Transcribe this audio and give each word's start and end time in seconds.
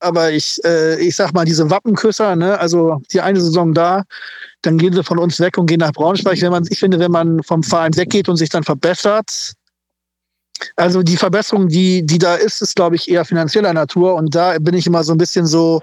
aber 0.00 0.32
ich, 0.32 0.58
äh, 0.64 1.00
ich 1.00 1.16
sag 1.16 1.32
mal, 1.32 1.44
diese 1.44 1.70
Wappenküsser, 1.70 2.36
ne, 2.36 2.58
also 2.58 3.00
die 3.12 3.20
eine 3.20 3.40
Saison 3.40 3.74
da, 3.74 4.04
dann 4.62 4.78
gehen 4.78 4.92
sie 4.92 5.04
von 5.04 5.18
uns 5.18 5.40
weg 5.40 5.58
und 5.58 5.66
gehen 5.66 5.80
nach 5.80 5.92
Braunschweig. 5.92 6.40
Wenn 6.40 6.50
man, 6.50 6.66
ich 6.68 6.78
finde, 6.78 6.98
wenn 6.98 7.10
man 7.10 7.42
vom 7.42 7.62
Verein 7.62 7.96
weggeht 7.96 8.28
und 8.28 8.36
sich 8.36 8.48
dann 8.48 8.64
verbessert, 8.64 9.54
also 10.76 11.02
die 11.02 11.16
Verbesserung, 11.16 11.68
die, 11.68 12.04
die 12.04 12.18
da 12.18 12.34
ist, 12.34 12.60
ist, 12.60 12.76
glaube 12.76 12.96
ich, 12.96 13.10
eher 13.10 13.24
finanzieller 13.24 13.72
Natur. 13.72 14.14
Und 14.14 14.34
da 14.34 14.56
bin 14.60 14.74
ich 14.74 14.86
immer 14.86 15.02
so 15.04 15.12
ein 15.12 15.18
bisschen 15.18 15.46
so. 15.46 15.80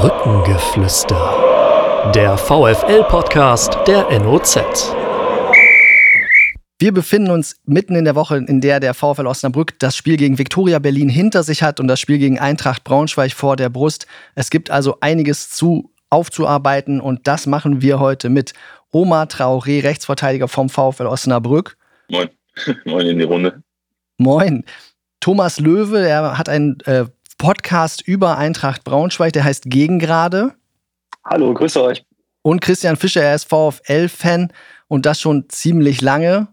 Brückengeflüster. 0.00 2.12
Der 2.14 2.36
VFL-Podcast 2.36 3.78
der 3.86 4.06
NOZ. 4.20 4.58
Wir 6.82 6.94
befinden 6.94 7.30
uns 7.30 7.60
mitten 7.66 7.94
in 7.94 8.06
der 8.06 8.14
Woche, 8.14 8.38
in 8.38 8.62
der 8.62 8.80
der 8.80 8.94
VfL 8.94 9.26
Osnabrück 9.26 9.78
das 9.80 9.94
Spiel 9.94 10.16
gegen 10.16 10.38
Viktoria 10.38 10.78
Berlin 10.78 11.10
hinter 11.10 11.42
sich 11.42 11.62
hat 11.62 11.78
und 11.78 11.88
das 11.88 12.00
Spiel 12.00 12.16
gegen 12.16 12.38
Eintracht 12.38 12.84
Braunschweig 12.84 13.32
vor 13.32 13.56
der 13.56 13.68
Brust. 13.68 14.06
Es 14.34 14.48
gibt 14.48 14.70
also 14.70 14.96
einiges 15.02 15.50
zu 15.50 15.92
aufzuarbeiten 16.08 17.02
und 17.02 17.26
das 17.26 17.46
machen 17.46 17.82
wir 17.82 18.00
heute 18.00 18.30
mit 18.30 18.54
Omar 18.92 19.26
Traoré, 19.26 19.82
Rechtsverteidiger 19.82 20.48
vom 20.48 20.70
VfL 20.70 21.06
Osnabrück. 21.06 21.76
Moin. 22.08 22.30
Moin 22.86 23.06
in 23.06 23.18
die 23.18 23.24
Runde. 23.24 23.62
Moin. 24.16 24.64
Thomas 25.20 25.60
Löwe, 25.60 26.08
er 26.08 26.38
hat 26.38 26.48
einen 26.48 26.80
äh, 26.86 27.04
Podcast 27.36 28.00
über 28.00 28.38
Eintracht 28.38 28.84
Braunschweig, 28.84 29.34
der 29.34 29.44
heißt 29.44 29.64
Gegengrade. 29.66 30.54
Hallo, 31.26 31.52
grüße 31.52 31.82
euch. 31.82 32.06
Und 32.40 32.62
Christian 32.62 32.96
Fischer, 32.96 33.22
er 33.22 33.34
ist 33.34 33.50
VfL-Fan 33.50 34.50
und 34.88 35.04
das 35.04 35.20
schon 35.20 35.50
ziemlich 35.50 36.00
lange. 36.00 36.48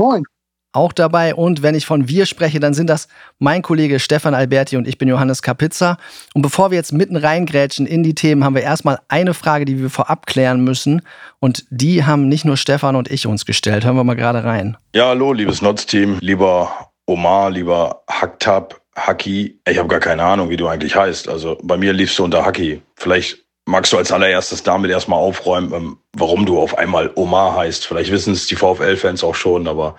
Moin. 0.00 0.24
Auch 0.72 0.94
dabei. 0.94 1.34
Und 1.34 1.62
wenn 1.62 1.74
ich 1.74 1.84
von 1.84 2.08
wir 2.08 2.24
spreche, 2.24 2.58
dann 2.58 2.72
sind 2.72 2.88
das 2.88 3.06
mein 3.38 3.60
Kollege 3.60 4.00
Stefan 4.00 4.32
Alberti 4.32 4.78
und 4.78 4.88
ich 4.88 4.96
bin 4.96 5.08
Johannes 5.08 5.42
Kapitzer. 5.42 5.98
Und 6.32 6.40
bevor 6.40 6.70
wir 6.70 6.78
jetzt 6.78 6.94
mitten 6.94 7.16
reingrätschen 7.16 7.84
in 7.84 8.02
die 8.02 8.14
Themen, 8.14 8.42
haben 8.42 8.54
wir 8.54 8.62
erstmal 8.62 9.00
eine 9.08 9.34
Frage, 9.34 9.66
die 9.66 9.78
wir 9.78 9.90
vorab 9.90 10.24
klären 10.24 10.64
müssen. 10.64 11.02
Und 11.38 11.66
die 11.68 12.04
haben 12.04 12.30
nicht 12.30 12.46
nur 12.46 12.56
Stefan 12.56 12.96
und 12.96 13.10
ich 13.10 13.26
uns 13.26 13.44
gestellt. 13.44 13.84
Hören 13.84 13.96
wir 13.96 14.04
mal 14.04 14.14
gerade 14.14 14.42
rein. 14.42 14.78
Ja, 14.94 15.08
hallo, 15.08 15.34
liebes 15.34 15.60
Notz-Team, 15.60 16.16
lieber 16.22 16.70
Omar, 17.04 17.50
lieber 17.50 18.02
Hacktab, 18.08 18.80
Haki. 18.96 19.60
Ich 19.68 19.76
habe 19.76 19.88
gar 19.88 20.00
keine 20.00 20.22
Ahnung, 20.22 20.48
wie 20.48 20.56
du 20.56 20.66
eigentlich 20.66 20.96
heißt. 20.96 21.28
Also 21.28 21.58
bei 21.62 21.76
mir 21.76 21.92
liefst 21.92 22.18
du 22.18 22.24
unter 22.24 22.46
Haki. 22.46 22.80
Vielleicht 22.94 23.44
magst 23.70 23.92
du 23.92 23.98
als 23.98 24.12
allererstes 24.12 24.62
damit 24.62 24.90
erstmal 24.90 25.18
aufräumen, 25.18 25.72
ähm, 25.72 25.98
warum 26.12 26.44
du 26.44 26.58
auf 26.58 26.76
einmal 26.76 27.10
Omar 27.14 27.56
heißt. 27.56 27.86
Vielleicht 27.86 28.10
wissen 28.10 28.32
es 28.32 28.46
die 28.46 28.56
VfL-Fans 28.56 29.22
auch 29.22 29.34
schon, 29.34 29.68
aber 29.68 29.96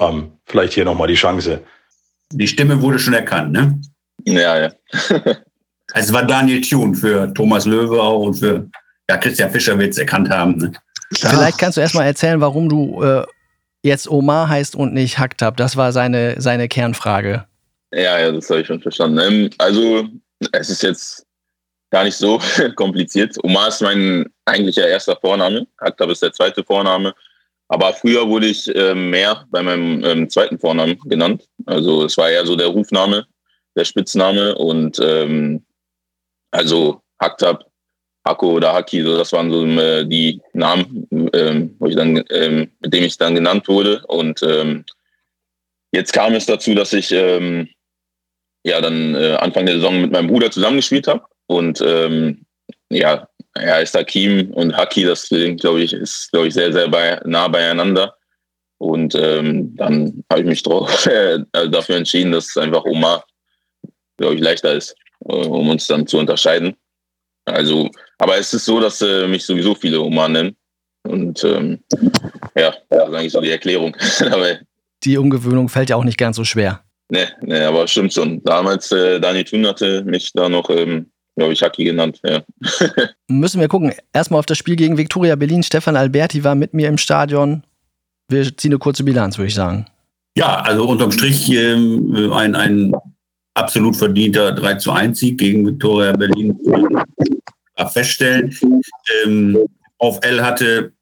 ähm, 0.00 0.32
vielleicht 0.46 0.74
hier 0.74 0.84
nochmal 0.84 1.08
die 1.08 1.14
Chance. 1.14 1.62
Die 2.32 2.48
Stimme 2.48 2.82
wurde 2.82 2.98
schon 2.98 3.14
erkannt, 3.14 3.52
ne? 3.52 3.80
Ja, 4.24 4.58
ja. 4.58 4.72
also 5.92 6.08
es 6.08 6.12
war 6.12 6.24
Daniel 6.24 6.60
Thune 6.60 6.94
für 6.94 7.32
Thomas 7.32 7.64
Löwe 7.64 8.00
auch 8.00 8.20
und 8.20 8.34
für 8.34 8.68
ja, 9.08 9.16
Christian 9.16 9.50
Fischer 9.50 9.78
wird 9.78 9.90
es 9.90 9.98
erkannt 9.98 10.28
haben. 10.28 10.56
Ne? 10.58 10.72
Vielleicht 11.12 11.58
kannst 11.58 11.76
du 11.76 11.80
erstmal 11.80 12.06
erzählen, 12.06 12.40
warum 12.40 12.68
du 12.68 13.02
äh, 13.02 13.24
jetzt 13.82 14.08
Omar 14.08 14.48
heißt 14.48 14.74
und 14.74 14.94
nicht 14.94 15.18
Haktab. 15.18 15.56
Das 15.56 15.76
war 15.76 15.92
seine, 15.92 16.40
seine 16.40 16.68
Kernfrage. 16.68 17.44
Ja, 17.92 18.18
ja, 18.18 18.32
das 18.32 18.48
habe 18.48 18.62
ich 18.62 18.66
schon 18.66 18.80
verstanden. 18.80 19.18
Ähm, 19.18 19.50
also, 19.58 20.08
es 20.52 20.70
ist 20.70 20.82
jetzt 20.82 21.26
gar 21.92 22.04
nicht 22.04 22.16
so 22.16 22.40
kompliziert. 22.74 23.36
Omar 23.44 23.68
ist 23.68 23.82
mein 23.82 24.26
eigentlicher 24.46 24.88
erster 24.88 25.16
Vorname. 25.16 25.66
Haktab 25.80 26.10
ist 26.10 26.22
der 26.22 26.32
zweite 26.32 26.64
Vorname. 26.64 27.14
Aber 27.68 27.92
früher 27.92 28.28
wurde 28.28 28.46
ich 28.46 28.74
äh, 28.74 28.94
mehr 28.94 29.46
bei 29.50 29.62
meinem 29.62 30.04
ähm, 30.04 30.28
zweiten 30.28 30.58
Vornamen 30.58 30.98
genannt. 31.04 31.48
Also 31.66 32.04
es 32.04 32.16
war 32.16 32.28
eher 32.30 32.44
so 32.44 32.56
der 32.56 32.68
Rufname, 32.68 33.26
der 33.76 33.84
Spitzname. 33.84 34.54
Und 34.54 34.98
ähm, 35.00 35.64
also 36.50 37.00
Haktab, 37.20 37.66
Hako 38.26 38.52
oder 38.52 38.72
Haki, 38.72 39.02
so 39.02 39.16
das 39.16 39.32
waren 39.32 39.50
so 39.50 39.64
äh, 39.66 40.04
die 40.06 40.40
Namen, 40.54 41.06
ähm, 41.32 41.76
wo 41.78 41.86
ich 41.86 41.96
dann, 41.96 42.22
ähm, 42.30 42.70
mit 42.80 42.92
dem 42.92 43.04
ich 43.04 43.18
dann 43.18 43.34
genannt 43.34 43.68
wurde. 43.68 44.02
Und 44.06 44.42
ähm, 44.42 44.84
jetzt 45.92 46.12
kam 46.12 46.34
es 46.34 46.46
dazu, 46.46 46.74
dass 46.74 46.92
ich 46.92 47.10
ähm, 47.12 47.68
ja 48.64 48.80
dann 48.80 49.14
äh, 49.14 49.36
Anfang 49.40 49.66
der 49.66 49.76
Saison 49.76 50.00
mit 50.00 50.12
meinem 50.12 50.28
Bruder 50.28 50.50
zusammengespielt 50.50 51.06
habe. 51.06 51.22
Und 51.52 51.82
ähm, 51.84 52.44
ja, 52.90 53.28
er 53.54 53.74
heißt 53.74 53.94
Hakim 53.94 54.50
und 54.52 54.76
Haki, 54.76 55.04
das 55.04 55.28
glaube 55.28 55.82
ich, 55.82 55.92
ist, 55.92 56.30
glaube 56.32 56.48
ich, 56.48 56.54
sehr, 56.54 56.72
sehr 56.72 56.88
bei, 56.88 57.20
nah 57.24 57.48
beieinander. 57.48 58.14
Und 58.78 59.14
ähm, 59.14 59.76
dann 59.76 60.24
habe 60.30 60.40
ich 60.40 60.46
mich 60.46 60.62
drauf, 60.64 61.06
äh, 61.06 61.38
dafür 61.70 61.96
entschieden, 61.96 62.32
dass 62.32 62.48
es 62.48 62.56
einfach 62.56 62.84
Omar, 62.84 63.24
glaube 64.16 64.34
ich, 64.34 64.40
leichter 64.40 64.72
ist, 64.72 64.96
äh, 65.28 65.32
um 65.32 65.68
uns 65.68 65.86
dann 65.86 66.06
zu 66.06 66.18
unterscheiden. 66.18 66.74
Also, 67.44 67.90
aber 68.18 68.38
es 68.38 68.54
ist 68.54 68.64
so, 68.64 68.80
dass 68.80 69.00
äh, 69.02 69.26
mich 69.26 69.44
sowieso 69.44 69.74
viele 69.74 70.00
Omar 70.00 70.28
nennen. 70.28 70.56
Und 71.04 71.42
ähm, 71.44 71.80
ja, 72.54 72.74
das 72.88 73.08
ist 73.08 73.14
eigentlich 73.14 73.32
so 73.32 73.40
die 73.40 73.50
Erklärung. 73.50 73.96
die 75.04 75.18
Umgewöhnung 75.18 75.68
fällt 75.68 75.90
ja 75.90 75.96
auch 75.96 76.04
nicht 76.04 76.18
ganz 76.18 76.36
so 76.36 76.44
schwer. 76.44 76.84
Nee, 77.08 77.26
nee 77.42 77.60
aber 77.60 77.86
stimmt 77.86 78.14
schon. 78.14 78.42
Damals, 78.44 78.90
äh, 78.92 79.20
Dani 79.20 79.44
Thun 79.44 79.66
hatte 79.66 80.02
mich 80.04 80.32
da 80.32 80.48
noch 80.48 80.70
ähm, 80.70 81.10
glaube 81.36 81.52
ich, 81.52 81.62
Haki 81.62 81.84
genannt, 81.84 82.20
ja. 82.24 82.42
Müssen 83.28 83.60
wir 83.60 83.68
gucken. 83.68 83.94
Erstmal 84.12 84.38
auf 84.40 84.46
das 84.46 84.58
Spiel 84.58 84.76
gegen 84.76 84.98
Viktoria 84.98 85.36
Berlin. 85.36 85.62
Stefan 85.62 85.96
Alberti 85.96 86.44
war 86.44 86.54
mit 86.54 86.74
mir 86.74 86.88
im 86.88 86.98
Stadion. 86.98 87.64
Wir 88.28 88.56
ziehen 88.56 88.72
eine 88.72 88.78
kurze 88.78 89.04
Bilanz, 89.04 89.38
würde 89.38 89.48
ich 89.48 89.54
sagen. 89.54 89.86
Ja, 90.36 90.60
also 90.60 90.88
unterm 90.88 91.12
Strich 91.12 91.50
äh, 91.50 91.74
ein, 91.74 92.54
ein 92.54 92.92
absolut 93.54 93.96
verdienter 93.96 94.52
3 94.52 94.74
zu 94.76 94.92
1 94.92 95.18
Sieg 95.18 95.38
gegen 95.38 95.66
Viktoria 95.66 96.12
Berlin 96.12 96.58
feststellen. 97.90 98.56
Ähm, 99.24 99.58
auf 99.98 100.18
L 100.22 100.42
hatte 100.42 100.92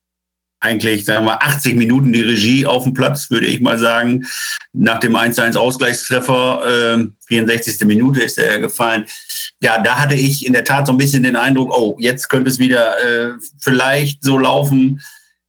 eigentlich, 0.61 1.07
sagen 1.07 1.25
wir, 1.25 1.43
80 1.43 1.75
Minuten 1.75 2.13
die 2.13 2.21
Regie 2.21 2.67
auf 2.67 2.85
dem 2.85 2.93
Platz, 2.93 3.31
würde 3.31 3.47
ich 3.47 3.61
mal 3.61 3.79
sagen. 3.79 4.27
Nach 4.73 5.01
dem 5.01 5.17
1-1 5.17 5.57
Ausgleichstreffer, 5.57 6.99
äh, 6.99 7.07
64. 7.27 7.87
Minute 7.87 8.21
ist 8.21 8.39
er 8.39 8.61
gefallen. 8.61 9.07
Ja, 9.63 9.83
da 9.83 9.99
hatte 9.99 10.15
ich 10.15 10.47
in 10.47 10.55
der 10.55 10.65
Tat 10.65 10.87
so 10.87 10.93
ein 10.93 10.99
bisschen 10.99 11.23
den 11.23 11.37
Eindruck, 11.37 11.71
oh, 11.77 11.97
jetzt 11.99 12.29
könnte 12.29 12.51
es 12.51 12.59
wieder 12.59 12.95
äh, 13.05 13.33
vielleicht 13.61 14.25
so 14.25 14.39
laufen 14.39 15.03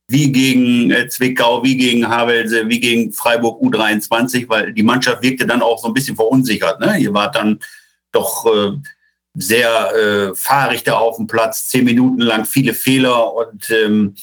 wie 0.10 0.32
gegen 0.32 0.92
äh, 0.92 1.08
Zwickau, 1.08 1.64
wie 1.64 1.78
gegen 1.78 2.10
Havelse, 2.10 2.68
wie 2.68 2.82
gegen 2.82 3.14
Freiburg 3.14 3.62
U23, 3.62 4.50
weil 4.50 4.74
die 4.74 4.84
Mannschaft 4.84 5.24
wirkte 5.24 5.48
dann 5.48 5.62
auch 5.62 5.80
so 5.80 5.88
ein 5.88 5.94
bisschen 5.94 6.18
verunsichert. 6.18 6.82
Ne? 6.82 6.98
Ihr 6.98 7.14
wart 7.14 7.36
dann 7.36 7.60
doch 8.12 8.46
äh, 8.46 8.72
sehr 9.34 9.96
äh, 9.96 10.36
fahrig 10.36 10.84
da 10.84 10.96
auf 10.96 11.16
dem 11.16 11.28
Platz, 11.28 11.70
zehn 11.70 11.86
Minuten 11.86 12.20
lang 12.20 12.44
viele 12.44 12.74
Fehler 12.74 13.34
und 13.34 13.70
ähm, 13.70 14.16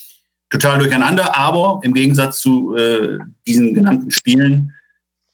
total 0.50 0.78
durcheinander, 0.78 1.36
aber 1.36 1.80
im 1.82 1.94
Gegensatz 1.94 2.40
zu 2.40 2.76
äh, 2.76 3.18
diesen 3.46 3.74
genannten 3.74 4.10
Spielen 4.10 4.74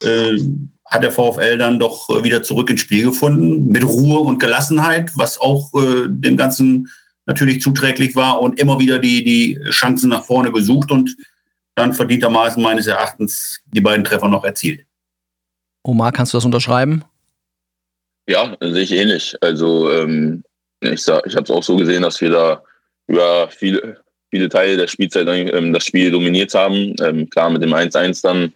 äh, 0.03 0.39
hat 0.95 1.03
der 1.03 1.13
VfL 1.13 1.59
dann 1.59 1.79
doch 1.79 2.09
äh, 2.09 2.25
wieder 2.25 2.43
zurück 2.43 2.71
ins 2.71 2.81
Spiel 2.81 3.05
gefunden, 3.05 3.69
mit 3.69 3.85
Ruhe 3.85 4.21
und 4.21 4.39
Gelassenheit, 4.39 5.11
was 5.17 5.39
auch 5.39 5.73
äh, 5.75 6.07
dem 6.09 6.37
Ganzen 6.37 6.89
natürlich 7.27 7.61
zuträglich 7.61 8.15
war 8.17 8.41
und 8.41 8.61
immer 8.61 8.79
wieder 8.79 8.99
die, 8.99 9.25
die 9.25 9.59
Chancen 9.71 10.11
nach 10.11 10.25
vorne 10.25 10.53
gesucht 10.53 10.91
und 10.91 11.17
dann 11.75 11.93
verdientermaßen 11.93 12.63
meines 12.63 12.87
Erachtens 12.87 13.61
die 13.67 13.81
beiden 13.81 14.05
Treffer 14.05 14.29
noch 14.29 14.45
erzielt. 14.45 14.87
Omar, 15.83 16.13
kannst 16.13 16.33
du 16.33 16.37
das 16.37 16.45
unterschreiben? 16.45 17.05
Ja, 18.27 18.57
sehe 18.61 18.83
ich 18.83 18.93
ähnlich. 18.93 19.37
Also 19.41 19.91
ähm, 19.91 20.45
ich, 20.81 20.93
ich 20.93 21.09
habe 21.09 21.45
es 21.45 21.51
auch 21.51 21.63
so 21.63 21.77
gesehen, 21.77 22.03
dass 22.03 22.21
wir 22.21 22.31
da 22.31 22.63
über 23.07 23.49
viele, 23.51 24.03
viele 24.31 24.49
Teile 24.49 24.77
der 24.77 24.87
Spielzeit 24.87 25.27
ähm, 25.29 25.73
das 25.73 25.85
Spiel 25.85 26.11
dominiert 26.11 26.55
haben. 26.55 26.95
Ähm, 27.03 27.29
klar, 27.29 27.51
mit 27.51 27.63
dem 27.63 27.75
1-1 27.75 28.23
dann 28.23 28.53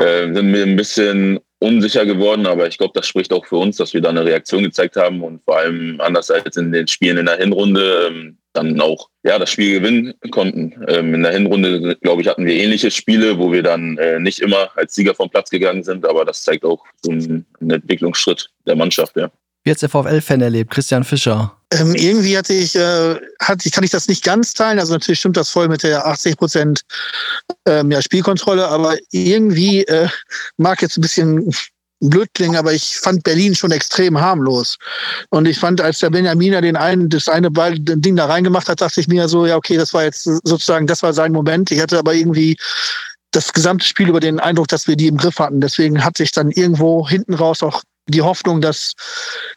äh, 0.00 0.32
sind 0.32 0.52
wir 0.52 0.62
ein 0.62 0.76
bisschen 0.76 1.40
unsicher 1.58 2.04
geworden, 2.04 2.46
aber 2.46 2.66
ich 2.66 2.78
glaube, 2.78 2.92
das 2.94 3.06
spricht 3.06 3.32
auch 3.32 3.46
für 3.46 3.56
uns, 3.56 3.76
dass 3.76 3.94
wir 3.94 4.00
da 4.00 4.10
eine 4.10 4.24
Reaktion 4.24 4.62
gezeigt 4.62 4.96
haben 4.96 5.22
und 5.22 5.42
vor 5.44 5.58
allem 5.58 6.00
anders 6.00 6.30
als 6.30 6.56
in 6.56 6.72
den 6.72 6.86
Spielen 6.86 7.18
in 7.18 7.26
der 7.26 7.38
Hinrunde 7.38 8.08
ähm, 8.08 8.38
dann 8.52 8.80
auch 8.80 9.08
ja 9.24 9.38
das 9.38 9.50
Spiel 9.50 9.80
gewinnen 9.80 10.14
konnten. 10.30 10.74
Ähm, 10.88 11.14
in 11.14 11.22
der 11.22 11.32
Hinrunde, 11.32 11.96
glaube 11.96 12.22
ich, 12.22 12.28
hatten 12.28 12.46
wir 12.46 12.54
ähnliche 12.54 12.90
Spiele, 12.90 13.38
wo 13.38 13.52
wir 13.52 13.62
dann 13.62 13.98
äh, 13.98 14.20
nicht 14.20 14.40
immer 14.40 14.70
als 14.76 14.94
Sieger 14.94 15.14
vom 15.14 15.30
Platz 15.30 15.50
gegangen 15.50 15.82
sind, 15.82 16.06
aber 16.06 16.24
das 16.24 16.42
zeigt 16.42 16.64
auch 16.64 16.84
so 17.02 17.10
einen, 17.10 17.46
einen 17.60 17.70
Entwicklungsschritt 17.70 18.50
der 18.66 18.76
Mannschaft, 18.76 19.16
ja. 19.16 19.30
Wie 19.64 19.70
hat 19.70 19.80
der 19.80 19.88
VfL-Fan 19.88 20.42
erlebt? 20.42 20.70
Christian 20.70 21.04
Fischer. 21.04 21.56
Ähm, 21.72 21.94
irgendwie 21.94 22.36
hatte 22.36 22.52
ich, 22.52 22.76
äh, 22.76 23.16
hatte, 23.40 23.70
kann 23.70 23.82
ich 23.82 23.90
das 23.90 24.08
nicht 24.08 24.22
ganz 24.22 24.52
teilen. 24.52 24.78
Also 24.78 24.92
natürlich 24.92 25.18
stimmt 25.18 25.38
das 25.38 25.48
voll 25.48 25.68
mit 25.68 25.82
der 25.82 26.06
80 26.06 26.36
Prozent 26.36 26.82
ähm, 27.66 27.90
ja, 27.90 28.02
Spielkontrolle, 28.02 28.68
aber 28.68 28.96
irgendwie 29.10 29.84
äh, 29.84 30.08
mag 30.58 30.82
jetzt 30.82 30.98
ein 30.98 31.00
bisschen 31.00 31.50
blöd 32.00 32.28
klingen, 32.34 32.56
aber 32.56 32.74
ich 32.74 32.98
fand 32.98 33.24
Berlin 33.24 33.54
schon 33.54 33.70
extrem 33.70 34.20
harmlos. 34.20 34.76
Und 35.30 35.46
ich 35.46 35.58
fand, 35.58 35.80
als 35.80 36.00
der 36.00 36.10
Benjaminer 36.10 36.60
den 36.60 36.76
einen, 36.76 37.08
das 37.08 37.28
eine 37.28 37.50
Ball, 37.50 37.76
Ding 37.78 38.16
da 38.16 38.26
reingemacht 38.26 38.68
hat, 38.68 38.82
dachte 38.82 39.00
ich 39.00 39.08
mir 39.08 39.28
so, 39.28 39.46
ja, 39.46 39.56
okay, 39.56 39.78
das 39.78 39.94
war 39.94 40.04
jetzt 40.04 40.24
sozusagen, 40.24 40.86
das 40.86 41.02
war 41.02 41.14
sein 41.14 41.32
Moment. 41.32 41.70
Ich 41.70 41.80
hatte 41.80 41.98
aber 41.98 42.12
irgendwie 42.12 42.58
das 43.30 43.52
gesamte 43.52 43.86
Spiel 43.86 44.10
über 44.10 44.20
den 44.20 44.38
Eindruck, 44.38 44.68
dass 44.68 44.86
wir 44.86 44.96
die 44.96 45.08
im 45.08 45.16
Griff 45.16 45.38
hatten. 45.38 45.60
Deswegen 45.60 46.04
hat 46.04 46.18
sich 46.18 46.32
dann 46.32 46.50
irgendwo 46.50 47.08
hinten 47.08 47.32
raus 47.32 47.62
auch 47.62 47.82
die 48.08 48.22
Hoffnung, 48.22 48.60
dass 48.60 48.92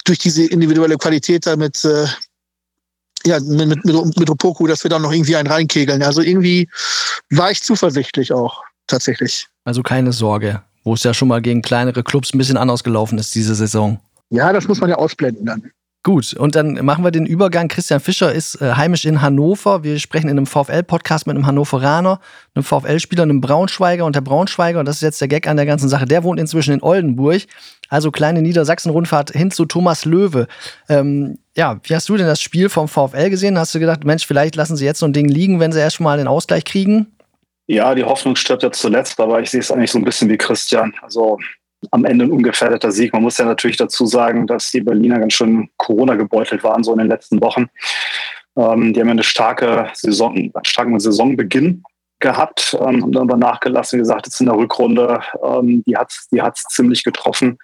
durch 0.05 0.19
diese 0.19 0.45
individuelle 0.45 0.97
Qualität 0.97 1.45
damit 1.45 1.83
äh, 1.85 2.07
ja, 3.25 3.39
mit, 3.39 3.67
mit, 3.67 3.85
mit, 3.85 4.19
mit 4.19 4.29
Opoku, 4.29 4.67
dass 4.67 4.83
wir 4.83 4.89
da 4.89 4.99
noch 4.99 5.11
irgendwie 5.11 5.35
einen 5.35 5.47
reinkegeln. 5.47 6.01
Also 6.03 6.21
irgendwie 6.21 6.69
war 7.29 7.51
ich 7.51 7.61
zuversichtlich 7.61 8.31
auch, 8.31 8.63
tatsächlich. 8.88 9.47
Also 9.65 9.83
keine 9.83 10.13
Sorge, 10.13 10.61
wo 10.83 10.94
es 10.94 11.03
ja 11.03 11.13
schon 11.13 11.27
mal 11.27 11.41
gegen 11.41 11.61
kleinere 11.61 12.03
Clubs 12.03 12.33
ein 12.33 12.38
bisschen 12.38 12.57
anders 12.57 12.83
gelaufen 12.83 13.17
ist 13.17 13.35
diese 13.35 13.55
Saison. 13.55 13.99
Ja, 14.29 14.53
das 14.53 14.67
muss 14.67 14.79
man 14.79 14.89
ja 14.89 14.95
ausblenden 14.95 15.45
dann. 15.45 15.71
Gut, 16.03 16.33
und 16.33 16.55
dann 16.55 16.85
machen 16.85 17.03
wir 17.03 17.11
den 17.11 17.25
Übergang. 17.25 17.67
Christian 17.67 17.99
Fischer 17.99 18.31
ist 18.31 18.61
äh, 18.61 18.73
heimisch 18.73 19.03
in 19.03 19.21
Hannover. 19.21 19.83
Wir 19.83 19.99
sprechen 19.99 20.29
in 20.29 20.38
einem 20.38 20.45
VfL-Podcast 20.45 21.27
mit 21.27 21.35
einem 21.35 21.45
Hannoveraner, 21.45 22.21
einem 22.55 22.63
VfL-Spieler, 22.63 23.23
einem 23.23 23.41
Braunschweiger 23.41 24.05
und 24.05 24.15
der 24.15 24.21
Braunschweiger, 24.21 24.79
und 24.79 24.85
das 24.85 24.97
ist 24.97 25.01
jetzt 25.01 25.19
der 25.19 25.27
Gag 25.27 25.47
an 25.47 25.57
der 25.57 25.65
ganzen 25.65 25.89
Sache, 25.89 26.05
der 26.05 26.23
wohnt 26.23 26.39
inzwischen 26.39 26.73
in 26.73 26.81
Oldenburg. 26.81 27.41
Also 27.89 28.11
kleine 28.11 28.41
Niedersachsen-Rundfahrt 28.41 29.31
hin 29.31 29.51
zu 29.51 29.65
Thomas 29.65 30.05
Löwe. 30.05 30.47
Ähm, 30.88 31.39
ja, 31.57 31.79
wie 31.83 31.95
hast 31.95 32.07
du 32.07 32.15
denn 32.15 32.27
das 32.27 32.41
Spiel 32.41 32.69
vom 32.69 32.88
VfL 32.88 33.29
gesehen? 33.29 33.57
Hast 33.57 33.75
du 33.75 33.79
gedacht, 33.79 34.05
Mensch, 34.05 34.25
vielleicht 34.25 34.55
lassen 34.55 34.77
sie 34.77 34.85
jetzt 34.85 34.99
so 34.99 35.05
ein 35.05 35.13
Ding 35.13 35.27
liegen, 35.27 35.59
wenn 35.59 35.71
sie 35.71 35.79
erst 35.79 35.99
mal 35.99 36.17
den 36.17 36.27
Ausgleich 36.27 36.63
kriegen? 36.63 37.07
Ja, 37.67 37.94
die 37.95 38.03
Hoffnung 38.05 38.38
stirbt 38.38 38.63
ja 38.63 38.71
zuletzt, 38.71 39.19
aber 39.19 39.41
ich 39.41 39.49
sehe 39.49 39.59
es 39.59 39.71
eigentlich 39.71 39.91
so 39.91 39.99
ein 39.99 40.05
bisschen 40.05 40.29
wie 40.29 40.38
Christian. 40.38 40.94
Also 41.01 41.38
am 41.91 42.06
Ende 42.06 42.25
ein 42.25 42.31
ungefährdeter 42.31 42.91
Sieg. 42.91 43.13
Man 43.13 43.24
muss 43.24 43.38
ja 43.38 43.45
natürlich 43.45 43.77
dazu 43.77 44.06
sagen, 44.06 44.47
dass 44.47 44.71
die 44.71 44.81
Berliner 44.81 45.19
ganz 45.19 45.33
schön 45.33 45.69
Corona 45.77 46.15
gebeutelt 46.15 46.63
waren, 46.63 46.83
so 46.83 46.91
in 46.94 47.00
den 47.00 47.07
letzten 47.07 47.41
Wochen. 47.41 47.68
Ähm, 48.56 48.94
die 48.94 49.00
haben 49.00 49.07
ja 49.07 49.13
eine 49.13 49.24
starke 49.24 49.89
Saison, 49.94 50.35
einen 50.35 50.51
starken 50.63 51.00
Saisonbeginn 51.00 51.83
gehabt, 52.19 52.75
ähm, 52.79 53.03
haben 53.03 53.12
dann 53.12 53.29
aber 53.29 53.38
nachgelassen, 53.38 53.97
wie 53.97 54.01
gesagt, 54.01 54.25
jetzt 54.25 54.39
in 54.39 54.47
der 54.47 54.56
Rückrunde, 54.56 55.21
ähm, 55.44 55.83
die 55.85 55.95
hat 55.95 56.09
es 56.09 56.27
die 56.31 56.41
hat's 56.41 56.63
ziemlich 56.69 57.03
getroffen. 57.03 57.59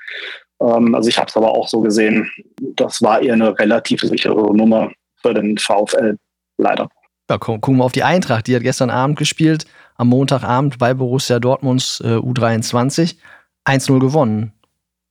Ähm, 0.62 0.94
also 0.94 1.10
ich 1.10 1.18
habe 1.18 1.28
es 1.28 1.36
aber 1.36 1.52
auch 1.52 1.68
so 1.68 1.82
gesehen, 1.82 2.30
das 2.76 3.02
war 3.02 3.22
eher 3.22 3.34
eine 3.34 3.58
relativ 3.58 4.02
sichere 4.02 4.56
Nummer 4.56 4.92
für 5.22 5.34
den 5.34 5.58
VfL, 5.58 6.18
leider. 6.58 6.88
Ja, 7.30 7.38
gucken 7.38 7.78
wir 7.78 7.86
auf 7.86 7.94
die 7.94 8.04
Eintracht. 8.04 8.46
Die 8.48 8.56
hat 8.56 8.64
gestern 8.64 8.90
Abend 8.90 9.18
gespielt, 9.18 9.66
am 9.96 10.10
Montagabend 10.10 10.78
bei 10.78 10.94
Borussia 10.94 11.40
Dortmunds 11.40 12.02
äh, 12.02 12.18
U23. 12.18 13.16
1-0 13.66 14.00
gewonnen. 14.00 14.54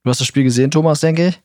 Du 0.05 0.11
hast 0.11 0.21
das 0.21 0.27
Spiel 0.27 0.45
gesehen, 0.45 0.71
Thomas, 0.71 1.01
denke 1.01 1.29
ich? 1.29 1.43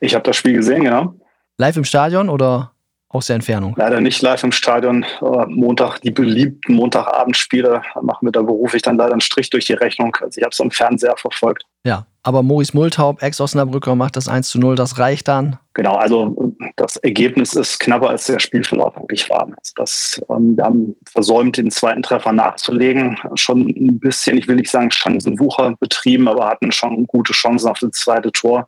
Ich 0.00 0.14
habe 0.14 0.24
das 0.24 0.36
Spiel 0.36 0.54
gesehen, 0.54 0.84
genau. 0.84 1.14
Live 1.58 1.76
im 1.76 1.84
Stadion 1.84 2.28
oder 2.28 2.72
aus 3.08 3.26
der 3.26 3.36
Entfernung? 3.36 3.74
Leider 3.76 4.00
nicht 4.00 4.22
live 4.22 4.42
im 4.44 4.52
Stadion. 4.52 5.04
Äh, 5.20 5.46
Montag, 5.46 6.00
die 6.00 6.10
beliebten 6.10 6.74
Montagabendspiele 6.74 7.82
machen 8.02 8.26
wir, 8.26 8.32
da 8.32 8.42
berufe 8.42 8.76
ich 8.76 8.82
dann 8.82 8.96
leider 8.96 9.12
einen 9.12 9.20
Strich 9.20 9.50
durch 9.50 9.64
die 9.64 9.74
Rechnung. 9.74 10.16
Also 10.20 10.38
ich 10.38 10.44
habe 10.44 10.52
es 10.52 10.60
am 10.60 10.70
Fernseher 10.70 11.16
verfolgt. 11.16 11.64
Ja, 11.84 12.06
aber 12.26 12.42
Maurice 12.42 12.76
Multaub, 12.76 13.22
Ex-Osnabrücker, 13.22 13.94
macht 13.94 14.16
das 14.16 14.26
1 14.26 14.48
zu 14.48 14.58
0, 14.58 14.74
das 14.74 14.98
reicht 14.98 15.28
dann. 15.28 15.60
Genau, 15.74 15.94
also 15.94 16.54
das 16.74 16.96
Ergebnis 16.96 17.54
ist 17.54 17.78
knapper 17.78 18.10
als 18.10 18.26
der 18.26 18.40
Spielverlauf 18.40 18.96
wirklich 18.96 19.30
war. 19.30 19.42
Also 19.46 19.72
das, 19.76 20.20
ähm, 20.28 20.56
wir 20.56 20.64
haben 20.64 20.96
versäumt, 21.08 21.56
den 21.56 21.70
zweiten 21.70 22.02
Treffer 22.02 22.32
nachzulegen. 22.32 23.16
Schon 23.34 23.68
ein 23.68 24.00
bisschen, 24.00 24.36
ich 24.38 24.48
will 24.48 24.56
nicht 24.56 24.70
sagen 24.70 24.90
Chancenwucher 24.90 25.76
betrieben, 25.78 26.26
aber 26.26 26.48
hatten 26.48 26.72
schon 26.72 27.06
gute 27.06 27.32
Chancen 27.32 27.68
auf 27.68 27.78
das 27.78 27.92
zweite 27.92 28.32
Tor 28.32 28.66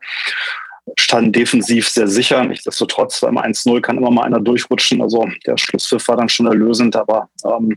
standen 0.97 1.33
defensiv 1.33 1.89
sehr 1.89 2.07
sicher. 2.07 2.45
Nichtsdestotrotz, 2.45 3.21
beim 3.21 3.39
1-0 3.39 3.81
kann 3.81 3.99
immer 3.99 4.11
mal 4.11 4.23
einer 4.23 4.41
durchrutschen. 4.41 5.03
Also 5.03 5.29
der 5.47 5.59
Schlusspfiff 5.59 6.07
war 6.07 6.17
dann 6.17 6.29
schon 6.29 6.47
erlösend, 6.47 6.95
aber 6.95 7.29
ähm, 7.45 7.77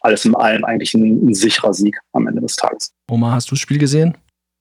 alles 0.00 0.24
in 0.24 0.34
allem 0.34 0.64
eigentlich 0.64 0.94
ein, 0.94 1.28
ein, 1.28 1.34
sicherer 1.34 1.74
Sieg 1.74 1.98
am 2.12 2.26
Ende 2.26 2.40
des 2.40 2.56
Tages. 2.56 2.92
Oma, 3.10 3.32
hast 3.32 3.50
du 3.50 3.54
das 3.54 3.60
Spiel 3.60 3.78
gesehen? 3.78 4.16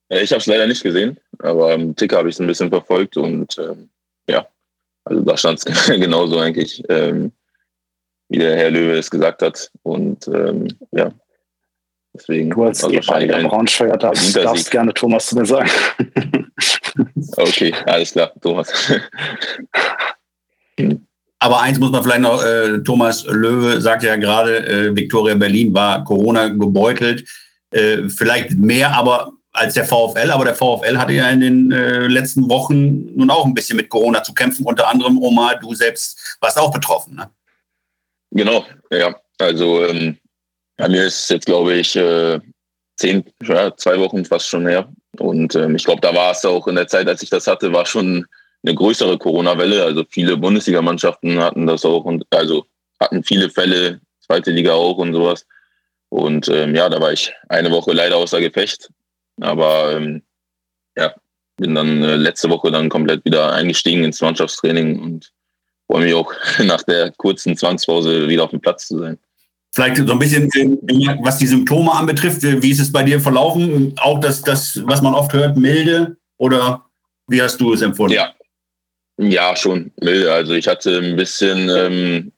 Ich 0.10 0.32
habe 0.32 0.40
es 0.40 0.48
leider 0.48 0.68
nicht 0.68 0.84
gesehen, 0.84 1.20
aber 1.40 1.74
im 1.74 1.96
Ticker 1.96 2.18
habe 2.18 2.30
ich 2.30 2.36
es 2.36 2.42
ein 2.42 2.48
bisschen 2.48 2.70
verfolgt 2.70 3.16
und 3.16 3.58
ähm, 3.60 3.90
ja, 4.28 4.48
also 5.06 5.22
da 5.22 5.38
stand 5.38 5.60
es 5.60 5.86
genauso 5.88 6.40
eigentlich, 6.40 6.84
ähm, 6.90 7.32
wie 8.30 8.40
der 8.40 8.58
Herr 8.58 8.72
Löwe 8.72 8.98
es 8.98 9.10
gesagt 9.10 9.42
hat. 9.42 9.72
Und 9.84 10.28
ähm, 10.28 10.68
ja, 10.92 11.12
deswegen. 12.14 12.50
Du 12.50 12.64
als 12.64 12.84
ehemaliger 12.84 13.44
Braunschweiger 13.44 13.98
darfst, 13.98 14.36
darfst 14.36 14.72
gerne 14.72 14.94
Thomas 14.94 15.28
zu 15.28 15.38
mir 15.38 15.46
sagen. 15.46 15.70
Okay, 17.38 17.74
alles 17.86 18.12
klar, 18.12 18.34
Thomas. 18.42 18.72
Aber 21.40 21.62
eins 21.62 21.80
muss 21.80 21.92
man 21.92 22.04
vielleicht 22.04 22.22
noch, 22.22 22.44
äh, 22.44 22.80
Thomas 22.80 23.26
Löwe 23.26 23.80
sagt 23.80 24.04
ja 24.04 24.18
gerade, 24.18 24.68
äh, 24.68 24.94
Victoria 24.96 25.36
Berlin 25.36 25.74
war 25.74 26.04
Corona 26.04 26.50
gebeutelt. 26.50 27.26
Äh, 27.72 28.10
vielleicht 28.10 28.58
mehr 28.58 28.94
aber 28.98 29.32
als 29.60 29.74
der 29.74 29.86
VfL, 29.86 30.32
aber 30.32 30.46
der 30.46 30.56
VfL 30.56 30.98
hatte 30.98 31.14
ja 31.14 31.30
in 31.30 31.42
den 31.42 31.72
äh, 31.72 32.08
letzten 32.08 32.50
Wochen 32.50 33.16
nun 33.16 33.30
auch 33.30 33.46
ein 33.46 33.54
bisschen 33.54 33.78
mit 33.78 33.90
Corona 33.90 34.24
zu 34.24 34.34
kämpfen. 34.34 34.66
Unter 34.66 34.88
anderem, 34.88 35.22
Omar, 35.22 35.60
du 35.60 35.74
selbst 35.76 36.38
warst 36.40 36.58
auch 36.58 36.72
betroffen. 36.72 37.16
Ne? 37.16 37.30
Genau, 38.32 38.66
ja. 38.92 39.16
Also 39.38 39.86
ähm, 39.86 40.18
bei 40.78 40.90
mir 40.90 41.06
ist 41.06 41.30
jetzt, 41.30 41.46
glaube 41.46 41.76
ich, 41.76 41.96
äh, 41.96 42.40
zehn, 42.98 43.24
ja, 43.44 43.76
zwei 43.76 44.00
Wochen 44.00 44.26
fast 44.26 44.48
schon 44.48 44.68
her, 44.68 44.90
und 45.20 45.56
ähm, 45.56 45.76
ich 45.76 45.84
glaube, 45.84 46.02
da 46.02 46.14
war 46.14 46.32
es 46.32 46.46
auch 46.46 46.68
in 46.68 46.76
der 46.76 46.88
Zeit, 46.88 47.08
als 47.08 47.22
ich 47.24 47.30
das 47.30 47.48
hatte, 47.48 47.72
war 47.74 47.86
schon 47.86 48.26
eine 48.64 48.76
größere 48.76 49.18
Corona-Welle. 49.18 49.84
Also 49.84 50.04
viele 50.10 50.38
Bundesligamannschaften 50.38 51.40
hatten 51.40 51.68
das 51.68 51.86
auch 51.86 52.06
und 52.06 52.26
also 52.32 52.66
hatten 53.00 53.24
viele 53.24 53.50
Fälle, 53.50 54.02
zweite 54.26 54.52
Liga 54.52 54.74
auch 54.74 54.98
und 54.98 55.14
sowas. 55.14 55.46
Und 56.10 56.48
ähm, 56.50 56.76
ja, 56.76 56.90
da 56.90 57.00
war 57.00 57.12
ich 57.12 57.32
eine 57.50 57.72
Woche 57.72 57.94
leider 57.94 58.18
außer 58.18 58.40
Gefecht. 58.40 58.90
Aber 59.42 59.96
ähm, 59.96 60.22
ja, 60.98 61.14
bin 61.58 61.76
dann 61.76 62.04
äh, 62.04 62.16
letzte 62.16 62.50
Woche 62.50 62.72
dann 62.72 62.90
komplett 62.90 63.24
wieder 63.26 63.54
eingestiegen 63.54 64.04
ins 64.04 64.22
Mannschaftstraining 64.22 65.00
und 65.00 65.32
freue 65.88 66.06
mich 66.06 66.14
auch 66.14 66.32
nach 66.64 66.84
der 66.84 67.12
kurzen 67.12 67.58
Zwangspause 67.58 68.28
wieder 68.28 68.44
auf 68.44 68.52
dem 68.52 68.62
Platz 68.62 68.88
zu 68.88 69.00
sein. 69.00 69.18
Vielleicht 69.72 69.98
so 69.98 70.12
ein 70.12 70.20
bisschen, 70.20 70.50
äh, 70.56 71.18
was 71.22 71.38
die 71.38 71.48
Symptome 71.48 71.92
anbetrifft, 71.92 72.42
wie 72.42 72.72
ist 72.72 72.80
es 72.80 72.92
bei 72.92 73.04
dir 73.04 73.20
verlaufen? 73.20 73.94
Auch 74.00 74.20
das, 74.20 74.42
das 74.42 74.82
was 74.86 75.02
man 75.02 75.14
oft 75.14 75.32
hört, 75.34 75.58
milde 75.58 76.18
oder 76.38 76.86
wie 77.28 77.42
hast 77.42 77.62
du 77.62 77.74
es 77.74 77.82
empfunden? 77.82 78.14
Ja, 78.14 78.34
ja 79.18 79.56
schon 79.56 79.92
milde. 80.02 80.34
Also 80.34 80.54
ich 80.54 80.68
hatte 80.68 80.98
ein 80.98 81.16
bisschen, 81.16 81.70
ähm, 81.70 82.32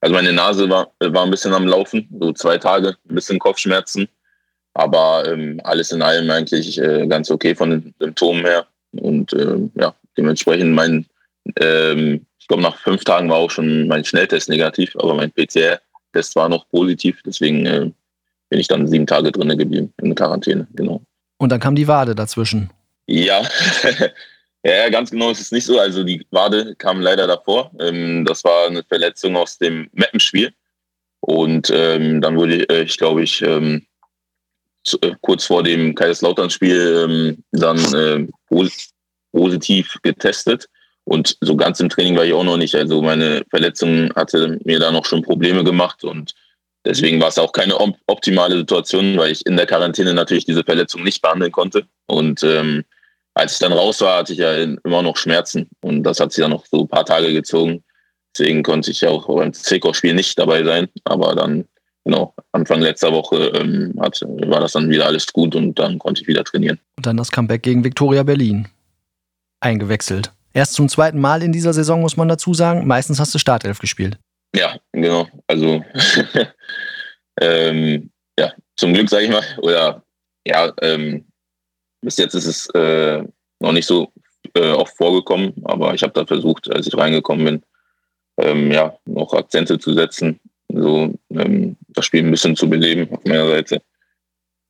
also 0.00 0.14
meine 0.14 0.32
Nase 0.32 0.68
war, 0.70 0.90
war 0.98 1.24
ein 1.24 1.30
bisschen 1.30 1.52
am 1.52 1.66
Laufen, 1.66 2.08
so 2.18 2.32
zwei 2.32 2.56
Tage, 2.56 2.96
ein 3.08 3.14
bisschen 3.14 3.38
Kopfschmerzen. 3.38 4.08
Aber 4.74 5.24
ähm, 5.26 5.60
alles 5.64 5.92
in 5.92 6.02
allem 6.02 6.30
eigentlich 6.30 6.80
äh, 6.80 7.06
ganz 7.06 7.30
okay 7.30 7.54
von 7.54 7.70
den 7.70 7.94
Symptomen 7.98 8.44
her. 8.44 8.66
Und 8.92 9.32
ähm, 9.34 9.70
ja, 9.74 9.94
dementsprechend 10.16 10.72
mein, 10.72 11.06
ähm, 11.56 12.26
ich 12.38 12.48
glaube 12.48 12.62
nach 12.62 12.76
fünf 12.78 13.04
Tagen 13.04 13.28
war 13.28 13.38
auch 13.38 13.50
schon 13.50 13.86
mein 13.88 14.04
Schnelltest 14.04 14.48
negativ, 14.48 14.94
aber 14.96 15.14
mein 15.14 15.30
PCR 15.32 15.80
Test 16.12 16.36
war 16.36 16.48
noch 16.48 16.68
positiv, 16.68 17.20
deswegen 17.24 17.66
äh, 17.66 17.90
bin 18.50 18.60
ich 18.60 18.68
dann 18.68 18.86
sieben 18.86 19.06
Tage 19.06 19.32
drinnen 19.32 19.56
geblieben 19.56 19.92
in 20.02 20.14
Quarantäne, 20.14 20.66
genau. 20.74 21.02
Und 21.38 21.50
dann 21.50 21.60
kam 21.60 21.74
die 21.74 21.88
Wade 21.88 22.14
dazwischen. 22.14 22.70
Ja, 23.08 23.42
ja, 24.64 24.88
ganz 24.88 25.10
genau 25.10 25.32
ist 25.32 25.40
es 25.40 25.50
nicht 25.50 25.66
so. 25.66 25.78
Also 25.78 26.04
die 26.04 26.24
Wade 26.30 26.76
kam 26.76 27.00
leider 27.00 27.26
davor. 27.26 27.72
Ähm, 27.80 28.24
das 28.24 28.44
war 28.44 28.68
eine 28.68 28.84
Verletzung 28.84 29.36
aus 29.36 29.58
dem 29.58 29.90
Mappenspiel. 29.92 30.52
Und 31.18 31.68
ähm, 31.74 32.20
dann 32.20 32.36
wurde 32.36 32.68
äh, 32.70 32.82
ich, 32.82 32.96
glaube 32.96 33.24
ich, 33.24 33.42
ähm, 33.42 33.84
äh, 33.84 33.91
kurz 35.20 35.44
vor 35.44 35.62
dem 35.62 35.94
Kaiserslautern-Spiel 35.94 37.06
ähm, 37.08 37.44
dann 37.52 37.78
äh, 37.94 38.26
positiv 39.32 39.96
getestet. 40.02 40.66
Und 41.04 41.36
so 41.40 41.56
ganz 41.56 41.80
im 41.80 41.88
Training 41.88 42.16
war 42.16 42.24
ich 42.24 42.32
auch 42.32 42.44
noch 42.44 42.56
nicht. 42.56 42.74
Also 42.74 43.02
meine 43.02 43.42
Verletzung 43.50 44.12
hatte 44.14 44.58
mir 44.64 44.78
da 44.78 44.92
noch 44.92 45.04
schon 45.04 45.22
Probleme 45.22 45.64
gemacht 45.64 46.04
und 46.04 46.34
deswegen 46.84 47.20
war 47.20 47.28
es 47.28 47.38
auch 47.38 47.52
keine 47.52 47.76
optimale 48.06 48.58
Situation, 48.58 49.18
weil 49.18 49.32
ich 49.32 49.44
in 49.46 49.56
der 49.56 49.66
Quarantäne 49.66 50.14
natürlich 50.14 50.44
diese 50.44 50.64
Verletzung 50.64 51.02
nicht 51.02 51.20
behandeln 51.22 51.50
konnte. 51.50 51.86
Und 52.06 52.42
ähm, 52.44 52.84
als 53.34 53.54
ich 53.54 53.58
dann 53.58 53.72
raus 53.72 54.00
war, 54.00 54.18
hatte 54.18 54.32
ich 54.32 54.38
ja 54.38 54.54
immer 54.54 55.02
noch 55.02 55.16
Schmerzen 55.16 55.68
und 55.80 56.02
das 56.04 56.20
hat 56.20 56.32
sich 56.32 56.42
dann 56.42 56.50
noch 56.50 56.66
so 56.66 56.82
ein 56.82 56.88
paar 56.88 57.06
Tage 57.06 57.32
gezogen. 57.32 57.82
Deswegen 58.36 58.62
konnte 58.62 58.90
ich 58.90 59.06
auch 59.06 59.26
beim 59.26 59.52
Zwickau-Spiel 59.52 60.14
nicht 60.14 60.38
dabei 60.38 60.64
sein. 60.64 60.88
Aber 61.04 61.34
dann, 61.34 61.66
genau, 62.04 62.34
Anfang 62.52 62.80
letzter 62.80 63.12
Woche 63.12 63.52
ähm, 63.54 63.94
hat, 64.00 64.20
war 64.22 64.60
das 64.60 64.72
dann 64.72 64.90
wieder 64.90 65.06
alles 65.06 65.32
gut 65.32 65.54
und 65.54 65.78
dann 65.78 65.98
konnte 65.98 66.22
ich 66.22 66.28
wieder 66.28 66.44
trainieren. 66.44 66.78
Und 66.96 67.06
dann 67.06 67.16
das 67.16 67.30
Comeback 67.30 67.62
gegen 67.62 67.84
Viktoria 67.84 68.22
Berlin. 68.22 68.68
Eingewechselt. 69.60 70.32
Erst 70.54 70.74
zum 70.74 70.88
zweiten 70.88 71.20
Mal 71.20 71.42
in 71.42 71.52
dieser 71.52 71.72
Saison, 71.72 72.00
muss 72.00 72.16
man 72.16 72.28
dazu 72.28 72.52
sagen. 72.52 72.86
Meistens 72.86 73.20
hast 73.20 73.34
du 73.34 73.38
Startelf 73.38 73.78
gespielt. 73.78 74.18
Ja, 74.54 74.76
genau. 74.92 75.26
Also, 75.46 75.82
ähm, 77.40 78.10
ja, 78.38 78.52
zum 78.76 78.92
Glück, 78.92 79.08
sage 79.08 79.24
ich 79.24 79.30
mal. 79.30 79.44
Oder, 79.58 80.02
ja, 80.46 80.72
ähm, 80.82 81.24
bis 82.02 82.18
jetzt 82.18 82.34
ist 82.34 82.46
es 82.46 82.68
äh, 82.70 83.22
noch 83.60 83.72
nicht 83.72 83.86
so 83.86 84.12
äh, 84.54 84.72
oft 84.72 84.96
vorgekommen, 84.96 85.54
aber 85.64 85.94
ich 85.94 86.02
habe 86.02 86.12
da 86.12 86.26
versucht, 86.26 86.70
als 86.70 86.86
ich 86.86 86.96
reingekommen 86.96 87.44
bin, 87.44 87.62
ähm, 88.38 88.70
ja, 88.70 88.96
noch 89.06 89.32
Akzente 89.32 89.78
zu 89.78 89.94
setzen, 89.94 90.40
so 90.74 91.14
ähm, 91.30 91.76
das 91.88 92.06
Spiel 92.06 92.24
ein 92.24 92.30
bisschen 92.30 92.56
zu 92.56 92.68
beleben 92.68 93.08
auf 93.10 93.24
meiner 93.24 93.48
Seite. 93.48 93.82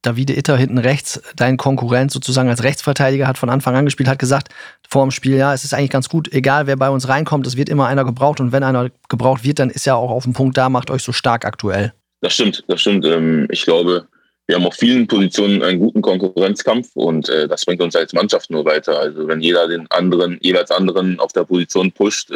Davide 0.02 0.36
Itter 0.36 0.56
hinten 0.56 0.78
rechts, 0.78 1.22
dein 1.36 1.56
Konkurrent 1.56 2.10
sozusagen 2.10 2.48
als 2.48 2.64
Rechtsverteidiger, 2.64 3.28
hat 3.28 3.38
von 3.38 3.50
Anfang 3.50 3.76
an 3.76 3.84
gespielt, 3.84 4.08
hat 4.08 4.18
gesagt 4.18 4.48
vor 4.88 5.04
dem 5.04 5.12
Spiel, 5.12 5.36
ja, 5.36 5.54
es 5.54 5.62
ist 5.62 5.74
eigentlich 5.74 5.90
ganz 5.90 6.08
gut, 6.08 6.32
egal 6.32 6.66
wer 6.66 6.76
bei 6.76 6.90
uns 6.90 7.08
reinkommt, 7.08 7.46
es 7.46 7.56
wird 7.56 7.68
immer 7.68 7.86
einer 7.86 8.04
gebraucht 8.04 8.40
und 8.40 8.50
wenn 8.50 8.64
einer 8.64 8.90
gebraucht 9.08 9.44
wird, 9.44 9.60
dann 9.60 9.70
ist 9.70 9.86
er 9.86 9.96
auch 9.96 10.10
auf 10.10 10.24
dem 10.24 10.32
Punkt 10.32 10.56
da, 10.56 10.68
macht 10.68 10.90
euch 10.90 11.04
so 11.04 11.12
stark 11.12 11.44
aktuell. 11.44 11.92
Das 12.20 12.34
stimmt, 12.34 12.64
das 12.66 12.80
stimmt. 12.80 13.04
Ähm, 13.04 13.46
ich 13.50 13.62
glaube, 13.62 14.08
wir 14.46 14.56
haben 14.56 14.66
auf 14.66 14.74
vielen 14.74 15.06
Positionen 15.06 15.62
einen 15.62 15.78
guten 15.78 16.02
Konkurrenzkampf 16.02 16.90
und 16.94 17.28
äh, 17.28 17.46
das 17.46 17.64
bringt 17.64 17.80
uns 17.80 17.94
als 17.94 18.12
Mannschaft 18.12 18.50
nur 18.50 18.64
weiter. 18.64 18.98
Also 18.98 19.28
wenn 19.28 19.40
jeder 19.40 19.68
den 19.68 19.88
anderen, 19.90 20.38
jeweils 20.40 20.72
anderen 20.72 21.20
auf 21.20 21.32
der 21.32 21.44
Position 21.44 21.92
pusht, 21.92 22.30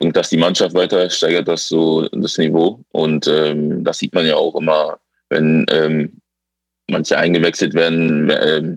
ähm, 0.00 0.06
bringt 0.06 0.16
das 0.16 0.30
die 0.30 0.36
Mannschaft 0.36 0.74
weiter, 0.74 1.08
steigert 1.10 1.48
das 1.48 1.68
so 1.68 2.08
das 2.08 2.38
Niveau. 2.38 2.82
Und 2.92 3.26
ähm, 3.28 3.84
das 3.84 3.98
sieht 3.98 4.14
man 4.14 4.26
ja 4.26 4.36
auch 4.36 4.54
immer, 4.56 4.98
wenn 5.28 5.66
ähm, 5.70 6.20
manche 6.88 7.18
eingewechselt 7.18 7.74
werden, 7.74 8.30
äh, 8.30 8.76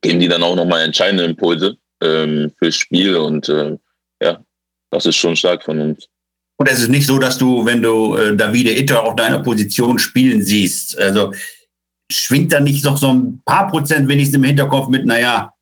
geben 0.00 0.20
die 0.20 0.28
dann 0.28 0.42
auch 0.42 0.56
nochmal 0.56 0.82
entscheidende 0.82 1.24
Impulse 1.24 1.76
ähm, 2.02 2.52
fürs 2.58 2.76
Spiel. 2.76 3.16
Und 3.16 3.48
äh, 3.48 3.76
ja, 4.22 4.42
das 4.90 5.06
ist 5.06 5.16
schon 5.16 5.36
stark 5.36 5.64
von 5.64 5.80
uns. 5.80 6.08
Und 6.56 6.68
es 6.68 6.80
ist 6.80 6.88
nicht 6.88 7.06
so, 7.06 7.18
dass 7.18 7.36
du, 7.36 7.66
wenn 7.66 7.82
du 7.82 8.16
äh, 8.16 8.36
Davide 8.36 8.78
Itter 8.78 9.02
auf 9.02 9.16
deiner 9.16 9.40
Position 9.40 9.98
spielen 9.98 10.42
siehst, 10.42 10.96
also 10.98 11.32
schwingt 12.10 12.52
da 12.52 12.60
nicht 12.60 12.84
noch 12.84 12.96
so 12.96 13.08
ein 13.12 13.42
paar 13.44 13.68
Prozent 13.68 14.08
wenigstens 14.08 14.36
im 14.36 14.44
Hinterkopf 14.44 14.88
mit, 14.88 15.04
naja, 15.04 15.53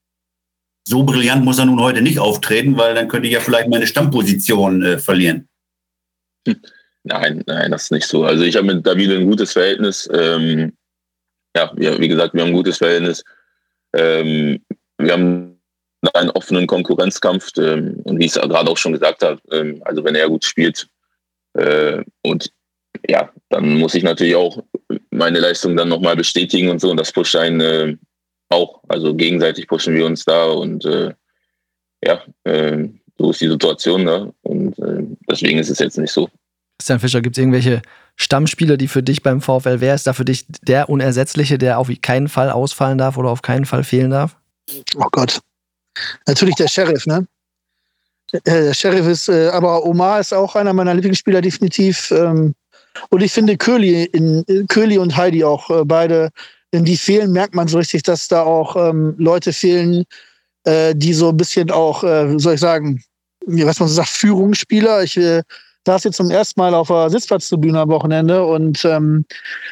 so 0.85 1.05
brillant 1.05 1.45
muss 1.45 1.59
er 1.59 1.67
nun 1.67 1.81
heute 1.81 2.03
nicht 2.03 2.19
auftreten, 2.19 2.77
weil 2.77 2.95
dann 2.95 3.09
könnte 3.09 3.29
ich 3.29 3.35
ja 3.35 3.41
vielleicht 3.41 3.69
meine 3.69 3.87
Stammposition 3.87 4.83
äh, 4.83 4.99
verlieren. 4.99 5.49
Hm. 6.47 6.61
Nein, 7.05 7.43
nein, 7.47 7.71
das 7.71 7.85
ist 7.85 7.93
nicht 7.93 8.07
so. 8.07 8.25
Also 8.25 8.45
ich 8.45 8.57
habe 8.57 8.67
mit 8.67 8.87
Davide 8.87 9.17
ein 9.17 9.27
gutes 9.27 9.53
Verhältnis. 9.53 10.09
Ähm, 10.13 10.73
ja, 11.57 11.73
wir, 11.77 11.99
wie 11.99 12.09
gesagt, 12.09 12.35
wir 12.35 12.43
haben 12.43 12.49
ein 12.49 12.55
gutes 12.55 12.79
Verhältnis. 12.79 13.25
Ähm, 13.95 14.65
wir 14.99 15.13
haben 15.13 15.61
einen 16.15 16.31
offenen 16.31 16.67
Konkurrenzkampf 16.67 17.51
ähm, 17.59 18.01
und 18.05 18.19
wie 18.19 18.27
ich 18.27 18.37
es 18.37 18.41
gerade 18.41 18.71
auch 18.71 18.77
schon 18.77 18.93
gesagt 18.93 19.23
habe, 19.23 19.41
ähm, 19.51 19.81
also 19.85 20.05
wenn 20.05 20.15
er 20.15 20.29
gut 20.29 20.45
spielt 20.45 20.89
äh, 21.55 22.03
und 22.23 22.53
ja, 23.09 23.31
dann 23.51 23.79
muss 23.79 23.95
ich 23.95 24.03
natürlich 24.03 24.35
auch 24.35 24.63
meine 25.11 25.41
Leistung 25.41 25.77
dann 25.77 25.89
nochmal 25.89 26.17
bestätigen 26.17 26.71
und 26.71 26.81
so 26.81 26.91
und 26.91 26.99
das 26.99 27.13
pusht 27.13 27.37
einen 27.37 27.61
äh, 27.61 27.97
auch. 28.53 28.81
Also 28.89 29.15
gegenseitig 29.15 29.67
pushen 29.67 29.95
wir 29.95 30.07
uns 30.07 30.25
da 30.25 30.47
und 30.47 30.85
äh, 30.85 31.13
ja, 32.05 32.23
äh, 32.45 32.89
so 33.19 33.31
ist 33.31 33.41
die 33.41 33.49
Situation 33.49 34.07
da 34.07 34.19
ne? 34.21 34.35
und 34.43 34.79
äh, 34.79 35.05
deswegen 35.31 35.59
ist 35.59 35.71
es 35.71 35.79
jetzt 35.79 35.99
nicht 35.99 36.13
so. 36.13 36.29
Christian 36.79 37.01
Fischer, 37.01 37.21
gibt 37.21 37.37
es 37.37 37.41
irgendwelche 37.41 37.83
Stammspieler, 38.17 38.77
die 38.77 38.89
für 38.89 39.03
dich 39.03 39.23
beim 39.23 39.41
VfL, 39.41 39.81
wer 39.81 39.95
ist 39.95 40.07
da 40.07 40.13
für 40.13 40.25
dich 40.25 40.47
der 40.63 40.89
Unersetzliche, 40.89 41.59
der 41.59 41.79
auf 41.79 41.89
keinen 42.01 42.29
Fall 42.29 42.51
ausfallen 42.51 42.99
darf 42.99 43.17
oder 43.17 43.31
auf 43.31 43.43
keinen 43.43 43.65
Fall 43.65 43.85
fehlen 43.85 44.11
darf? 44.11 44.37
Oh 44.97 45.07
Gott. 45.13 45.41
Natürlich 46.27 46.57
der 46.57 46.69
Sheriff, 46.69 47.07
ne? 47.07 47.27
Der 48.47 48.73
Sheriff 48.73 49.07
ist, 49.07 49.29
äh, 49.29 49.49
aber 49.49 49.85
Omar 49.85 50.21
ist 50.21 50.33
auch 50.33 50.57
einer 50.57 50.73
meiner 50.73 50.95
Lieblingsspieler, 50.95 51.43
definitiv. 51.43 52.11
Ähm, 52.11 52.55
und 53.11 53.23
ich 53.23 53.33
finde 53.33 53.57
Köhli, 53.57 54.05
in, 54.05 54.45
Köhli 54.69 54.99
und 54.99 55.17
Heidi 55.17 55.45
auch 55.45 55.69
äh, 55.71 55.85
beide, 55.85 56.31
in 56.73 56.85
die 56.85 56.97
fehlen, 56.97 57.33
merkt 57.33 57.55
man 57.55 57.69
so 57.69 57.79
richtig, 57.79 58.03
dass 58.03 58.29
da 58.29 58.43
auch 58.43 58.77
ähm, 58.77 59.15
Leute 59.19 59.53
fehlen, 59.53 60.05
äh, 60.65 60.95
die 60.97 61.13
so 61.13 61.29
ein 61.29 61.37
bisschen 61.37 61.71
auch, 61.71 62.03
äh, 62.03 62.39
soll 62.39 62.55
ich 62.55 62.61
sagen, 62.61 63.03
was 63.47 63.79
man 63.79 63.89
so 63.89 63.95
sagt, 63.95 64.09
Führungsspieler. 64.09 65.03
Ich 65.03 65.17
äh, 65.17 65.43
saß 65.87 66.05
jetzt 66.05 66.17
zum 66.17 66.31
ersten 66.31 66.61
Mal 66.61 66.75
auf 66.75 66.89
der 66.89 67.11
Sitzplatztribüne 67.11 67.81
am 67.81 67.91
Wochenende 67.91 68.45
und 68.45 68.85
ähm, 68.85 69.25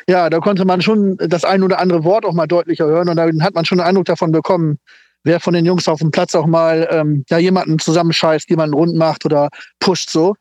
ja, 0.08 0.28
da 0.28 0.40
konnte 0.40 0.64
man 0.64 0.82
schon 0.82 1.16
das 1.16 1.44
ein 1.44 1.62
oder 1.62 1.78
andere 1.78 2.04
Wort 2.04 2.24
auch 2.24 2.32
mal 2.34 2.46
deutlicher 2.46 2.86
hören 2.86 3.08
und 3.08 3.16
dann 3.16 3.42
hat 3.42 3.54
man 3.54 3.64
schon 3.64 3.80
einen 3.80 3.88
Eindruck 3.88 4.06
davon 4.06 4.32
bekommen, 4.32 4.78
wer 5.24 5.40
von 5.40 5.54
den 5.54 5.64
Jungs 5.64 5.88
auf 5.88 6.00
dem 6.00 6.10
Platz 6.10 6.34
auch 6.34 6.46
mal 6.46 6.88
ähm, 6.90 7.24
ja, 7.30 7.38
jemanden 7.38 7.78
zusammenscheißt, 7.78 8.50
jemanden 8.50 8.74
rund 8.74 8.94
macht 8.96 9.24
oder 9.24 9.48
pusht 9.78 10.10
so. 10.10 10.34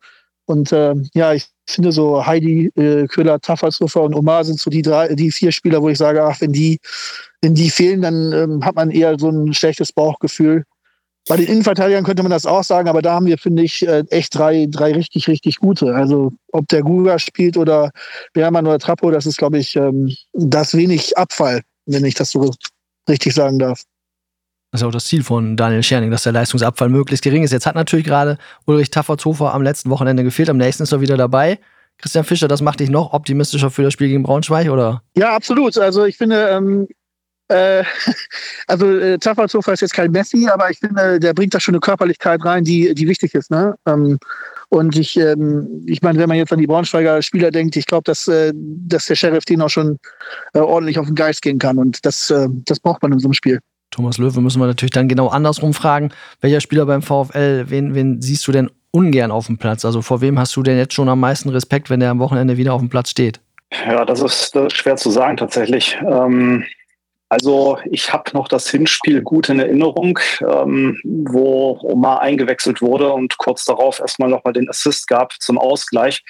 Und 0.49 0.71
äh, 0.71 0.95
ja, 1.13 1.33
ich 1.33 1.45
finde 1.67 1.91
so 1.91 2.25
Heidi, 2.25 2.71
äh, 2.75 3.05
Köhler, 3.05 3.39
Taffershofer 3.39 4.01
und 4.01 4.15
Omar 4.15 4.43
sind 4.43 4.59
so 4.59 4.71
die 4.71 4.81
drei, 4.81 5.13
die 5.13 5.29
vier 5.29 5.51
Spieler, 5.51 5.83
wo 5.83 5.89
ich 5.89 5.99
sage, 5.99 6.23
ach, 6.23 6.41
wenn 6.41 6.51
die, 6.51 6.79
wenn 7.41 7.53
die 7.53 7.69
fehlen, 7.69 8.01
dann 8.01 8.33
ähm, 8.33 8.65
hat 8.65 8.73
man 8.73 8.89
eher 8.89 9.19
so 9.19 9.29
ein 9.29 9.53
schlechtes 9.53 9.93
Bauchgefühl. 9.93 10.63
Bei 11.27 11.37
den 11.37 11.45
Innenverteidigern 11.45 12.03
könnte 12.03 12.23
man 12.23 12.31
das 12.31 12.47
auch 12.47 12.63
sagen, 12.63 12.89
aber 12.89 13.03
da 13.03 13.13
haben 13.13 13.27
wir, 13.27 13.37
finde 13.37 13.61
ich, 13.61 13.87
äh, 13.87 14.03
echt 14.09 14.33
drei, 14.33 14.65
drei 14.67 14.93
richtig, 14.93 15.27
richtig 15.27 15.57
gute. 15.57 15.93
Also 15.93 16.31
ob 16.51 16.67
der 16.69 16.81
Guga 16.81 17.19
spielt 17.19 17.55
oder 17.55 17.91
Bermann 18.33 18.65
oder 18.65 18.79
Trappo, 18.79 19.11
das 19.11 19.27
ist, 19.27 19.37
glaube 19.37 19.59
ich, 19.59 19.75
ähm, 19.75 20.11
das 20.33 20.75
wenig 20.75 21.15
Abfall, 21.15 21.61
wenn 21.85 22.05
ich 22.05 22.15
das 22.15 22.31
so 22.31 22.49
richtig 23.07 23.35
sagen 23.35 23.59
darf. 23.59 23.83
Das 24.71 24.81
ist 24.81 24.87
auch 24.87 24.91
das 24.91 25.05
Ziel 25.05 25.23
von 25.23 25.57
Daniel 25.57 25.81
Scherning, 25.81 26.11
dass 26.11 26.23
der 26.23 26.31
Leistungsabfall 26.31 26.89
möglichst 26.89 27.23
gering 27.23 27.43
ist. 27.43 27.51
Jetzt 27.51 27.65
hat 27.65 27.75
natürlich 27.75 28.05
gerade 28.05 28.37
Ulrich 28.65 28.91
Taffertshofer 28.91 29.53
am 29.53 29.63
letzten 29.63 29.89
Wochenende 29.89 30.23
gefehlt, 30.23 30.49
am 30.49 30.57
nächsten 30.57 30.83
ist 30.83 30.91
er 30.91 31.01
wieder 31.01 31.17
dabei. 31.17 31.59
Christian 31.97 32.23
Fischer, 32.23 32.47
das 32.47 32.61
macht 32.61 32.79
dich 32.79 32.89
noch 32.89 33.13
optimistischer 33.13 33.71
für 33.71 33.83
das 33.83 33.93
Spiel 33.93 34.07
gegen 34.07 34.23
Braunschweig, 34.23 34.69
oder? 34.69 35.01
Ja, 35.17 35.35
absolut. 35.35 35.77
Also 35.77 36.05
ich 36.05 36.17
finde, 36.17 36.49
ähm, 36.49 36.87
äh, 37.49 37.83
also 38.67 38.87
äh, 38.87 39.17
Taffertshofer 39.17 39.73
ist 39.73 39.81
jetzt 39.81 39.93
kein 39.93 40.11
Messi, 40.11 40.47
aber 40.47 40.69
ich 40.69 40.79
finde, 40.79 41.19
der 41.19 41.33
bringt 41.33 41.53
da 41.53 41.59
schon 41.59 41.73
eine 41.73 41.81
Körperlichkeit 41.81 42.45
rein, 42.45 42.63
die, 42.63 42.93
die 42.93 43.07
wichtig 43.07 43.33
ist. 43.33 43.51
Ne? 43.51 43.75
Ähm, 43.85 44.17
und 44.69 44.95
ich, 44.97 45.17
ähm, 45.17 45.83
ich 45.87 46.01
meine, 46.03 46.19
wenn 46.19 46.29
man 46.29 46.37
jetzt 46.37 46.53
an 46.53 46.59
die 46.59 46.67
Braunschweiger 46.67 47.21
Spieler 47.21 47.49
denkt, 47.51 47.75
ich 47.75 47.87
glaube, 47.87 48.03
dass, 48.03 48.27
äh, 48.27 48.53
dass 48.55 49.07
der 49.07 49.15
Sheriff 49.15 49.45
den 49.45 49.61
auch 49.61 49.69
schon 49.69 49.97
äh, 50.53 50.59
ordentlich 50.59 50.99
auf 50.99 51.07
den 51.07 51.15
Geist 51.15 51.41
gehen 51.41 51.57
kann. 51.57 51.79
Und 51.79 52.05
das, 52.05 52.29
äh, 52.29 52.47
das 52.65 52.79
braucht 52.79 53.01
man 53.01 53.11
in 53.11 53.19
so 53.19 53.27
einem 53.27 53.33
Spiel. 53.33 53.59
Thomas 53.91 54.17
Löwe 54.17 54.41
müssen 54.41 54.59
wir 54.59 54.67
natürlich 54.67 54.91
dann 54.91 55.07
genau 55.07 55.27
andersrum 55.27 55.73
fragen. 55.73 56.11
Welcher 56.41 56.61
Spieler 56.61 56.85
beim 56.85 57.01
VfL, 57.01 57.65
wen, 57.69 57.95
wen 57.95 58.21
siehst 58.21 58.47
du 58.47 58.51
denn 58.51 58.69
ungern 58.91 59.31
auf 59.31 59.47
dem 59.47 59.57
Platz? 59.57 59.85
Also 59.85 60.01
vor 60.01 60.21
wem 60.21 60.37
hast 60.39 60.55
du 60.55 60.63
denn 60.63 60.77
jetzt 60.77 60.93
schon 60.93 61.09
am 61.09 61.19
meisten 61.19 61.49
Respekt, 61.49 61.89
wenn 61.89 61.99
der 61.99 62.11
am 62.11 62.19
Wochenende 62.19 62.57
wieder 62.57 62.73
auf 62.73 62.81
dem 62.81 62.89
Platz 62.89 63.09
steht? 63.09 63.39
Ja, 63.85 64.05
das 64.05 64.21
ist, 64.21 64.55
das 64.55 64.67
ist 64.67 64.77
schwer 64.77 64.95
zu 64.95 65.11
sagen 65.11 65.37
tatsächlich. 65.37 65.97
Ähm, 66.01 66.65
also 67.29 67.77
ich 67.91 68.11
habe 68.11 68.31
noch 68.33 68.47
das 68.47 68.69
Hinspiel 68.69 69.21
gut 69.21 69.49
in 69.49 69.59
Erinnerung, 69.59 70.17
ähm, 70.41 70.99
wo 71.03 71.79
Omar 71.83 72.21
eingewechselt 72.21 72.81
wurde 72.81 73.13
und 73.13 73.37
kurz 73.37 73.65
darauf 73.65 73.99
erstmal 73.99 74.29
nochmal 74.29 74.53
den 74.53 74.67
Assist 74.67 75.07
gab 75.07 75.33
zum 75.39 75.59
Ausgleich. 75.59 76.23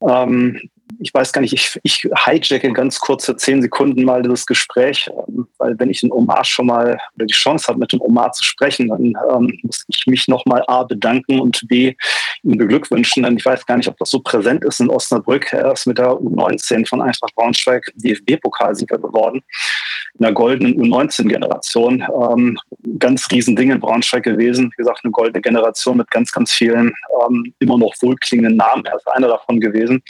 Ähm, 0.00 0.58
ich 0.98 1.12
weiß 1.12 1.32
gar 1.32 1.40
nicht, 1.40 1.52
ich, 1.52 1.78
ich 1.82 2.08
hijacke 2.24 2.72
ganz 2.72 3.00
kurze 3.00 3.36
zehn 3.36 3.60
Sekunden 3.60 4.04
mal 4.04 4.22
dieses 4.22 4.46
Gespräch, 4.46 5.10
ähm, 5.28 5.46
weil 5.58 5.78
wenn 5.78 5.90
ich 5.90 6.00
den 6.00 6.12
Omar 6.12 6.44
schon 6.44 6.66
mal 6.66 6.98
oder 7.14 7.26
die 7.26 7.34
Chance 7.34 7.68
habe, 7.68 7.78
mit 7.78 7.92
dem 7.92 8.00
Omar 8.00 8.32
zu 8.32 8.44
sprechen, 8.44 8.88
dann 8.88 9.14
ähm, 9.30 9.58
muss 9.62 9.84
ich 9.88 10.06
mich 10.06 10.28
nochmal 10.28 10.62
A 10.68 10.84
bedanken 10.84 11.40
und 11.40 11.66
B 11.68 11.94
ihm 12.42 12.56
beglückwünschen. 12.56 13.24
Denn 13.24 13.36
ich 13.36 13.44
weiß 13.44 13.66
gar 13.66 13.76
nicht, 13.76 13.88
ob 13.88 13.96
das 13.98 14.10
so 14.10 14.20
präsent 14.20 14.64
ist 14.64 14.80
in 14.80 14.90
Osnabrück. 14.90 15.52
Er 15.52 15.72
ist 15.72 15.86
mit 15.86 15.98
der 15.98 16.10
U19 16.10 16.86
von 16.88 17.02
Eintracht 17.02 17.34
Braunschweig 17.34 17.84
DFB-Pokalsieger 17.96 18.98
geworden. 18.98 19.42
In 20.18 20.22
der 20.22 20.32
goldenen 20.32 20.80
U19-Generation. 20.80 22.06
Ähm, 22.30 22.58
ganz 22.98 23.30
riesen 23.30 23.56
Ding 23.56 23.70
in 23.70 23.80
Braunschweig 23.80 24.22
gewesen. 24.22 24.70
Wie 24.72 24.76
gesagt, 24.76 25.00
eine 25.02 25.10
goldene 25.10 25.42
Generation 25.42 25.98
mit 25.98 26.10
ganz, 26.10 26.32
ganz 26.32 26.52
vielen 26.52 26.94
ähm, 27.22 27.52
immer 27.58 27.76
noch 27.76 27.94
wohlklingenden 28.00 28.56
Namen. 28.56 28.84
Er 28.86 28.96
ist 28.96 29.08
einer 29.08 29.28
davon 29.28 29.60
gewesen. 29.60 30.02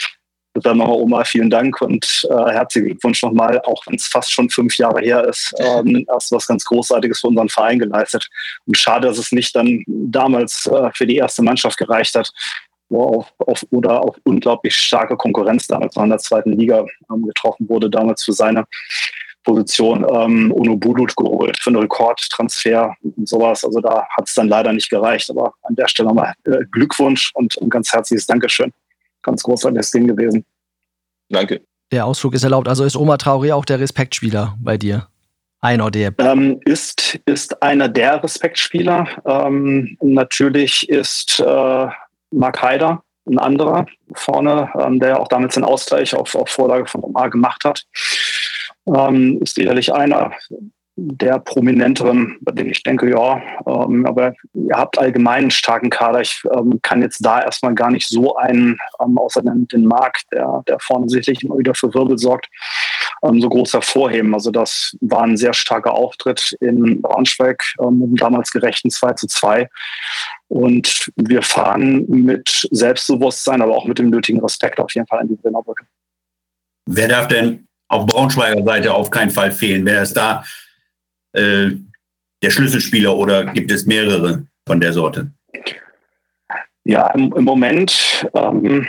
Dann 0.63 0.79
nochmal 0.79 0.97
Oma, 0.97 1.25
vielen 1.25 1.51
Dank 1.51 1.81
und 1.81 2.27
äh, 2.31 2.53
herzlichen 2.53 2.89
Glückwunsch 2.89 3.23
nochmal, 3.23 3.61
auch 3.63 3.87
wenn 3.87 3.97
es 3.97 4.07
fast 4.07 4.33
schon 4.33 4.49
fünf 4.51 4.77
Jahre 4.77 5.01
her 5.01 5.25
ist. 5.27 5.55
Ähm, 5.67 6.07
hast 6.09 6.31
was 6.33 6.47
ganz 6.47 6.65
Großartiges 6.65 7.21
für 7.21 7.29
unseren 7.29 7.49
Verein 7.49 7.79
geleistet. 7.79 8.29
Und 8.67 8.77
schade, 8.79 9.09
dass 9.09 9.19
es 9.19 9.33
nicht 9.33 9.55
dann 9.57 9.83
damals 9.87 10.67
äh, 10.67 10.91
für 10.95 11.07
die 11.07 11.17
erste 11.17 11.43
Mannschaft 11.43 11.77
gereicht 11.77 12.15
hat, 12.15 12.31
wo 12.89 13.03
auf, 13.03 13.33
auf, 13.39 13.67
oder 13.71 14.03
auf 14.03 14.17
unglaublich 14.25 14.77
starke 14.77 15.17
Konkurrenz 15.17 15.67
damals 15.67 15.97
in 15.97 16.09
der 16.09 16.19
zweiten 16.19 16.53
Liga 16.53 16.85
ähm, 17.13 17.27
getroffen 17.27 17.69
wurde, 17.69 17.91
damals 17.91 18.25
für 18.25 18.33
seine 18.33 18.65
Position 19.45 20.07
ähm, 20.09 20.53
Uno 20.53 20.77
Bulut 20.77 21.17
geholt 21.17 21.59
für 21.59 21.71
einen 21.71 21.81
Rekordtransfer 21.81 22.95
und 23.03 23.29
sowas. 23.29 23.65
Also 23.65 23.81
da 23.81 24.07
hat 24.17 24.29
es 24.29 24.35
dann 24.35 24.49
leider 24.49 24.73
nicht 24.73 24.91
gereicht. 24.91 25.31
Aber 25.31 25.55
an 25.63 25.75
der 25.75 25.89
Stelle 25.89 26.09
nochmal 26.09 26.35
äh, 26.45 26.65
Glückwunsch 26.71 27.33
und 27.35 27.57
ein 27.61 27.71
ganz 27.71 27.93
herzliches 27.93 28.27
Dankeschön 28.27 28.73
ganz 29.27 29.43
großartiges 29.43 29.91
Ding 29.91 30.07
gewesen. 30.07 30.45
Danke. 31.29 31.61
Der 31.93 32.07
Ausflug 32.07 32.35
ist 32.35 32.45
erlaubt. 32.45 32.69
Also 32.69 32.85
ist 32.85 32.97
Oma 32.97 33.15
Traoré 33.15 33.55
auch 33.55 33.65
der 33.65 33.79
Respektspieler 33.79 34.57
bei 34.61 34.77
dir? 34.77 35.09
Einer 35.61 35.91
der. 35.91 36.13
Ähm, 36.19 36.61
ist, 36.65 37.19
ist 37.27 37.63
einer 37.63 37.89
der 37.89 38.23
Respektspieler. 38.23 39.07
Ähm, 39.25 39.97
natürlich 40.01 40.89
ist 40.89 41.41
äh, 41.41 41.87
Mark 42.31 42.63
Haider 42.63 43.03
ein 43.27 43.39
anderer 43.39 43.87
vorne, 44.15 44.71
ähm, 44.79 45.01
der 45.01 45.21
auch 45.21 45.29
damals 45.29 45.55
den 45.55 45.65
Ausgleich 45.65 46.15
auf, 46.15 46.35
auf 46.35 46.49
Vorlage 46.49 46.87
von 46.87 47.03
Omar 47.03 47.31
gemacht 47.31 47.65
hat. 47.65 47.85
Ähm, 48.87 49.41
ist 49.43 49.57
sicherlich 49.57 49.93
einer 49.93 50.33
der 50.97 51.39
prominenteren, 51.39 52.39
bei 52.41 52.53
denen 52.53 52.71
ich 52.71 52.83
denke, 52.83 53.11
ja, 53.11 53.43
ähm, 53.67 54.07
aber 54.07 54.35
ihr 54.55 54.75
habt 54.75 54.99
allgemein 54.99 55.43
einen 55.43 55.51
starken 55.51 55.91
Kader. 55.91 56.23
Ich 56.23 56.43
ähm, 56.57 56.81
kann 56.81 57.03
jetzt 57.03 57.25
da 57.25 57.43
erstmal 57.43 57.75
gar 57.75 57.91
nicht 57.91 58.09
so 58.09 58.35
einen, 58.37 58.79
ähm, 59.03 59.19
außer 59.19 59.43
den, 59.43 59.69
den 59.69 59.85
Markt, 59.85 60.25
der, 60.33 60.65
der 60.67 60.81
vorne 60.81 61.09
sicherlich 61.11 61.45
immer 61.45 61.59
wieder 61.59 61.75
für 61.75 61.93
Wirbel 61.93 62.17
sorgt, 62.17 62.49
ähm, 63.23 63.43
so 63.43 63.49
groß 63.51 63.75
hervorheben. 63.75 64.33
Also 64.33 64.51
das 64.51 64.97
war 65.03 65.25
ein 65.25 65.37
sehr 65.37 65.53
starker 65.53 65.93
Auftritt 65.93 66.57
in 66.61 67.03
Braunschweig, 67.03 67.63
ähm, 67.79 68.17
damals 68.17 68.51
gerechten 68.51 68.91
2 68.91 69.13
zu 69.13 69.27
2. 69.27 69.69
Und 70.49 71.11
wir 71.17 71.43
fahren 71.43 72.07
mit 72.09 72.69
Selbstbewusstsein, 72.71 73.61
aber 73.61 73.77
auch 73.77 73.85
mit 73.85 73.99
dem 73.99 74.09
nötigen 74.09 74.41
Respekt 74.41 74.81
auf 74.81 74.95
jeden 74.95 75.07
Fall 75.07 75.21
in 75.23 75.29
die 75.29 75.37
Brennerbrücke. 75.37 75.85
Wer 76.87 77.09
darf 77.09 77.29
denn 77.29 77.67
auf 77.89 78.07
Braunschweiger 78.07 78.65
Seite 78.65 78.95
auf 78.95 79.11
keinen 79.11 79.31
Fall 79.31 79.53
fehlen? 79.53 79.85
Wer 79.85 80.03
ist 80.03 80.17
da 80.17 80.43
äh, 81.37 81.77
der 82.43 82.51
Schlüsselspieler 82.51 83.17
oder 83.17 83.45
gibt 83.47 83.71
es 83.71 83.87
mehrere 83.87 84.47
von 84.67 84.81
der 84.81 84.93
Sorte? 84.93 85.31
Ja, 86.85 87.09
im, 87.09 87.33
im 87.37 87.45
Moment 87.45 88.27
ähm, 88.35 88.87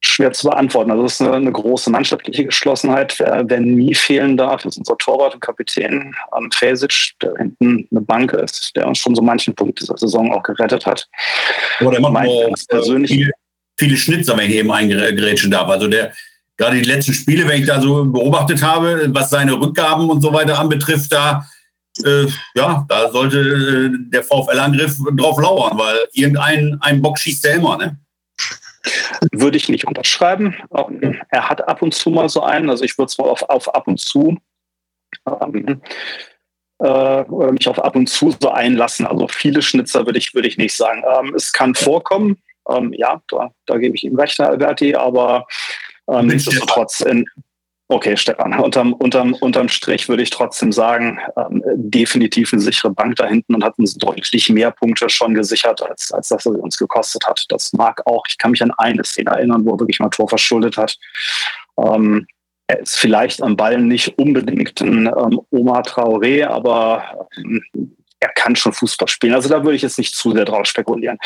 schwer 0.00 0.32
zu 0.32 0.48
beantworten. 0.48 0.90
Also 0.90 1.04
es 1.04 1.14
ist 1.14 1.22
eine, 1.22 1.32
eine, 1.32 1.52
große 1.52 1.90
mannschaftliche 1.90 2.44
Geschlossenheit. 2.44 3.18
Wer, 3.18 3.44
wer, 3.46 3.60
nie 3.60 3.94
fehlen 3.94 4.36
darf, 4.36 4.64
ist 4.64 4.76
unser 4.76 4.96
Torwart 4.98 5.34
und 5.34 5.40
Kapitän 5.40 6.14
ähm, 6.36 6.50
Fesic, 6.52 7.12
der 7.22 7.34
hinten 7.38 7.88
eine 7.90 8.00
Bank 8.02 8.32
ist, 8.32 8.76
der 8.76 8.86
uns 8.86 8.98
schon 8.98 9.14
so 9.14 9.22
manchen 9.22 9.54
Punkt 9.54 9.80
dieser 9.80 9.96
Saison 9.96 10.30
auch 10.32 10.42
gerettet 10.42 10.84
hat. 10.84 11.08
Aber 11.80 11.92
der 11.92 12.00
macht 12.00 12.28
auch 12.28 12.54
persönlich 12.68 13.12
viele, 13.12 13.32
viele 13.78 13.96
Schnitzer, 13.96 14.36
wenn 14.36 14.50
ich 14.50 14.56
eben 14.56 14.70
eingerätschen 14.70 15.50
darf. 15.50 15.68
Also 15.68 15.88
der 15.88 16.12
gerade 16.56 16.80
die 16.80 16.88
letzten 16.88 17.12
Spiele, 17.12 17.46
wenn 17.48 17.60
ich 17.60 17.66
da 17.66 17.80
so 17.80 18.04
beobachtet 18.04 18.62
habe, 18.62 19.06
was 19.08 19.30
seine 19.30 19.60
Rückgaben 19.60 20.08
und 20.10 20.20
so 20.20 20.32
weiter 20.32 20.58
anbetrifft, 20.58 21.12
da 21.12 21.46
äh, 22.04 22.26
ja, 22.54 22.84
da 22.88 23.10
sollte 23.10 23.38
äh, 23.38 23.90
der 24.10 24.24
VfL-Angriff 24.24 24.98
drauf 25.16 25.40
lauern, 25.40 25.78
weil 25.78 25.96
irgendein 26.12 26.78
ein 26.80 27.00
Bock 27.00 27.18
schießt 27.18 27.46
er 27.46 27.54
immer, 27.54 27.76
ne? 27.76 27.98
Würde 29.32 29.56
ich 29.56 29.68
nicht 29.68 29.86
unterschreiben. 29.86 30.56
Er 31.30 31.48
hat 31.48 31.66
ab 31.66 31.80
und 31.82 31.94
zu 31.94 32.10
mal 32.10 32.28
so 32.28 32.42
einen, 32.42 32.68
also 32.68 32.84
ich 32.84 32.98
würde 32.98 33.06
es 33.06 33.18
mal 33.18 33.28
auf, 33.28 33.42
auf 33.44 33.74
ab 33.74 33.86
und 33.86 33.98
zu 33.98 34.36
ähm, 35.26 35.80
äh, 36.82 37.24
mich 37.52 37.68
auf 37.68 37.82
ab 37.82 37.96
und 37.96 38.08
zu 38.08 38.34
so 38.38 38.50
einlassen. 38.50 39.06
Also 39.06 39.28
viele 39.28 39.62
Schnitzer 39.62 40.04
würde 40.04 40.18
ich, 40.18 40.34
würde 40.34 40.48
ich 40.48 40.58
nicht 40.58 40.76
sagen. 40.76 41.02
Ähm, 41.18 41.34
es 41.34 41.52
kann 41.52 41.74
vorkommen, 41.74 42.42
ähm, 42.68 42.92
ja, 42.92 43.22
da, 43.28 43.52
da 43.66 43.78
gebe 43.78 43.96
ich 43.96 44.04
ihm 44.04 44.16
recht, 44.16 44.38
Herr 44.38 44.50
Alberti, 44.50 44.94
aber 44.94 45.46
ähm, 46.08 46.26
nichtsdestotrotz 46.26 47.00
in, 47.00 47.26
Okay, 47.88 48.16
Stefan, 48.16 48.58
unterm, 48.58 48.94
unterm, 48.94 49.34
unterm 49.34 49.68
Strich 49.68 50.08
würde 50.08 50.22
ich 50.22 50.30
trotzdem 50.30 50.72
sagen, 50.72 51.18
ähm, 51.36 51.62
definitiv 51.74 52.50
eine 52.52 52.62
sichere 52.62 52.90
Bank 52.90 53.16
da 53.16 53.26
hinten 53.26 53.54
und 53.54 53.62
hat 53.62 53.78
uns 53.78 53.94
deutlich 53.94 54.48
mehr 54.48 54.70
Punkte 54.70 55.10
schon 55.10 55.34
gesichert, 55.34 55.82
als, 55.82 56.10
als 56.10 56.28
das 56.28 56.46
er 56.46 56.52
uns 56.52 56.78
gekostet 56.78 57.26
hat. 57.26 57.44
Das 57.50 57.74
mag 57.74 58.00
auch, 58.06 58.24
ich 58.26 58.38
kann 58.38 58.52
mich 58.52 58.62
an 58.62 58.72
eine 58.78 59.04
Szene 59.04 59.32
erinnern, 59.32 59.66
wo 59.66 59.74
er 59.74 59.80
wirklich 59.80 60.00
mal 60.00 60.08
Tor 60.08 60.30
verschuldet 60.30 60.78
hat. 60.78 60.96
Ähm, 61.78 62.26
er 62.68 62.80
ist 62.80 62.96
vielleicht 62.96 63.42
am 63.42 63.54
Ball 63.54 63.78
nicht 63.78 64.18
unbedingt 64.18 64.80
ein 64.80 65.06
ähm, 65.06 65.40
Oma 65.50 65.82
Traoré, 65.82 66.46
aber 66.46 67.28
ähm, 67.36 67.62
er 68.24 68.32
kann 68.32 68.56
schon 68.56 68.72
Fußball 68.72 69.06
spielen. 69.06 69.34
Also 69.34 69.50
da 69.50 69.62
würde 69.62 69.76
ich 69.76 69.82
jetzt 69.82 69.98
nicht 69.98 70.14
zu 70.14 70.32
sehr 70.32 70.46
drauf 70.46 70.66
spekulieren. 70.66 71.18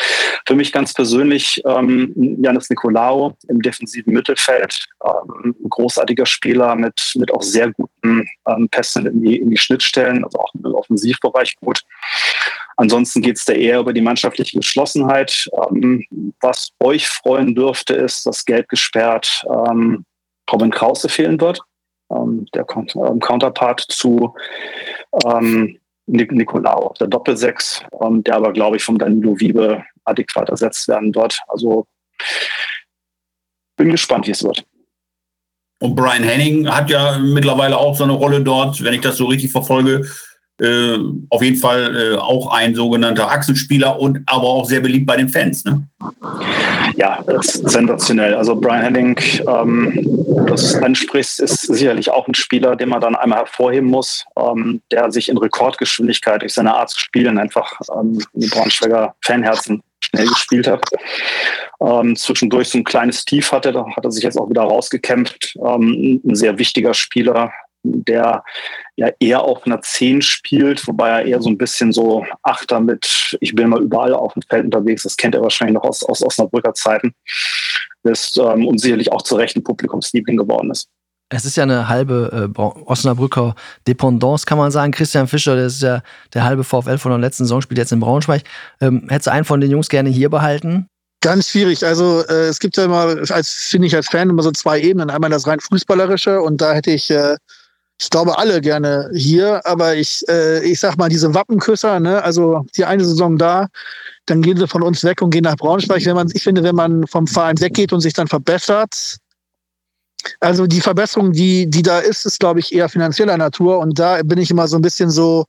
Für 0.45 0.55
mich 0.55 0.73
ganz 0.73 0.93
persönlich 0.93 1.61
ähm, 1.65 2.13
Janis 2.41 2.69
Nicolaou 2.69 3.37
im 3.47 3.61
defensiven 3.61 4.13
Mittelfeld, 4.13 4.85
ähm, 5.05 5.55
großartiger 5.69 6.25
Spieler 6.25 6.75
mit, 6.75 7.13
mit 7.15 7.33
auch 7.33 7.41
sehr 7.41 7.71
guten 7.71 8.27
ähm, 8.47 8.67
Pässen 8.69 9.05
in 9.05 9.23
die, 9.23 9.37
in 9.37 9.49
die 9.49 9.57
Schnittstellen, 9.57 10.25
also 10.25 10.39
auch 10.39 10.53
im 10.55 10.65
Offensivbereich 10.65 11.55
gut. 11.61 11.81
Ansonsten 12.75 13.21
geht 13.21 13.37
es 13.37 13.45
da 13.45 13.53
eher 13.53 13.79
über 13.79 13.93
die 13.93 14.01
mannschaftliche 14.01 14.57
Geschlossenheit. 14.57 15.49
Ähm, 15.71 16.05
was 16.41 16.69
euch 16.81 17.07
freuen 17.07 17.55
dürfte, 17.55 17.93
ist, 17.93 18.25
dass 18.25 18.43
gelb 18.43 18.67
gesperrt 18.67 19.45
ähm, 19.49 20.03
Robin 20.51 20.71
Krause 20.71 21.07
fehlen 21.07 21.39
wird. 21.39 21.61
Ähm, 22.11 22.45
der 22.53 22.65
ähm, 22.75 23.19
Counterpart 23.19 23.79
zu 23.79 24.33
ähm, 25.25 25.79
Nikolaou 26.09 26.87
auf 26.87 26.97
der 26.97 27.07
Doppelsechs, 27.07 27.83
ähm, 28.01 28.23
der 28.23 28.35
aber, 28.35 28.53
glaube 28.53 28.77
ich, 28.77 28.83
vom 28.83 28.97
Danilo 28.97 29.39
Wiebe 29.39 29.83
adäquat 30.05 30.49
ersetzt 30.49 30.87
werden 30.87 31.13
wird. 31.15 31.39
Also 31.47 31.85
bin 33.77 33.89
gespannt, 33.89 34.27
wie 34.27 34.31
es 34.31 34.43
wird. 34.43 34.65
Und 35.81 35.95
Brian 35.95 36.23
Henning 36.23 36.69
hat 36.69 36.89
ja 36.89 37.17
mittlerweile 37.17 37.77
auch 37.77 37.95
so 37.95 38.03
eine 38.03 38.13
Rolle 38.13 38.41
dort, 38.41 38.83
wenn 38.83 38.93
ich 38.93 39.01
das 39.01 39.17
so 39.17 39.25
richtig 39.25 39.51
verfolge. 39.51 40.05
Äh, 40.59 40.97
auf 41.29 41.41
jeden 41.41 41.55
Fall 41.55 41.95
äh, 41.95 42.17
auch 42.17 42.51
ein 42.51 42.75
sogenannter 42.75 43.31
Achsenspieler 43.31 43.97
und 43.97 44.19
aber 44.25 44.43
auch 44.43 44.65
sehr 44.65 44.81
beliebt 44.81 45.05
bei 45.05 45.15
den 45.15 45.29
Fans. 45.29 45.63
Ne? 45.63 45.87
Ja, 46.97 47.23
sensationell. 47.39 48.33
Also 48.33 48.57
Brian 48.57 48.81
Henning, 48.81 49.17
ähm, 49.47 50.18
das 50.47 50.75
ansprichst, 50.75 51.39
ist 51.39 51.61
sicherlich 51.61 52.11
auch 52.11 52.27
ein 52.27 52.33
Spieler, 52.33 52.75
den 52.75 52.89
man 52.89 53.01
dann 53.01 53.15
einmal 53.15 53.39
hervorheben 53.39 53.89
muss, 53.89 54.25
ähm, 54.37 54.81
der 54.91 55.11
sich 55.11 55.29
in 55.29 55.37
Rekordgeschwindigkeit 55.37 56.41
durch 56.41 56.53
seine 56.53 56.73
Art 56.75 56.89
zu 56.89 56.99
spielen 56.99 57.37
einfach 57.37 57.79
ähm, 57.95 58.23
in 58.33 58.41
die 58.41 58.47
Braunschweiger 58.47 59.15
Fanherzen 59.21 59.83
schnell 60.01 60.27
gespielt 60.27 60.67
hat. 60.67 60.83
Ähm, 61.81 62.15
zwischendurch 62.15 62.69
so 62.69 62.77
ein 62.77 62.83
kleines 62.83 63.25
Tief 63.25 63.51
hatte, 63.51 63.71
da 63.71 63.85
hat 63.95 64.03
er 64.03 64.11
sich 64.11 64.23
jetzt 64.23 64.37
auch 64.37 64.49
wieder 64.49 64.63
rausgekämpft. 64.63 65.55
Ähm, 65.63 66.21
ein 66.25 66.35
sehr 66.35 66.57
wichtiger 66.57 66.93
Spieler, 66.93 67.51
der 67.83 68.43
ja 68.95 69.09
eher 69.19 69.41
auf 69.41 69.65
einer 69.65 69.81
10 69.81 70.21
spielt, 70.21 70.85
wobei 70.87 71.09
er 71.09 71.25
eher 71.25 71.41
so 71.41 71.49
ein 71.49 71.57
bisschen 71.57 71.91
so 71.91 72.25
Achter 72.43 72.79
mit, 72.79 73.37
ich 73.39 73.55
bin 73.55 73.69
mal 73.69 73.81
überall 73.81 74.13
auf 74.13 74.33
dem 74.33 74.41
Feld 74.43 74.65
unterwegs, 74.65 75.03
das 75.03 75.17
kennt 75.17 75.35
er 75.35 75.41
wahrscheinlich 75.41 75.75
noch 75.75 75.83
aus, 75.83 76.03
aus 76.03 76.23
Osnabrücker 76.23 76.73
Zeiten, 76.73 77.13
ist 78.03 78.37
ähm, 78.37 78.67
und 78.67 78.79
sicherlich 78.79 79.11
auch 79.11 79.21
zu 79.21 79.35
Recht 79.35 79.55
ein 79.55 79.63
Publikumsliebling 79.63 80.37
geworden 80.37 80.71
ist. 80.71 80.89
Es 81.31 81.45
ist 81.45 81.57
ja 81.57 81.63
eine 81.63 81.87
halbe 81.87 82.51
äh, 82.57 82.59
Osnabrücker 82.59 83.53
Dependance, 83.87 84.47
kann 84.47 84.57
man 84.57 84.71
sagen. 84.71 84.91
Christian 84.91 85.27
Fischer, 85.27 85.55
der 85.55 85.67
ist 85.67 85.81
ja 85.81 86.01
der 86.33 86.43
halbe 86.43 86.63
VfL 86.63 86.97
von 86.97 87.11
der 87.11 87.19
letzten 87.19 87.43
Saison, 87.43 87.61
spielt 87.61 87.77
jetzt 87.77 87.91
in 87.91 87.99
Braunschweig. 87.99 88.43
Ähm, 88.81 89.05
hättest 89.09 89.27
du 89.27 89.31
einen 89.31 89.45
von 89.45 89.61
den 89.61 89.69
Jungs 89.69 89.89
gerne 89.89 90.09
hier 90.09 90.29
behalten? 90.29 90.87
Ganz 91.21 91.49
schwierig. 91.49 91.85
Also 91.85 92.23
äh, 92.27 92.47
es 92.47 92.59
gibt 92.59 92.77
ja 92.77 92.85
immer, 92.85 93.15
als 93.29 93.51
finde 93.51 93.87
ich 93.87 93.95
als 93.95 94.07
Fan 94.07 94.29
immer 94.29 94.41
so 94.41 94.51
zwei 94.51 94.79
Ebenen. 94.79 95.11
Einmal 95.11 95.29
das 95.29 95.45
rein 95.45 95.59
fußballerische 95.59 96.41
und 96.41 96.61
da 96.61 96.73
hätte 96.73 96.91
ich 96.91 97.11
äh, 97.11 97.35
ich 98.01 98.09
glaube, 98.09 98.37
alle 98.37 98.61
gerne 98.61 99.09
hier, 99.13 99.61
aber 99.65 99.95
ich, 99.95 100.23
äh, 100.29 100.63
ich 100.63 100.79
sag 100.79 100.97
mal, 100.97 101.09
diese 101.09 101.33
Wappenküsser, 101.33 101.99
ne, 101.99 102.23
also 102.23 102.65
die 102.77 102.85
eine 102.85 103.03
Saison 103.03 103.37
da, 103.37 103.67
dann 104.25 104.41
gehen 104.41 104.57
sie 104.57 104.67
von 104.67 104.83
uns 104.83 105.03
weg 105.03 105.21
und 105.21 105.31
gehen 105.31 105.43
nach 105.43 105.57
Braunschweig. 105.57 106.05
Wenn 106.05 106.15
man, 106.15 106.31
ich 106.33 106.43
finde, 106.43 106.63
wenn 106.63 106.75
man 106.75 107.05
vom 107.07 107.27
Verein 107.27 107.59
weggeht 107.59 107.91
und 107.91 107.99
sich 107.99 108.13
dann 108.13 108.27
verbessert, 108.27 109.17
also 110.39 110.67
die 110.67 110.81
Verbesserung, 110.81 111.31
die, 111.31 111.69
die 111.69 111.81
da 111.81 111.99
ist, 111.99 112.25
ist, 112.25 112.39
glaube 112.39 112.59
ich, 112.59 112.73
eher 112.73 112.89
finanzieller 112.89 113.37
Natur. 113.37 113.79
Und 113.79 113.99
da 113.99 114.21
bin 114.23 114.37
ich 114.37 114.51
immer 114.51 114.67
so 114.67 114.77
ein 114.77 114.81
bisschen 114.81 115.09
so, 115.09 115.45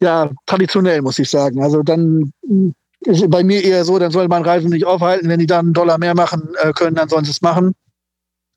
ja, 0.00 0.30
traditionell, 0.46 1.02
muss 1.02 1.18
ich 1.18 1.30
sagen. 1.30 1.62
Also 1.62 1.82
dann 1.82 2.32
ist 3.00 3.28
bei 3.30 3.42
mir 3.42 3.62
eher 3.64 3.84
so, 3.84 3.98
dann 3.98 4.12
soll 4.12 4.28
man 4.28 4.44
Reisen 4.44 4.70
nicht 4.70 4.86
aufhalten. 4.86 5.28
Wenn 5.28 5.40
die 5.40 5.46
dann 5.46 5.66
einen 5.66 5.74
Dollar 5.74 5.98
mehr 5.98 6.14
machen 6.14 6.48
äh, 6.62 6.72
können, 6.72 6.96
dann 6.96 7.08
sollen 7.08 7.24
sie 7.24 7.30
es 7.30 7.42
machen. 7.42 7.74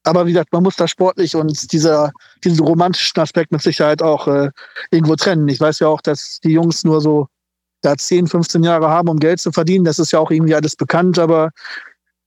Aber 0.05 0.25
wie 0.25 0.31
gesagt, 0.31 0.53
man 0.53 0.63
muss 0.63 0.75
da 0.75 0.87
sportlich 0.87 1.35
und 1.35 1.71
dieser, 1.71 2.11
diesen 2.43 2.65
romantischen 2.65 3.19
Aspekt 3.19 3.51
mit 3.51 3.61
Sicherheit 3.61 4.01
auch 4.01 4.27
äh, 4.27 4.49
irgendwo 4.91 5.15
trennen. 5.15 5.47
Ich 5.47 5.59
weiß 5.59 5.79
ja 5.79 5.87
auch, 5.87 6.01
dass 6.01 6.39
die 6.43 6.51
Jungs 6.51 6.83
nur 6.83 7.01
so 7.01 7.27
da 7.81 7.95
10, 7.95 8.27
15 8.27 8.63
Jahre 8.63 8.89
haben, 8.89 9.09
um 9.09 9.17
Geld 9.17 9.39
zu 9.39 9.51
verdienen. 9.51 9.85
Das 9.85 9.99
ist 9.99 10.11
ja 10.11 10.19
auch 10.19 10.31
irgendwie 10.31 10.55
alles 10.55 10.75
bekannt, 10.75 11.19
aber 11.19 11.51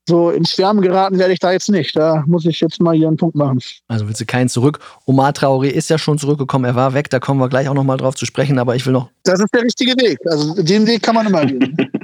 so 0.09 0.31
ins 0.31 0.53
Schwärmen 0.53 0.81
geraten 0.81 1.19
werde 1.19 1.35
ich 1.35 1.39
da 1.39 1.53
jetzt 1.53 1.69
nicht. 1.69 1.95
Da 1.95 2.25
muss 2.27 2.47
ich 2.47 2.61
jetzt 2.61 2.81
mal 2.81 2.97
hier 2.97 3.09
einen 3.09 3.17
Punkt 3.19 3.37
machen. 3.37 3.61
Also 3.89 4.09
willst 4.09 4.21
du 4.21 4.25
keinen 4.25 4.49
zurück? 4.49 4.79
Omar 5.05 5.33
Traoré 5.33 5.69
ist 5.69 5.91
ja 5.91 5.99
schon 5.99 6.19
zurückgekommen, 6.19 6.65
er 6.65 6.75
war 6.75 6.95
weg, 6.95 7.11
da 7.11 7.21
kommen 7.21 7.41
wir 7.41 7.49
gleich 7.49 7.69
auch 7.69 7.75
nochmal 7.75 7.99
drauf 7.99 8.15
zu 8.15 8.25
sprechen, 8.25 8.59
aber 8.59 8.75
ich 8.75 8.87
will 8.87 8.93
noch. 8.93 9.11
Das 9.25 9.39
ist 9.39 9.55
der 9.55 9.63
richtige 9.63 9.93
Weg. 9.93 10.19
Also 10.25 10.61
den 10.63 10.87
Weg 10.87 11.03
kann 11.03 11.15
man 11.15 11.27
immer 11.27 11.45
gehen. 11.45 11.77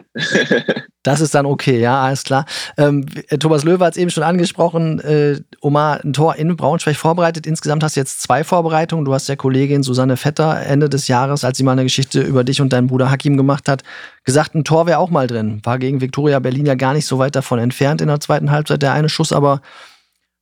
Das 1.03 1.21
ist 1.21 1.35
dann 1.35 1.45
okay, 1.45 1.79
ja, 1.81 2.03
alles 2.03 2.23
klar. 2.23 2.47
Ähm, 2.79 3.05
Thomas 3.39 3.63
Löwe 3.63 3.85
hat 3.85 3.93
es 3.93 3.99
eben 3.99 4.11
schon 4.11 4.23
angesprochen. 4.23 5.01
Äh, 5.01 5.39
Omar, 5.61 6.03
ein 6.03 6.15
Tor 6.15 6.37
in 6.37 6.57
Braunschweig 6.57 6.97
vorbereitet. 6.97 7.47
Insgesamt 7.47 7.85
hast 7.85 7.97
du 7.97 8.01
jetzt 8.01 8.23
zwei 8.23 8.43
Vorbereitungen. 8.43 9.05
Du 9.05 9.13
hast 9.13 9.29
der 9.29 9.37
Kollegin 9.37 9.83
Susanne 9.83 10.17
Vetter 10.17 10.65
Ende 10.65 10.89
des 10.89 11.07
Jahres, 11.07 11.45
als 11.45 11.59
sie 11.59 11.63
mal 11.63 11.73
eine 11.73 11.83
Geschichte 11.83 12.23
über 12.23 12.43
dich 12.43 12.63
und 12.63 12.73
deinen 12.73 12.87
Bruder 12.87 13.11
Hakim 13.11 13.37
gemacht 13.37 13.69
hat, 13.69 13.83
gesagt, 14.25 14.55
ein 14.55 14.65
Tor 14.65 14.87
wäre 14.87 14.99
auch 14.99 15.11
mal 15.11 15.27
drin. 15.27 15.61
War 15.63 15.79
gegen 15.79 16.01
Viktoria 16.01 16.39
Berlin 16.39 16.65
ja 16.65 16.75
gar 16.75 16.95
nicht 16.95 17.05
so 17.05 17.19
weit 17.19 17.37
davon 17.37 17.59
entfernt 17.59 18.01
in 18.01 18.09
der 18.09 18.21
zweiten 18.21 18.51
Halbzeit. 18.51 18.81
Der 18.81 18.95
eine 18.95 19.11
Schuss, 19.11 19.31
aber 19.31 19.61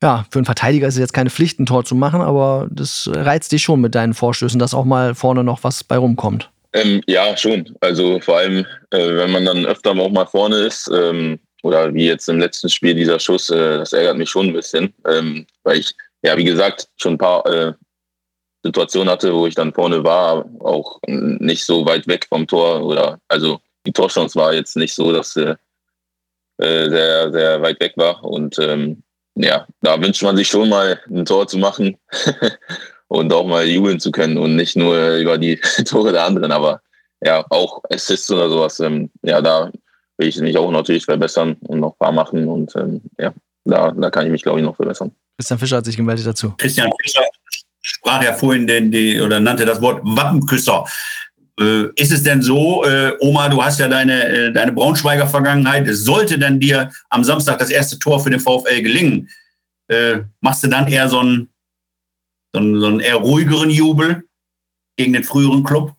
ja, 0.01 0.27
für 0.31 0.39
einen 0.39 0.47
Verteidiger 0.47 0.87
ist 0.87 0.95
es 0.95 1.01
jetzt 1.01 1.13
keine 1.13 1.31
Pflicht, 1.31 1.59
ein 1.59 1.67
Tor 1.67 1.85
zu 1.85 1.97
machen, 1.97 2.21
aber 2.21 2.69
das 2.71 3.11
reizt 3.13 3.51
dich 3.51 3.65
schon 3.65 3.81
mit 3.81 3.97
deinen 3.97 4.15
Vorstößen, 4.15 4.61
dass 4.61 4.75
auch 4.75 4.85
mal 4.85 5.17
vorne 5.17 5.43
noch 5.43 5.65
was 5.65 5.83
bei 5.83 5.97
rumkommt. 5.97 6.52
Ähm, 6.75 7.03
ja, 7.07 7.37
schon. 7.37 7.77
Also 7.81 8.19
vor 8.21 8.39
allem, 8.39 8.67
äh, 8.91 9.17
wenn 9.17 9.31
man 9.31 9.45
dann 9.45 9.67
öfter 9.67 9.91
auch 9.93 10.11
mal 10.11 10.27
vorne 10.27 10.57
ist, 10.59 10.91
ähm, 10.93 11.39
oder 11.63 11.93
wie 11.95 12.07
jetzt 12.07 12.29
im 12.29 12.39
letzten 12.39 12.69
Spiel 12.69 12.95
dieser 12.95 13.19
Schuss, 13.19 13.51
äh, 13.51 13.79
das 13.79 13.93
ärgert 13.93 14.17
mich 14.17 14.31
schon 14.31 14.49
ein 14.49 14.53
bisschen, 14.53 14.93
ähm, 15.07 15.47
weil 15.63 15.79
ich, 15.79 15.95
ja, 16.23 16.37
wie 16.37 16.45
gesagt, 16.45 16.89
schon 16.97 17.15
ein 17.15 17.19
paar 17.19 17.47
äh, 17.47 17.73
Situationen 18.65 19.11
hatte, 19.11 19.35
wo 19.35 19.47
ich 19.47 19.55
dann 19.55 19.73
vorne 19.73 20.03
war, 20.05 20.45
auch 20.61 21.01
nicht 21.07 21.65
so 21.65 21.85
weit 21.85 22.07
weg 22.07 22.27
vom 22.29 22.47
Tor 22.47 22.83
oder, 22.83 23.19
also 23.29 23.61
die 23.87 23.93
Torchance 23.93 24.39
war 24.39 24.55
jetzt 24.55 24.77
nicht 24.77 24.95
so, 24.95 25.13
dass 25.13 25.35
sie 25.35 25.57
äh, 26.59 26.89
sehr, 26.89 27.33
sehr 27.33 27.63
weit 27.63 27.81
weg 27.81 27.93
war 27.97 28.23
und 28.25 28.59
ähm, 28.59 29.03
ja, 29.35 29.67
da 29.81 30.01
wünscht 30.01 30.23
man 30.23 30.37
sich 30.37 30.49
schon 30.49 30.69
mal 30.69 31.01
ein 31.11 31.25
Tor 31.25 31.49
zu 31.49 31.59
machen 31.59 31.97
und 33.13 33.33
auch 33.33 33.47
mal 33.47 33.67
jubeln 33.67 34.01
zu 34.01 34.11
können 34.11 34.39
und 34.39 34.57
nicht 34.57 34.75
nur 34.75 35.17
über 35.17 35.37
die 35.37 35.57
Tore 35.85 36.13
der 36.13 36.25
anderen, 36.25 36.51
aber 36.51 36.81
ja, 37.21 37.45
auch 37.51 37.83
Assists 37.91 38.31
oder 38.31 38.49
sowas. 38.49 38.81
Ähm, 38.81 39.11
ja, 39.23 39.41
da 39.41 39.71
will 40.17 40.29
ich 40.29 40.39
mich 40.39 40.57
auch 40.57 40.71
natürlich 40.71 41.05
verbessern 41.05 41.57
und 41.61 41.81
noch 41.81 41.93
ein 41.93 41.99
paar 41.99 42.13
machen 42.13 42.49
und 42.49 42.75
ähm, 42.75 43.03
ja, 43.19 43.33
da, 43.65 43.91
da 43.91 44.11
kann 44.11 44.27
ich 44.27 44.33
mich, 44.33 44.43
glaube 44.43 44.61
ich, 44.61 44.65
noch 44.65 44.77
verbessern. 44.77 45.13
Christian 45.37 45.59
Fischer 45.59 45.77
hat 45.77 45.85
sich 45.85 45.97
gemeldet 45.97 46.27
dazu. 46.27 46.55
Christian 46.57 46.91
Fischer 47.03 47.23
sprach 47.83 48.23
ja 48.23 48.33
vorhin 48.33 48.67
den, 48.67 48.91
die, 48.91 49.21
oder 49.21 49.41
nannte 49.41 49.67
das 49.67 49.81
Wort 49.83 50.01
Wappenküsser. 50.05 50.87
Äh, 51.61 51.89
ist 51.97 52.13
es 52.13 52.23
denn 52.23 52.41
so, 52.41 52.83
äh, 52.85 53.13
Oma, 53.21 53.51
du 53.51 53.63
hast 53.63 53.79
ja 53.79 53.89
deine, 53.89 54.25
äh, 54.27 54.53
deine 54.53 54.73
Braunschweiger 54.73 55.27
Vergangenheit, 55.27 55.87
sollte 55.91 56.39
denn 56.39 56.61
dir 56.61 56.91
am 57.11 57.25
Samstag 57.25 57.59
das 57.59 57.69
erste 57.69 57.99
Tor 57.99 58.21
für 58.21 58.31
den 58.31 58.41
VfL 58.41 58.81
gelingen, 58.81 59.29
äh, 59.89 60.21
machst 60.41 60.65
du 60.65 60.69
dann 60.69 60.89
eher 60.89 61.09
so 61.11 61.19
einen, 61.19 61.52
so, 62.53 62.61
einen, 62.61 62.81
so 62.81 62.87
einen 62.87 63.01
eher 63.01 63.17
ruhigeren 63.17 63.71
Jubel 63.71 64.25
gegen 64.97 65.13
den 65.13 65.25
früheren 65.25 65.65
Club? 65.65 65.93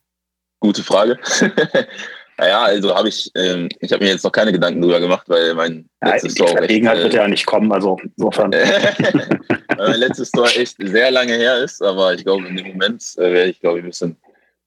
Gute 0.59 0.83
Frage. 0.83 1.19
naja, 2.37 2.63
also 2.63 2.95
habe 2.95 3.09
ich, 3.09 3.29
ähm, 3.35 3.69
ich 3.79 3.91
habe 3.91 4.03
mir 4.03 4.11
jetzt 4.11 4.23
noch 4.23 4.31
keine 4.31 4.51
Gedanken 4.51 4.81
drüber 4.81 4.99
gemacht, 4.99 5.27
weil 5.27 5.53
mein 5.55 5.89
ja, 6.03 6.13
letztes 6.13 6.35
Tor. 6.35 6.55
Gelegenheit 6.55 6.95
echt, 6.95 7.03
wird 7.03 7.13
ja 7.15 7.27
nicht 7.27 7.45
kommen, 7.45 7.71
also 7.71 7.97
insofern. 8.03 8.51
weil 8.53 9.89
mein 9.89 9.99
letztes 9.99 10.31
Tor 10.31 10.47
echt 10.47 10.77
sehr 10.79 11.11
lange 11.11 11.33
her 11.33 11.57
ist, 11.57 11.81
aber 11.81 12.13
ich 12.13 12.23
glaube, 12.23 12.47
in 12.47 12.55
dem 12.55 12.67
Moment 12.67 13.03
äh, 13.17 13.33
werde 13.33 13.49
ich, 13.49 13.59
glaube 13.59 13.79
ich, 13.79 13.83
ein 13.83 13.89
bisschen 13.89 14.17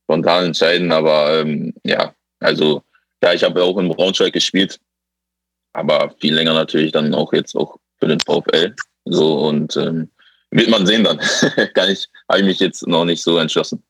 spontan 0.05 0.46
entscheiden. 0.46 0.92
Aber 0.92 1.40
ähm, 1.40 1.72
ja, 1.85 2.14
also 2.40 2.83
ja, 3.22 3.33
ich 3.33 3.42
habe 3.42 3.62
auch 3.62 3.79
in 3.79 3.88
Braunschweig 3.88 4.33
gespielt, 4.33 4.79
aber 5.72 6.14
viel 6.20 6.35
länger 6.35 6.55
natürlich 6.55 6.92
dann 6.92 7.14
auch 7.14 7.33
jetzt 7.33 7.57
auch 7.57 7.79
für 7.99 8.09
den 8.09 8.20
VfL. 8.20 8.75
So 9.07 9.38
und 9.38 9.77
ähm, 9.77 10.11
wird 10.50 10.70
man 10.70 10.87
sehen 10.87 11.04
dann. 11.04 11.18
Kann 11.74 11.90
ich, 11.90 12.09
habe 12.28 12.40
ich 12.40 12.46
mich 12.46 12.61
jetzt 12.61 12.87
noch 12.87 13.04
nicht 13.04 13.22
so 13.22 13.38
entschlossen. 13.38 13.82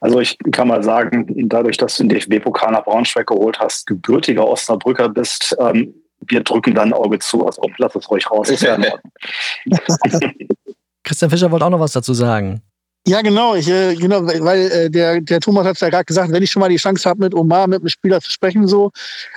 Also 0.00 0.20
ich 0.20 0.38
kann 0.52 0.68
mal 0.68 0.84
sagen, 0.84 1.26
dadurch, 1.48 1.76
dass 1.76 1.96
du 1.96 2.04
den 2.04 2.10
DFB-Pokal 2.10 2.72
nach 2.72 2.84
Braunschweig 2.84 3.26
geholt 3.26 3.58
hast, 3.58 3.86
gebürtiger 3.86 4.46
Osnabrücker 4.46 5.08
bist, 5.08 5.56
ähm, 5.58 5.94
wir 6.26 6.42
drücken 6.42 6.74
dann 6.74 6.90
ein 6.90 6.94
Auge 6.94 7.18
zu. 7.18 7.44
Also 7.46 7.62
lass 7.78 7.94
es 7.94 8.10
ruhig 8.10 8.30
raus. 8.30 8.48
Christian 11.02 11.30
Fischer 11.30 11.50
wollte 11.50 11.64
auch 11.66 11.70
noch 11.70 11.80
was 11.80 11.92
dazu 11.92 12.14
sagen. 12.14 12.62
Ja, 13.06 13.20
genau, 13.20 13.54
ich, 13.54 13.68
äh, 13.68 13.94
genau, 13.96 14.26
weil 14.26 14.70
äh, 14.70 14.90
der, 14.90 15.20
der 15.20 15.38
Thomas 15.38 15.66
hat 15.66 15.74
es 15.74 15.80
ja 15.80 15.90
gerade 15.90 16.06
gesagt, 16.06 16.32
wenn 16.32 16.42
ich 16.42 16.50
schon 16.50 16.60
mal 16.60 16.70
die 16.70 16.76
Chance 16.76 17.06
habe, 17.06 17.20
mit 17.20 17.34
Omar, 17.34 17.66
mit 17.66 17.80
einem 17.80 17.90
Spieler 17.90 18.18
zu 18.22 18.30
sprechen, 18.30 18.66
so, 18.66 18.92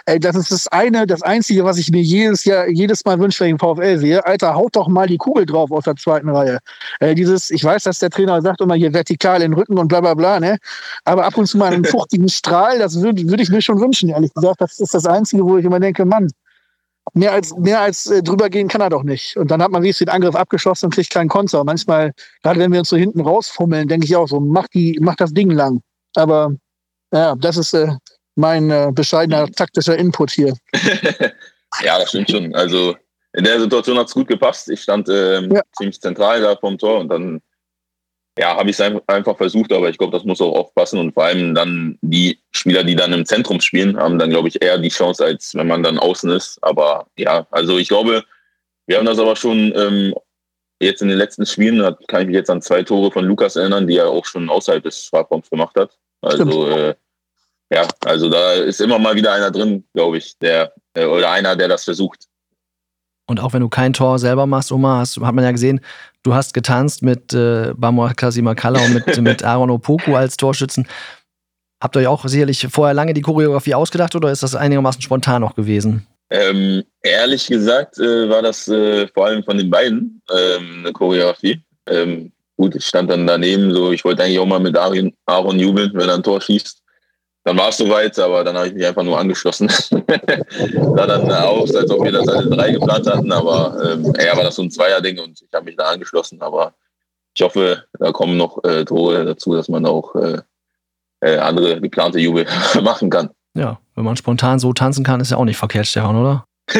ey, 0.06 0.22
das 0.22 0.38
ist 0.38 0.52
das 0.52 0.70
eine, 0.70 1.06
das 1.06 1.22
Einzige, 1.22 1.66
was 1.66 1.78
ich 1.78 1.92
mir 1.92 2.02
jedes 2.02 2.46
Jahr, 2.46 2.70
jedes 2.70 3.04
Mal 3.04 3.20
wünsche, 3.20 3.42
wenn 3.42 3.56
ich 3.56 3.60
den 3.60 3.76
VfL 3.76 3.98
sehe. 4.00 4.26
Alter, 4.26 4.56
haut 4.56 4.78
doch 4.78 4.88
mal 4.88 5.08
die 5.08 5.18
Kugel 5.18 5.46
drauf 5.46 5.70
aus 5.72 5.84
der 5.84 5.98
zweiten 5.98 6.30
Reihe. 6.30 6.60
Äh, 7.02 7.14
dieses, 7.14 7.52
ich 7.52 7.62
weiß, 7.62 7.84
dass 7.84 8.00
der 8.00 8.10
Trainer 8.10 8.42
sagt 8.42 8.62
immer 8.62 8.76
hier 8.76 8.94
vertikal 8.94 9.42
in 9.42 9.52
den 9.52 9.60
Rücken 9.60 9.78
und 9.78 9.90
bla 9.90 10.00
bla 10.00 10.14
bla, 10.14 10.40
ne? 10.40 10.60
Aber 11.04 11.26
ab 11.26 11.38
und 11.38 11.48
zu 11.48 11.58
mal 11.58 11.74
einen 11.74 11.84
fruchtigen 11.86 12.30
Strahl, 12.30 12.80
das 12.80 13.02
würde 13.02 13.28
würd 13.28 13.42
ich 13.42 13.50
mir 13.50 13.62
schon 13.62 13.82
wünschen, 13.82 14.08
ehrlich 14.08 14.34
gesagt. 14.34 14.62
Das 14.62 14.80
ist 14.80 14.94
das 14.94 15.06
Einzige, 15.06 15.44
wo 15.44 15.58
ich 15.58 15.66
immer 15.66 15.82
denke, 15.82 16.06
Mann, 16.06 16.30
mehr 17.14 17.32
als, 17.32 17.56
mehr 17.56 17.82
als 17.82 18.08
äh, 18.08 18.22
drüber 18.22 18.50
gehen 18.50 18.68
kann 18.68 18.82
er 18.82 18.90
doch 18.90 19.04
nicht. 19.04 19.38
Und 19.38 19.52
dann 19.52 19.62
hat 19.62 19.72
man 19.72 19.84
wie 19.84 19.92
den 19.92 20.10
Angriff 20.10 20.36
abgeschossen 20.36 20.88
und 20.88 20.94
kriegt 20.94 21.12
keinen 21.12 21.30
Konter. 21.30 21.64
Manchmal, 21.64 22.14
gerade 22.44 22.60
wenn 22.60 22.72
wir 22.72 22.80
uns 22.80 22.90
so 22.90 22.98
hinten 22.98 23.22
rausfummeln, 23.22 23.88
denke 23.88 24.06
ich 24.06 24.16
auch 24.16 24.28
so, 24.28 24.40
mach, 24.40 24.68
die, 24.68 24.98
mach 25.02 25.16
das 25.16 25.34
Ding 25.34 25.52
lang. 25.52 25.82
Aber 26.16 26.52
ja, 27.14 27.36
das 27.36 27.58
ist 27.58 27.74
äh, 27.74 27.90
mein 28.36 28.70
äh, 28.70 28.92
bescheidener 28.94 29.48
taktischer 29.48 29.98
Input 29.98 30.32
hier. 30.32 30.54
ja, 31.84 32.00
das 32.00 32.10
stimmt 32.10 32.32
schon. 32.32 32.54
Also 32.56 32.96
in 33.34 33.44
der 33.44 33.60
Situation 33.60 33.98
hat 33.98 34.08
es 34.08 34.14
gut 34.14 34.28
gepasst. 34.28 34.70
Ich 34.70 34.82
stand 34.82 35.08
ähm, 35.10 35.52
ja. 35.52 35.62
ziemlich 35.78 36.00
zentral 36.02 36.42
da 36.42 36.56
vom 36.56 36.78
Tor 36.78 37.00
und 37.00 37.10
dann 37.10 37.42
ja, 38.38 38.56
habe 38.56 38.70
ich 38.70 38.80
es 38.80 38.82
einfach 39.08 39.38
versucht, 39.38 39.72
aber 39.74 39.90
ich 39.90 39.98
glaube, 39.98 40.16
das 40.16 40.26
muss 40.26 40.42
auch 40.42 40.56
aufpassen 40.56 41.00
und 41.00 41.14
vor 41.14 41.26
allem 41.26 41.56
dann 41.56 41.98
die 42.02 42.40
Spieler, 42.52 42.84
die 42.84 42.96
dann 42.96 43.14
im 43.14 43.26
Zentrum 43.26 43.60
spielen, 43.62 43.98
haben 43.98 44.20
dann, 44.20 44.30
glaube 44.30 44.48
ich, 44.48 44.62
eher 44.62 44.78
die 44.78 44.90
Chance, 44.90 45.26
als 45.26 45.56
wenn 45.56 45.68
man 45.68 45.84
dann 45.84 46.00
außen 46.00 46.30
ist. 46.32 46.60
Aber 46.62 47.08
ja, 47.18 47.48
also 47.52 47.78
ich 47.78 47.88
glaube, 47.88 48.24
wir 48.86 48.98
haben 48.98 49.06
das 49.06 49.20
aber 49.20 49.36
schon 49.36 49.74
ähm, 49.76 50.14
jetzt 50.80 51.02
in 51.02 51.08
den 51.08 51.18
letzten 51.18 51.46
Spielen, 51.46 51.80
da 51.80 51.98
kann 52.08 52.22
ich 52.22 52.28
mich 52.28 52.36
jetzt 52.36 52.50
an 52.50 52.62
zwei 52.62 52.84
Tore 52.84 53.12
von 53.12 53.26
Lukas 53.26 53.56
erinnern, 53.56 53.88
die 53.88 53.98
er 53.98 54.10
auch 54.10 54.26
schon 54.26 54.50
außerhalb 54.50 54.84
des 54.84 55.06
Strafraums 55.06 55.50
gemacht 55.50 55.76
hat. 55.76 55.98
Also 56.22 56.70
äh, 56.70 56.96
ja, 57.70 57.88
also 58.06 58.30
da 58.30 58.54
ist 58.54 58.80
immer 58.80 59.00
mal 59.00 59.16
wieder 59.16 59.34
einer 59.34 59.52
drin, 59.52 59.84
glaube 59.94 60.18
ich, 60.18 60.38
der 60.40 60.74
äh, 60.94 61.06
oder 61.06 61.32
einer, 61.32 61.56
der 61.56 61.68
das 61.68 61.84
versucht. 61.84 62.26
Und 63.28 63.42
auch 63.42 63.54
wenn 63.54 63.62
du 63.62 63.70
kein 63.70 63.94
Tor 63.94 64.20
selber 64.20 64.46
machst, 64.46 64.72
Oma, 64.72 65.00
hast, 65.00 65.20
hat 65.20 65.36
man 65.36 65.44
ja 65.44 65.52
gesehen, 65.52 65.82
du 66.24 66.34
hast 66.34 66.54
getanzt 66.54 67.04
mit 67.04 67.34
äh, 67.34 67.74
Bamor 67.76 68.14
Kasimakala 68.14 68.80
und 68.80 68.94
mit, 68.94 69.18
mit 69.22 69.44
Aaron 69.44 69.70
Opoku 69.70 70.16
als 70.16 70.38
Torschützen. 70.38 70.88
Habt 71.82 71.96
ihr 71.96 72.00
euch 72.02 72.08
auch 72.08 72.26
sicherlich 72.28 72.66
vorher 72.72 72.94
lange 72.94 73.14
die 73.14 73.22
Choreografie 73.22 73.76
ausgedacht 73.76 74.16
oder 74.16 74.32
ist 74.32 74.44
das 74.44 74.56
einigermaßen 74.56 75.02
spontan 75.02 75.42
noch 75.42 75.56
gewesen? 75.56 76.08
Ähm, 76.30 76.84
ehrlich 77.04 77.48
gesagt 77.48 78.00
äh, 78.00 78.30
war 78.30 78.42
das 78.42 78.68
äh, 78.68 79.08
vor 79.10 79.28
allem 79.28 79.44
von 79.44 79.58
den 79.58 79.70
beiden 79.70 80.22
ähm, 80.32 80.80
eine 80.80 80.94
Choreografie. 80.94 81.62
Ähm, 81.88 82.32
gut, 82.58 82.76
ich 82.76 82.86
stand 82.86 83.10
dann 83.12 83.28
daneben, 83.28 83.72
so 83.74 83.92
ich 83.92 84.04
wollte 84.04 84.24
eigentlich 84.24 84.40
auch 84.40 84.46
mal 84.46 84.60
mit 84.60 84.76
Aaron, 84.78 85.14
Aaron 85.26 85.60
jubeln, 85.60 85.92
wenn 85.94 86.10
er 86.10 86.16
ein 86.16 86.24
Tor 86.24 86.42
schießt 86.42 86.82
dann 87.48 87.58
war 87.58 87.70
es 87.70 87.78
soweit, 87.78 88.20
aber 88.20 88.44
dann 88.44 88.58
habe 88.58 88.68
ich 88.68 88.74
mich 88.74 88.86
einfach 88.86 89.04
nur 89.04 89.18
angeschlossen. 89.18 89.70
sah 89.70 91.08
dann 91.08 91.32
aus, 91.32 91.74
als 91.74 91.90
ob 91.90 92.04
wir 92.04 92.12
das 92.12 92.28
alle 92.28 92.50
drei 92.50 92.72
geplant 92.72 93.08
hatten, 93.08 93.32
aber 93.32 93.74
ähm, 93.86 94.14
ja, 94.20 94.36
war 94.36 94.44
das 94.44 94.56
so 94.56 94.64
ein 94.64 94.70
Zweier-Ding 94.70 95.18
und 95.20 95.42
ich 95.42 95.48
habe 95.54 95.64
mich 95.64 95.78
da 95.78 95.86
angeschlossen. 95.86 96.42
Aber 96.42 96.74
ich 97.34 97.42
hoffe, 97.42 97.86
da 97.98 98.12
kommen 98.12 98.36
noch 98.36 98.62
äh, 98.66 98.84
Tore 98.84 99.24
dazu, 99.24 99.56
dass 99.56 99.70
man 99.70 99.86
auch 99.86 100.14
äh, 100.16 100.42
äh, 101.22 101.38
andere 101.38 101.80
geplante 101.80 102.20
Jubel 102.20 102.46
machen 102.82 103.10
kann. 103.10 103.30
Ja, 103.54 103.80
wenn 103.96 104.04
man 104.04 104.18
spontan 104.18 104.60
so 104.60 104.74
tanzen 104.74 105.06
kann, 105.06 105.22
ist 105.22 105.32
ja 105.32 105.38
auch 105.38 105.46
nicht 105.46 105.56
verkehrt, 105.56 105.88
Stefan, 105.88 106.18
oder? 106.18 106.46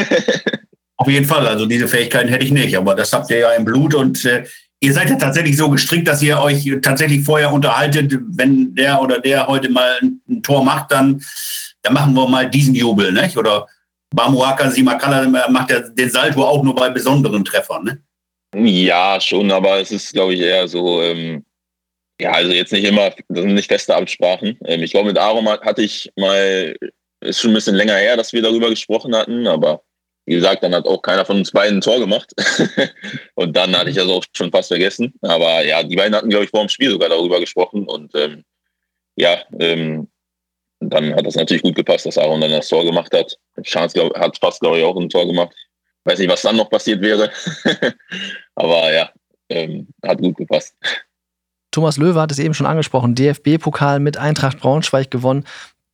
Auf 0.98 1.08
jeden 1.08 1.28
Fall, 1.28 1.48
also 1.48 1.66
diese 1.66 1.88
Fähigkeiten 1.88 2.28
hätte 2.28 2.44
ich 2.44 2.52
nicht, 2.52 2.78
aber 2.78 2.94
das 2.94 3.14
habt 3.14 3.32
ihr 3.32 3.38
ja 3.38 3.52
im 3.52 3.64
Blut 3.64 3.96
und 3.96 4.26
äh, 4.26 4.44
ihr 4.80 4.94
seid 4.94 5.10
ja 5.10 5.16
tatsächlich 5.16 5.58
so 5.58 5.70
gestrickt, 5.70 6.08
dass 6.08 6.22
ihr 6.22 6.40
euch 6.40 6.70
tatsächlich 6.82 7.24
vorher 7.24 7.52
unterhaltet, 7.52 8.14
wenn 8.30 8.76
der 8.76 9.02
oder 9.02 9.20
der 9.20 9.48
heute 9.48 9.70
mal 9.70 10.00
ein 10.02 10.44
Tor 10.44 10.64
macht, 10.64 10.92
dann, 10.92 11.24
dann 11.82 11.94
machen 11.94 12.14
wir 12.14 12.28
mal 12.28 12.50
diesen 12.50 12.76
Jubel, 12.76 13.12
nicht? 13.12 13.38
Oder 13.38 13.68
Bamuaka 14.14 14.70
Simakala 14.70 15.50
macht 15.50 15.72
ja 15.72 15.80
den 15.80 16.10
Salto 16.10 16.44
auch 16.44 16.64
nur 16.64 16.76
bei 16.76 16.90
besonderen 16.90 17.44
Treffern, 17.44 17.84
ne? 17.84 18.02
Ja, 18.56 19.20
schon, 19.20 19.52
aber 19.52 19.80
es 19.82 19.92
ist, 19.92 20.14
glaube 20.14 20.34
ich, 20.34 20.40
eher 20.40 20.68
so, 20.68 21.02
ähm, 21.02 21.44
ja, 22.20 22.32
also 22.32 22.52
jetzt 22.52 22.72
nicht 22.72 22.86
immer, 22.86 23.12
das 23.28 23.42
sind 23.42 23.54
nicht 23.54 23.68
feste 23.68 23.96
Absprachen. 23.96 24.58
Ähm, 24.66 24.84
ich 24.84 24.92
glaube, 24.92 25.10
mit 25.10 25.18
Arom 25.18 25.48
hatte 25.50 25.82
ich 25.82 26.12
mal, 26.16 26.76
ist 27.20 27.42
schon 27.42 27.52
ein 27.52 27.56
bisschen 27.56 27.76
länger 27.76 27.96
her, 27.96 28.16
dass 28.16 28.32
wir 28.32 28.42
darüber 28.42 28.70
gesprochen 28.70 29.16
hatten, 29.16 29.48
aber 29.48 29.82
wie 30.28 30.36
gesagt, 30.36 30.62
dann 30.62 30.76
hat 30.76 30.86
auch 30.86 31.02
keiner 31.02 31.24
von 31.24 31.38
uns 31.38 31.52
beiden 31.52 31.78
ein 31.78 31.82
Tor 31.82 32.00
gemacht. 32.00 32.34
und 33.36 33.56
dann 33.56 33.76
hatte 33.76 33.90
ich 33.90 33.96
das 33.96 34.10
auch 34.10 34.26
schon 34.36 34.52
fast 34.52 34.68
vergessen. 34.68 35.14
Aber 35.22 35.64
ja, 35.64 35.82
die 35.82 35.96
beiden 35.96 36.14
hatten, 36.14 36.30
glaube 36.30 36.44
ich, 36.44 36.52
vor 36.52 36.60
dem 36.60 36.70
Spiel 36.70 36.92
sogar 36.92 37.08
darüber 37.08 37.40
gesprochen. 37.40 37.88
Und 37.88 38.14
ähm, 38.14 38.44
ja, 39.16 39.38
ähm, 39.58 40.10
dann 40.82 41.16
hat 41.16 41.26
das 41.26 41.36
natürlich 41.36 41.64
gut 41.64 41.76
gepasst, 41.76 42.06
dass 42.06 42.18
Aaron 42.18 42.42
dann 42.42 42.52
das 42.52 42.68
Tor 42.68 42.84
gemacht 42.84 43.14
hat. 43.14 43.38
Chance 43.64 43.94
glaub, 43.94 44.18
hat 44.20 44.38
fast, 44.38 44.60
glaube 44.60 44.80
ich, 44.80 44.84
auch 44.84 44.98
ein 44.98 45.08
Tor 45.08 45.26
gemacht. 45.26 45.56
Weiß 46.04 46.20
nicht, 46.20 46.30
was 46.30 46.42
dann 46.42 46.58
noch 46.58 46.70
passiert 46.70 47.02
wäre. 47.02 47.32
Aber 48.56 48.94
ja, 48.94 49.10
ähm, 49.48 49.88
hat 50.06 50.18
gut 50.20 50.36
gepasst. 50.36 50.76
Thomas 51.72 51.96
Löwe 51.96 52.20
hat 52.20 52.34
es 52.34 52.40
eben 52.40 52.54
schon 52.54 52.68
angesprochen. 52.68 53.16
DFB-Pokal 53.16 54.02
mit 54.02 54.18
Eintracht 54.18 54.60
Braunschweig 54.60 55.10
gewonnen. 55.10 55.46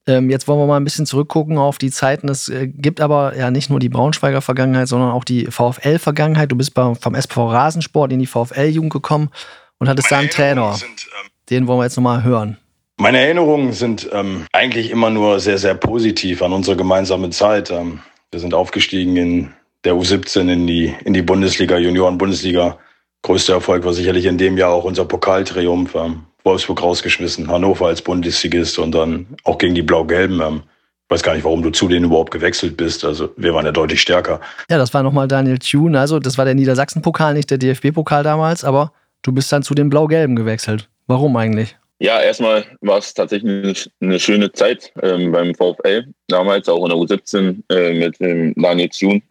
Ähm, 0.06 0.30
jetzt 0.30 0.48
wollen 0.48 0.60
wir 0.60 0.68
mal 0.68 0.78
ein 0.78 0.84
bisschen 0.84 1.06
zurückgucken 1.06 1.58
auf 1.58 1.78
die 1.78 1.92
Zeiten. 1.92 2.28
Es 2.30 2.50
äh, 2.50 2.68
gibt 2.68 3.00
aber 3.00 3.38
ja 3.38 3.52
nicht 3.52 3.70
nur 3.70 3.80
die 3.80 3.90
Braunschweiger 3.90 4.42
Vergangenheit, 4.42 4.88
sondern 4.88 5.12
auch 5.12 5.24
die 5.24 5.46
VfL-Vergangenheit. 5.46 6.52
Du 6.52 6.58
bist 6.58 6.74
bei, 6.74 6.94
vom 6.96 7.16
SV 7.16 7.50
Rasensport 7.50 8.12
in 8.12 8.20
die 8.20 8.26
VfL-Jugend 8.26 8.92
gekommen 8.92 9.30
und 9.80 9.88
hattest 9.88 10.12
da 10.12 10.20
einen 10.20 10.30
Trainer. 10.30 10.74
Sind, 10.74 10.90
ähm, 10.90 11.30
Den 11.50 11.68
wollen 11.68 11.80
wir 11.80 11.86
jetzt 11.86 11.96
nochmal 11.96 12.24
hören. 12.24 12.58
Meine 12.98 13.20
Erinnerungen 13.20 13.74
sind 13.74 14.10
ähm, 14.12 14.46
eigentlich 14.52 14.92
immer 14.92 15.10
nur 15.10 15.40
sehr, 15.40 15.58
sehr 15.58 15.74
positiv 15.74 16.42
an 16.42 16.54
unsere 16.54 16.76
gemeinsame 16.76 17.30
Zeit. 17.30 17.72
Ähm, 17.72 18.00
wir 18.32 18.40
sind 18.40 18.54
aufgestiegen 18.54 19.16
in 19.16 19.54
der 19.84 19.94
U17 19.94 20.52
in 20.52 20.68
die, 20.68 20.94
in 21.06 21.14
die 21.14 21.22
Bundesliga, 21.22 21.78
Junioren-Bundesliga. 21.78 22.78
Größter 23.22 23.54
Erfolg 23.54 23.86
war 23.86 23.94
sicherlich 23.94 24.26
in 24.26 24.38
dem 24.38 24.58
Jahr 24.58 24.72
auch 24.72 24.84
unser 24.84 25.06
Pokaltriumph. 25.06 25.96
Wolfsburg 26.44 26.82
rausgeschmissen, 26.82 27.50
Hannover 27.50 27.88
als 27.88 28.02
Bundesligist 28.02 28.78
und 28.80 28.94
dann 28.94 29.28
auch 29.44 29.58
gegen 29.58 29.76
die 29.76 29.82
Blau-Gelben. 29.82 30.42
Ähm, 30.42 30.64
ich 31.08 31.16
weiß 31.16 31.24
gar 31.24 31.36
nicht, 31.36 31.44
warum 31.44 31.62
du 31.62 31.70
zu 31.70 31.88
denen 31.88 32.06
überhaupt 32.06 32.32
gewechselt 32.32 32.78
bist. 32.78 33.06
Also 33.06 33.30
wir 33.38 33.54
waren 33.54 33.66
ja 33.66 33.72
deutlich 33.72 34.02
stärker. 34.02 34.42
Ja, 34.70 34.78
das 34.78 34.94
war 34.94 35.04
nochmal 35.04 35.28
Daniel 35.28 35.60
Thune. 35.60 36.00
Also 36.00 36.20
das 36.20 36.38
war 36.38 36.46
der 36.46 36.56
Niedersachsen-Pokal, 36.56 37.34
nicht 37.34 37.52
der 37.52 37.58
DFB-Pokal 37.58 38.24
damals, 38.24 38.64
aber 38.64 38.94
du 39.22 39.32
bist 39.32 39.52
dann 39.52 39.64
zu 39.64 39.74
den 39.74 39.90
Blau-Gelben 39.90 40.36
gewechselt. 40.36 40.90
Warum 41.08 41.36
eigentlich? 41.36 41.76
Ja, 42.00 42.20
erstmal 42.22 42.66
war 42.82 42.98
es 42.98 43.14
tatsächlich 43.14 43.90
eine, 44.02 44.20
schöne 44.20 44.52
Zeit 44.52 44.92
ähm, 45.02 45.32
beim 45.32 45.54
VfL. 45.56 46.06
Damals 46.28 46.68
auch 46.68 46.84
in 46.84 46.90
der 46.90 46.98
U17 46.98 47.64
äh, 47.70 47.94
mit 47.94 48.20
ähm, 48.20 48.54
Daniel 48.58 48.90
Thune. 48.90 49.22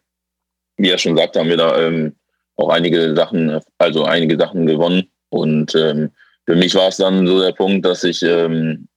Wie 0.77 0.89
er 0.89 0.97
schon 0.97 1.15
sagte, 1.15 1.39
haben 1.39 1.49
wir 1.49 1.57
da 1.57 1.79
ähm, 1.79 2.15
auch 2.55 2.69
einige 2.69 3.15
Sachen, 3.15 3.59
also 3.77 4.05
einige 4.05 4.37
Sachen 4.37 4.65
gewonnen. 4.65 5.07
Und 5.29 5.75
ähm, 5.75 6.11
für 6.45 6.55
mich 6.55 6.75
war 6.75 6.89
es 6.89 6.97
dann 6.97 7.25
so 7.25 7.41
der 7.41 7.53
Punkt, 7.53 7.85
dass 7.85 8.03
ich 8.03 8.21
ähm, 8.23 8.87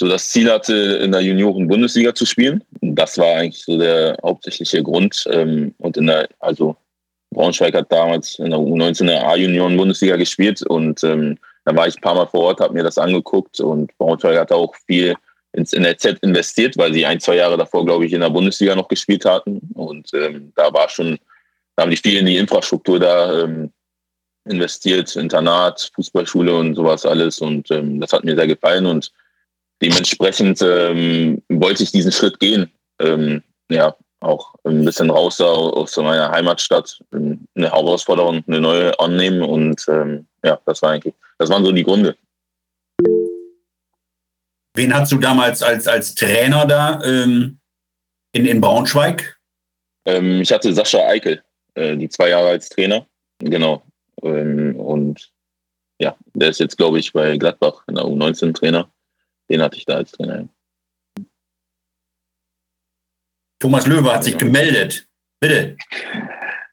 so 0.00 0.08
das 0.08 0.28
Ziel 0.28 0.50
hatte, 0.50 0.74
in 0.74 1.12
der 1.12 1.22
Junioren-Bundesliga 1.22 2.14
zu 2.14 2.24
spielen. 2.24 2.62
Das 2.80 3.18
war 3.18 3.36
eigentlich 3.36 3.64
so 3.64 3.78
der 3.78 4.16
hauptsächliche 4.22 4.82
Grund. 4.82 5.26
Ähm, 5.30 5.74
und 5.78 5.96
in 5.96 6.06
der, 6.06 6.28
also 6.38 6.76
Braunschweig 7.30 7.74
hat 7.74 7.90
damals 7.90 8.38
in 8.38 8.50
der 8.50 8.58
U19 8.58 9.06
der 9.06 9.26
A-Junioren-Bundesliga 9.26 10.16
gespielt 10.16 10.62
und 10.62 11.02
ähm, 11.04 11.36
da 11.64 11.76
war 11.76 11.86
ich 11.86 11.96
ein 11.96 12.00
paar 12.00 12.14
Mal 12.14 12.26
vor 12.26 12.44
Ort, 12.44 12.60
habe 12.60 12.72
mir 12.72 12.82
das 12.82 12.96
angeguckt 12.96 13.60
und 13.60 13.96
Braunschweig 13.98 14.38
hat 14.38 14.52
auch 14.52 14.74
viel 14.86 15.14
ins 15.52 15.72
NLZ 15.72 16.18
investiert, 16.22 16.76
weil 16.78 16.92
sie 16.94 17.04
ein, 17.04 17.20
zwei 17.20 17.36
Jahre 17.36 17.56
davor, 17.56 17.84
glaube 17.84 18.06
ich, 18.06 18.12
in 18.12 18.20
der 18.20 18.30
Bundesliga 18.30 18.74
noch 18.74 18.88
gespielt 18.88 19.24
hatten. 19.24 19.60
Und 19.74 20.10
ähm, 20.14 20.52
da 20.56 20.72
war 20.72 20.88
schon, 20.88 21.18
da 21.76 21.82
haben 21.82 21.90
die 21.90 21.96
viel 21.96 22.18
in 22.18 22.26
die 22.26 22.36
Infrastruktur 22.36 22.98
da 22.98 23.42
ähm, 23.42 23.70
investiert, 24.50 25.14
Internat, 25.16 25.90
Fußballschule 25.94 26.54
und 26.54 26.74
sowas 26.74 27.06
alles. 27.06 27.40
Und 27.40 27.70
ähm, 27.70 28.00
das 28.00 28.12
hat 28.12 28.24
mir 28.24 28.34
sehr 28.34 28.46
gefallen 28.46 28.86
und 28.86 29.12
dementsprechend 29.82 30.60
ähm, 30.62 31.42
wollte 31.48 31.82
ich 31.82 31.92
diesen 31.92 32.12
Schritt 32.12 32.38
gehen. 32.40 32.70
Ähm, 33.00 33.42
ja, 33.70 33.94
auch 34.20 34.54
ein 34.64 34.84
bisschen 34.84 35.10
raus 35.10 35.40
aus 35.40 35.96
meiner 35.96 36.30
Heimatstadt, 36.30 37.00
ähm, 37.12 37.46
eine 37.54 37.70
Herausforderung, 37.70 38.42
eine 38.46 38.60
neue 38.60 38.98
annehmen 38.98 39.42
und 39.42 39.84
ähm, 39.88 40.26
ja, 40.44 40.58
das 40.66 40.82
war 40.82 40.90
eigentlich, 40.90 41.14
das 41.38 41.50
waren 41.50 41.64
so 41.64 41.72
die 41.72 41.84
Gründe. 41.84 42.16
Wen 44.74 44.94
hast 44.94 45.12
du 45.12 45.18
damals 45.18 45.62
als, 45.62 45.86
als 45.88 46.14
Trainer 46.14 46.66
da 46.66 47.02
ähm, 47.04 47.58
in, 48.32 48.46
in 48.46 48.60
Braunschweig? 48.60 49.36
Ich 50.04 50.50
hatte 50.52 50.72
Sascha 50.72 51.06
Eikel, 51.06 51.42
äh, 51.74 51.94
die 51.94 52.08
zwei 52.08 52.30
Jahre 52.30 52.48
als 52.48 52.70
Trainer, 52.70 53.06
genau. 53.40 53.82
Ähm, 54.22 54.76
und 54.76 55.32
ja, 56.00 56.16
der 56.34 56.50
ist 56.50 56.60
jetzt, 56.60 56.76
glaube 56.76 56.98
ich, 56.98 57.12
bei 57.12 57.36
Gladbach 57.36 57.82
in 57.88 57.96
der 57.96 58.04
U19 58.04 58.54
Trainer. 58.54 58.90
Den 59.50 59.62
hatte 59.62 59.76
ich 59.76 59.84
da 59.84 59.96
als 59.96 60.12
Trainer. 60.12 60.48
Thomas 63.60 63.86
Löwe 63.86 64.12
hat 64.12 64.24
sich 64.24 64.38
gemeldet. 64.38 65.08
Bitte. 65.40 65.76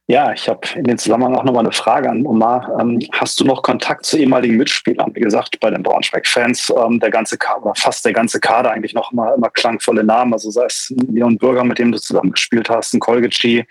Ja, 0.07 0.31
ich 0.33 0.47
habe 0.47 0.61
in 0.75 0.83
den 0.83 0.99
Zusammenhang 0.99 1.35
auch 1.35 1.43
nochmal 1.43 1.63
eine 1.63 1.71
Frage 1.71 2.11
an 2.11 2.27
Omar. 2.27 2.77
Ähm, 2.79 2.99
hast 3.11 3.39
du 3.39 3.43
noch 3.43 3.63
Kontakt 3.63 4.05
zu 4.05 4.19
ehemaligen 4.19 4.55
Mitspielern? 4.55 5.09
Wie 5.15 5.19
gesagt, 5.21 5.59
bei 5.59 5.71
den 5.71 5.81
Braunschweig-Fans, 5.81 6.71
ähm, 6.77 6.99
der 6.99 7.09
ganze 7.09 7.39
Kader, 7.39 7.73
fast 7.75 8.05
der 8.05 8.13
ganze 8.13 8.39
Kader 8.39 8.69
eigentlich 8.69 8.93
noch 8.93 9.11
immer, 9.11 9.33
immer 9.33 9.49
klangvolle 9.49 10.03
Namen. 10.03 10.33
Also 10.33 10.51
sei 10.51 10.65
es 10.65 10.93
Leon 11.11 11.39
Bürger, 11.39 11.63
mit 11.63 11.79
dem 11.79 11.91
du 11.91 11.99
zusammen 11.99 12.33
gespielt 12.33 12.69
hast, 12.69 12.93
ein 12.93 12.99
Kolgeci, 12.99 13.65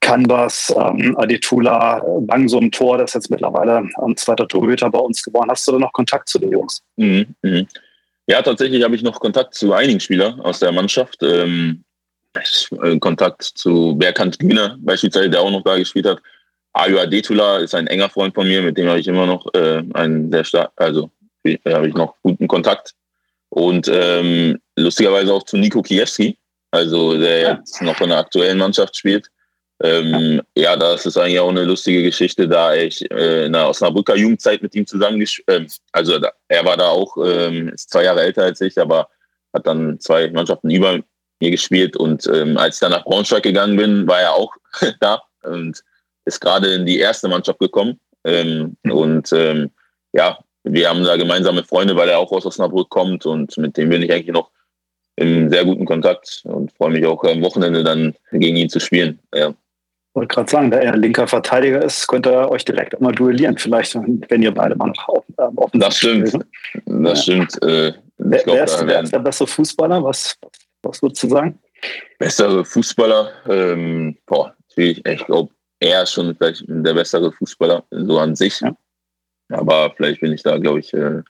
Canvas, 0.00 0.74
ähm, 0.76 1.16
Adetula, 1.16 2.02
Bangso 2.22 2.58
im 2.58 2.72
Tor, 2.72 2.98
das 2.98 3.10
ist 3.10 3.14
jetzt 3.14 3.30
mittlerweile 3.30 3.88
ein 4.04 4.16
zweiter 4.16 4.48
Torhüter 4.48 4.90
bei 4.90 4.98
uns 4.98 5.22
geworden. 5.22 5.48
Hast 5.48 5.68
du 5.68 5.72
da 5.72 5.78
noch 5.78 5.92
Kontakt 5.92 6.28
zu 6.28 6.40
den 6.40 6.50
Jungs? 6.50 6.82
Mhm, 6.96 7.36
mh. 7.42 7.66
Ja, 8.26 8.42
tatsächlich 8.42 8.82
habe 8.82 8.96
ich 8.96 9.02
noch 9.04 9.20
Kontakt 9.20 9.54
zu 9.54 9.72
einigen 9.72 10.00
Spielern 10.00 10.40
aus 10.40 10.58
der 10.58 10.72
Mannschaft. 10.72 11.22
Ähm, 11.22 11.84
äh, 11.84 11.91
Kontakt 13.00 13.42
zu 13.42 13.94
Berkant 13.96 14.38
Güner 14.38 14.76
beispielsweise, 14.80 15.30
der 15.30 15.40
auch 15.40 15.50
noch 15.50 15.64
da 15.64 15.76
gespielt 15.76 16.06
hat. 16.06 16.20
Ayu 16.72 16.98
Adetula 16.98 17.58
ist 17.58 17.74
ein 17.74 17.86
enger 17.86 18.08
Freund 18.08 18.34
von 18.34 18.48
mir, 18.48 18.62
mit 18.62 18.78
dem 18.78 18.88
habe 18.88 19.00
ich 19.00 19.06
immer 19.06 19.26
noch 19.26 19.46
äh, 19.54 19.82
einen 19.92 20.32
sehr 20.32 20.44
stark, 20.44 20.72
also 20.76 21.10
äh, 21.44 21.58
habe 21.66 21.88
ich 21.88 21.94
noch 21.94 22.14
guten 22.22 22.48
Kontakt. 22.48 22.94
Und 23.50 23.90
ähm, 23.92 24.58
lustigerweise 24.76 25.34
auch 25.34 25.42
zu 25.42 25.58
Nico 25.58 25.82
Kiewski, 25.82 26.38
also 26.70 27.18
der 27.18 27.40
jetzt 27.40 27.82
noch 27.82 28.00
in 28.00 28.08
der 28.08 28.18
aktuellen 28.18 28.56
Mannschaft 28.56 28.96
spielt. 28.96 29.28
Ähm, 29.82 30.40
ja, 30.56 30.76
das 30.76 31.04
ist 31.04 31.18
eigentlich 31.18 31.40
auch 31.40 31.50
eine 31.50 31.64
lustige 31.64 32.02
Geschichte, 32.02 32.48
da 32.48 32.72
ich 32.72 33.02
äh, 33.10 33.46
in 33.46 33.52
der 33.52 33.68
Osnabrücker 33.68 34.16
Jugendzeit 34.16 34.62
mit 34.62 34.74
ihm 34.74 34.86
zusammen, 34.86 35.20
äh, 35.20 35.66
also 35.90 36.18
da, 36.18 36.30
er 36.48 36.64
war 36.64 36.76
da 36.76 36.88
auch, 36.88 37.16
ähm, 37.18 37.68
ist 37.68 37.90
zwei 37.90 38.04
Jahre 38.04 38.22
älter 38.22 38.44
als 38.44 38.60
ich, 38.60 38.78
aber 38.78 39.08
hat 39.52 39.66
dann 39.66 39.98
zwei 40.00 40.30
Mannschaften 40.30 40.70
über 40.70 41.00
mir 41.42 41.50
gespielt 41.50 41.96
und 41.96 42.26
ähm, 42.32 42.56
als 42.56 42.76
ich 42.76 42.80
dann 42.80 42.92
nach 42.92 43.04
Braunschweig 43.04 43.42
gegangen 43.42 43.76
bin, 43.76 44.06
war 44.06 44.20
er 44.20 44.32
auch 44.34 44.52
da 45.00 45.22
und 45.42 45.82
ist 46.24 46.40
gerade 46.40 46.74
in 46.74 46.86
die 46.86 46.98
erste 46.98 47.28
Mannschaft 47.28 47.58
gekommen 47.58 48.00
ähm, 48.24 48.76
mhm. 48.82 48.92
und 48.92 49.32
ähm, 49.32 49.70
ja, 50.12 50.38
wir 50.64 50.88
haben 50.88 51.04
da 51.04 51.16
gemeinsame 51.16 51.64
Freunde, 51.64 51.96
weil 51.96 52.08
er 52.08 52.18
auch 52.18 52.30
aus 52.32 52.46
Osnabrück 52.46 52.88
kommt 52.88 53.26
und 53.26 53.56
mit 53.58 53.76
dem 53.76 53.88
bin 53.88 54.02
ich 54.02 54.12
eigentlich 54.12 54.32
noch 54.34 54.50
in 55.16 55.50
sehr 55.50 55.64
guten 55.64 55.84
Kontakt 55.84 56.42
und 56.44 56.72
freue 56.72 56.90
mich 56.90 57.04
auch 57.04 57.22
am 57.24 57.42
Wochenende 57.42 57.84
dann 57.84 58.14
gegen 58.30 58.56
ihn 58.56 58.70
zu 58.70 58.80
spielen. 58.80 59.18
Ja 59.34 59.52
wollte 60.14 60.34
gerade 60.34 60.50
sagen, 60.50 60.70
da 60.70 60.78
er 60.78 60.96
linker 60.96 61.26
Verteidiger 61.26 61.82
ist, 61.82 62.06
könnt 62.06 62.26
ihr 62.26 62.50
euch 62.50 62.64
direkt 62.64 63.00
mal 63.00 63.12
duellieren, 63.12 63.56
vielleicht, 63.56 63.94
wenn 63.94 64.42
ihr 64.42 64.52
beide 64.52 64.76
mal 64.76 64.88
noch 64.88 65.08
offen, 65.08 65.34
äh, 65.38 65.48
offen 65.56 65.80
Das 65.80 65.96
stimmt. 65.96 66.32
Das 66.86 67.26
ja. 67.26 67.34
stimmt. 67.34 67.62
Äh, 67.62 67.92
wer, 68.18 68.42
glaub, 68.42 68.56
wer, 68.56 68.64
ist, 68.64 68.86
wer 68.86 69.02
ist 69.02 69.12
der 69.12 69.18
bessere 69.20 69.46
Fußballer? 69.46 70.04
Was, 70.04 70.36
was 70.42 70.50
würdest 70.82 71.22
du 71.22 71.28
sagen? 71.28 71.58
Bessere 72.18 72.64
Fußballer? 72.64 73.32
Ähm, 73.48 74.16
boah, 74.26 74.54
ich, 74.76 75.04
ich 75.04 75.26
glaube, 75.26 75.52
er 75.80 76.02
ist 76.02 76.12
schon 76.12 76.34
vielleicht 76.36 76.64
der 76.66 76.94
bessere 76.94 77.32
Fußballer, 77.32 77.84
so 77.90 78.18
an 78.18 78.36
sich. 78.36 78.60
Ja. 78.60 78.76
Aber 79.50 79.92
vielleicht 79.96 80.20
bin 80.20 80.32
ich 80.32 80.42
da, 80.42 80.58
glaube 80.58 80.80
ich, 80.80 80.92
äh, 80.94 81.22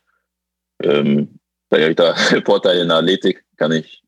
ähm, 0.83 1.39
vielleicht 1.71 2.01
habe 2.01 2.13
ich 2.13 2.31
da 2.31 2.41
Vorteil 2.45 2.81
in 2.81 2.89
der 2.89 2.99
Athletik, 2.99 3.45
kann 3.57 3.73
ich, 3.73 4.03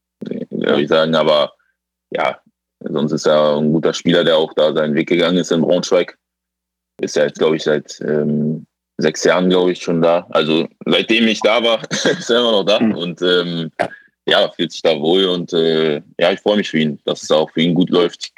glaube 0.50 0.82
ich, 0.82 0.88
sagen. 0.88 1.14
Aber 1.14 1.52
ja, 2.10 2.40
Sonst 2.90 3.12
ist 3.12 3.26
er 3.26 3.56
ein 3.56 3.72
guter 3.72 3.94
Spieler, 3.94 4.24
der 4.24 4.36
auch 4.36 4.52
da 4.54 4.72
seinen 4.74 4.94
Weg 4.94 5.08
gegangen 5.08 5.38
ist 5.38 5.52
in 5.52 5.62
Braunschweig. 5.62 6.18
Ist 7.00 7.16
ja 7.16 7.24
jetzt, 7.24 7.38
glaube 7.38 7.56
ich, 7.56 7.62
seit 7.62 8.00
ähm, 8.02 8.66
sechs 8.98 9.24
Jahren, 9.24 9.48
glaube 9.48 9.72
ich, 9.72 9.82
schon 9.82 10.02
da. 10.02 10.26
Also 10.30 10.68
seitdem 10.84 11.26
ich 11.26 11.40
da 11.40 11.62
war, 11.62 11.82
ist 11.90 12.30
er 12.30 12.40
immer 12.40 12.52
noch 12.52 12.64
da. 12.64 12.80
Mhm. 12.80 12.94
Und 12.94 13.22
ähm, 13.22 13.70
ja, 14.26 14.50
fühlt 14.50 14.72
sich 14.72 14.82
da 14.82 14.98
wohl 14.98 15.26
und 15.26 15.52
äh, 15.52 16.02
ja, 16.18 16.32
ich 16.32 16.40
freue 16.40 16.56
mich 16.56 16.70
für 16.70 16.78
ihn, 16.78 16.98
dass 17.04 17.22
es 17.22 17.30
auch 17.30 17.50
für 17.50 17.60
ihn 17.60 17.74
gut 17.74 17.90
läuft. 17.90 18.32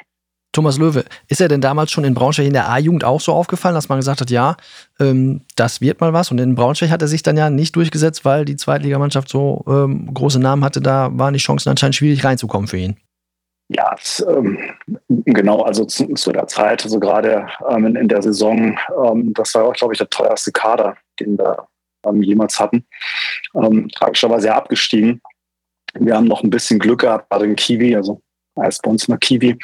Thomas 0.57 0.79
Löwe, 0.79 1.05
ist 1.27 1.39
er 1.39 1.49
denn 1.49 1.61
damals 1.61 1.91
schon 1.91 2.03
in 2.03 2.15
Braunschweig 2.15 2.47
in 2.47 2.53
der 2.53 2.67
A-Jugend 2.67 3.03
auch 3.03 3.21
so 3.21 3.31
aufgefallen, 3.31 3.75
dass 3.75 3.89
man 3.89 3.99
gesagt 3.99 4.21
hat, 4.21 4.31
ja, 4.31 4.57
ähm, 4.99 5.41
das 5.55 5.81
wird 5.81 6.01
mal 6.01 6.13
was? 6.13 6.31
Und 6.31 6.39
in 6.39 6.55
Braunschweig 6.55 6.89
hat 6.89 7.01
er 7.03 7.07
sich 7.07 7.21
dann 7.21 7.37
ja 7.37 7.51
nicht 7.51 7.75
durchgesetzt, 7.75 8.25
weil 8.25 8.43
die 8.43 8.55
Zweitligamannschaft 8.55 9.29
so 9.29 9.63
ähm, 9.67 10.11
große 10.11 10.39
Namen 10.39 10.63
hatte, 10.63 10.81
da 10.81 11.11
waren 11.13 11.33
die 11.33 11.39
Chancen 11.39 11.69
anscheinend 11.69 11.95
schwierig 11.95 12.23
reinzukommen 12.23 12.67
für 12.67 12.77
ihn. 12.77 12.97
Ja, 13.69 13.95
es, 13.99 14.25
ähm, 14.27 14.57
genau, 15.09 15.61
also 15.61 15.85
zu, 15.85 16.07
zu, 16.13 16.31
der 16.31 16.47
Zeit, 16.47 16.83
also 16.85 16.99
gerade 16.99 17.47
ähm, 17.69 17.85
in, 17.85 17.95
in, 17.95 18.07
der 18.07 18.23
Saison, 18.23 18.79
ähm, 19.05 19.33
das 19.35 19.53
war 19.53 19.65
auch, 19.65 19.73
glaube 19.73 19.93
ich, 19.93 19.97
der 19.99 20.09
teuerste 20.09 20.51
Kader, 20.51 20.95
den 21.19 21.37
wir 21.37 21.67
ähm, 22.05 22.23
jemals 22.23 22.59
hatten. 22.59 22.85
Ähm, 23.53 23.89
tragischerweise 23.89 24.47
ja 24.47 24.55
abgestiegen. 24.55 25.21
Wir 25.93 26.15
haben 26.15 26.27
noch 26.27 26.43
ein 26.43 26.49
bisschen 26.49 26.79
Glück 26.79 27.01
gehabt, 27.01 27.29
gerade 27.29 27.45
in 27.45 27.55
Kiwi, 27.55 27.95
also 27.95 28.21
als 28.55 28.79
bei 28.79 28.89
uns 28.89 29.07
mal 29.07 29.17
Kiwi, 29.17 29.57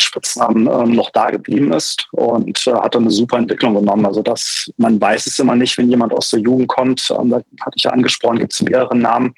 Spitznamen 0.00 0.66
ähm, 0.66 0.92
noch 0.92 1.10
da 1.10 1.30
geblieben 1.30 1.72
ist 1.72 2.08
und 2.12 2.66
äh, 2.66 2.72
hat 2.72 2.96
eine 2.96 3.10
super 3.10 3.38
Entwicklung 3.38 3.74
genommen. 3.74 4.06
Also 4.06 4.22
das, 4.22 4.70
man 4.76 5.00
weiß 5.00 5.26
es 5.26 5.38
immer 5.38 5.54
nicht, 5.54 5.78
wenn 5.78 5.88
jemand 5.88 6.12
aus 6.12 6.30
der 6.30 6.40
Jugend 6.40 6.68
kommt. 6.68 7.10
Ähm, 7.10 7.30
da 7.30 7.36
hatte 7.36 7.76
ich 7.76 7.84
ja 7.84 7.90
angesprochen, 7.92 8.38
gibt 8.38 8.52
es 8.52 8.62
mehrere 8.62 8.96
Namen, 8.96 9.34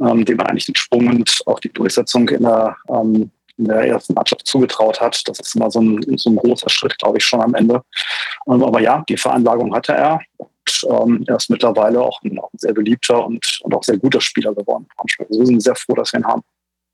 ähm, 0.00 0.24
denen 0.24 0.38
man 0.38 0.46
eigentlich 0.46 0.66
den 0.66 0.76
Sprung 0.76 1.06
und 1.08 1.42
auch 1.46 1.60
die 1.60 1.72
Durchsetzung 1.72 2.28
in 2.30 2.42
der 2.42 2.76
ähm, 2.88 3.30
in 3.60 3.66
der 3.66 3.86
ersten 3.86 4.14
Mannschaft 4.14 4.46
zugetraut 4.46 5.00
hat. 5.00 5.28
Das 5.28 5.38
ist 5.38 5.54
immer 5.54 5.70
so 5.70 5.80
ein, 5.80 6.16
so 6.16 6.30
ein 6.30 6.36
großer 6.36 6.70
Schritt, 6.70 6.98
glaube 6.98 7.18
ich, 7.18 7.24
schon 7.24 7.42
am 7.42 7.54
Ende. 7.54 7.82
Ähm, 8.48 8.64
aber 8.64 8.80
ja, 8.80 9.04
die 9.08 9.18
Veranlagung 9.18 9.74
hatte 9.74 9.92
er. 9.92 10.20
Und, 10.84 10.86
ähm, 10.90 11.24
er 11.26 11.36
ist 11.36 11.50
mittlerweile 11.50 12.00
auch 12.00 12.20
ein, 12.22 12.38
auch 12.38 12.52
ein, 12.52 12.58
sehr 12.58 12.72
beliebter 12.72 13.24
und, 13.24 13.60
und 13.62 13.74
auch 13.74 13.82
sehr 13.82 13.98
guter 13.98 14.20
Spieler 14.20 14.54
geworden. 14.54 14.86
Also 14.96 15.38
wir 15.38 15.46
sind 15.46 15.62
sehr 15.62 15.74
froh, 15.74 15.94
dass 15.94 16.12
wir 16.12 16.20
ihn 16.20 16.26
haben. 16.26 16.42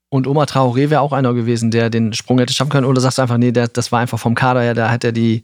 Und 0.09 0.25
Omar 0.25 0.45
Traoré 0.45 0.89
wäre 0.89 1.01
auch 1.01 1.11
einer 1.11 1.33
gewesen, 1.33 1.69
der 1.69 1.89
den 1.89 2.13
Sprung 2.13 2.39
hätte 2.39 2.53
schaffen 2.53 2.69
können. 2.69 2.85
Oder 2.85 3.01
sagst 3.01 3.17
du 3.17 3.23
einfach, 3.23 3.37
nee, 3.37 3.51
der, 3.51 3.67
das 3.67 3.91
war 3.91 3.99
einfach 3.99 4.19
vom 4.19 4.35
Kader 4.35 4.61
her, 4.61 4.73
da 4.73 4.89
hat 4.89 5.03
er 5.03 5.11
die, 5.11 5.43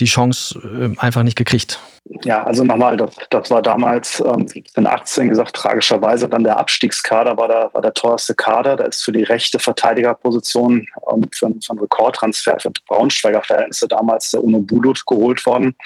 die 0.00 0.06
Chance 0.06 0.58
äh, 0.58 0.98
einfach 0.98 1.22
nicht 1.22 1.36
gekriegt. 1.36 1.78
Ja, 2.24 2.42
also 2.42 2.64
nochmal, 2.64 2.96
das, 2.96 3.14
das 3.28 3.50
war 3.50 3.62
damals 3.62 4.20
ähm, 4.20 4.48
17, 4.48 4.86
18 4.86 5.28
gesagt, 5.28 5.54
tragischerweise 5.54 6.28
dann 6.28 6.42
der 6.42 6.58
Abstiegskader 6.58 7.36
war 7.36 7.46
der, 7.46 7.70
war 7.72 7.82
der 7.82 7.94
teuerste 7.94 8.34
Kader. 8.34 8.76
Da 8.76 8.84
ist 8.84 9.04
für 9.04 9.12
die 9.12 9.22
rechte 9.22 9.60
Verteidigerposition 9.60 10.86
ähm, 11.12 11.28
für, 11.32 11.48
für 11.62 11.70
einen 11.70 11.80
Rekordtransfer 11.80 12.58
für 12.58 12.72
Braunschweiger 12.88 13.42
Verhältnisse 13.42 13.86
damals 13.86 14.32
der 14.32 14.42
Uno 14.42 14.58
Bulut 14.58 15.04
geholt 15.06 15.44
worden. 15.46 15.76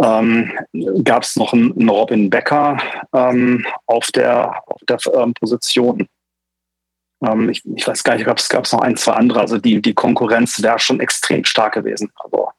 Ähm, 0.00 0.52
Gab 1.02 1.22
es 1.24 1.36
noch 1.36 1.52
einen, 1.52 1.88
Robin 1.88 2.30
Becker 2.30 2.78
ähm, 3.12 3.66
auf 3.86 4.10
der, 4.12 4.62
auf 4.66 4.80
der 4.88 4.98
ähm, 5.14 5.34
Position. 5.34 6.06
Ähm, 7.26 7.48
ich, 7.48 7.62
ich, 7.74 7.86
weiß 7.86 8.04
gar 8.04 8.14
nicht, 8.14 8.26
gab 8.26 8.38
es 8.38 8.72
noch 8.72 8.80
ein, 8.80 8.96
zwei 8.96 9.12
andere. 9.12 9.40
Also 9.40 9.58
die, 9.58 9.82
die 9.82 9.94
Konkurrenz 9.94 10.62
wäre 10.62 10.78
schon 10.78 11.00
extrem 11.00 11.44
stark 11.44 11.74
gewesen. 11.74 12.10
Aber 12.16 12.52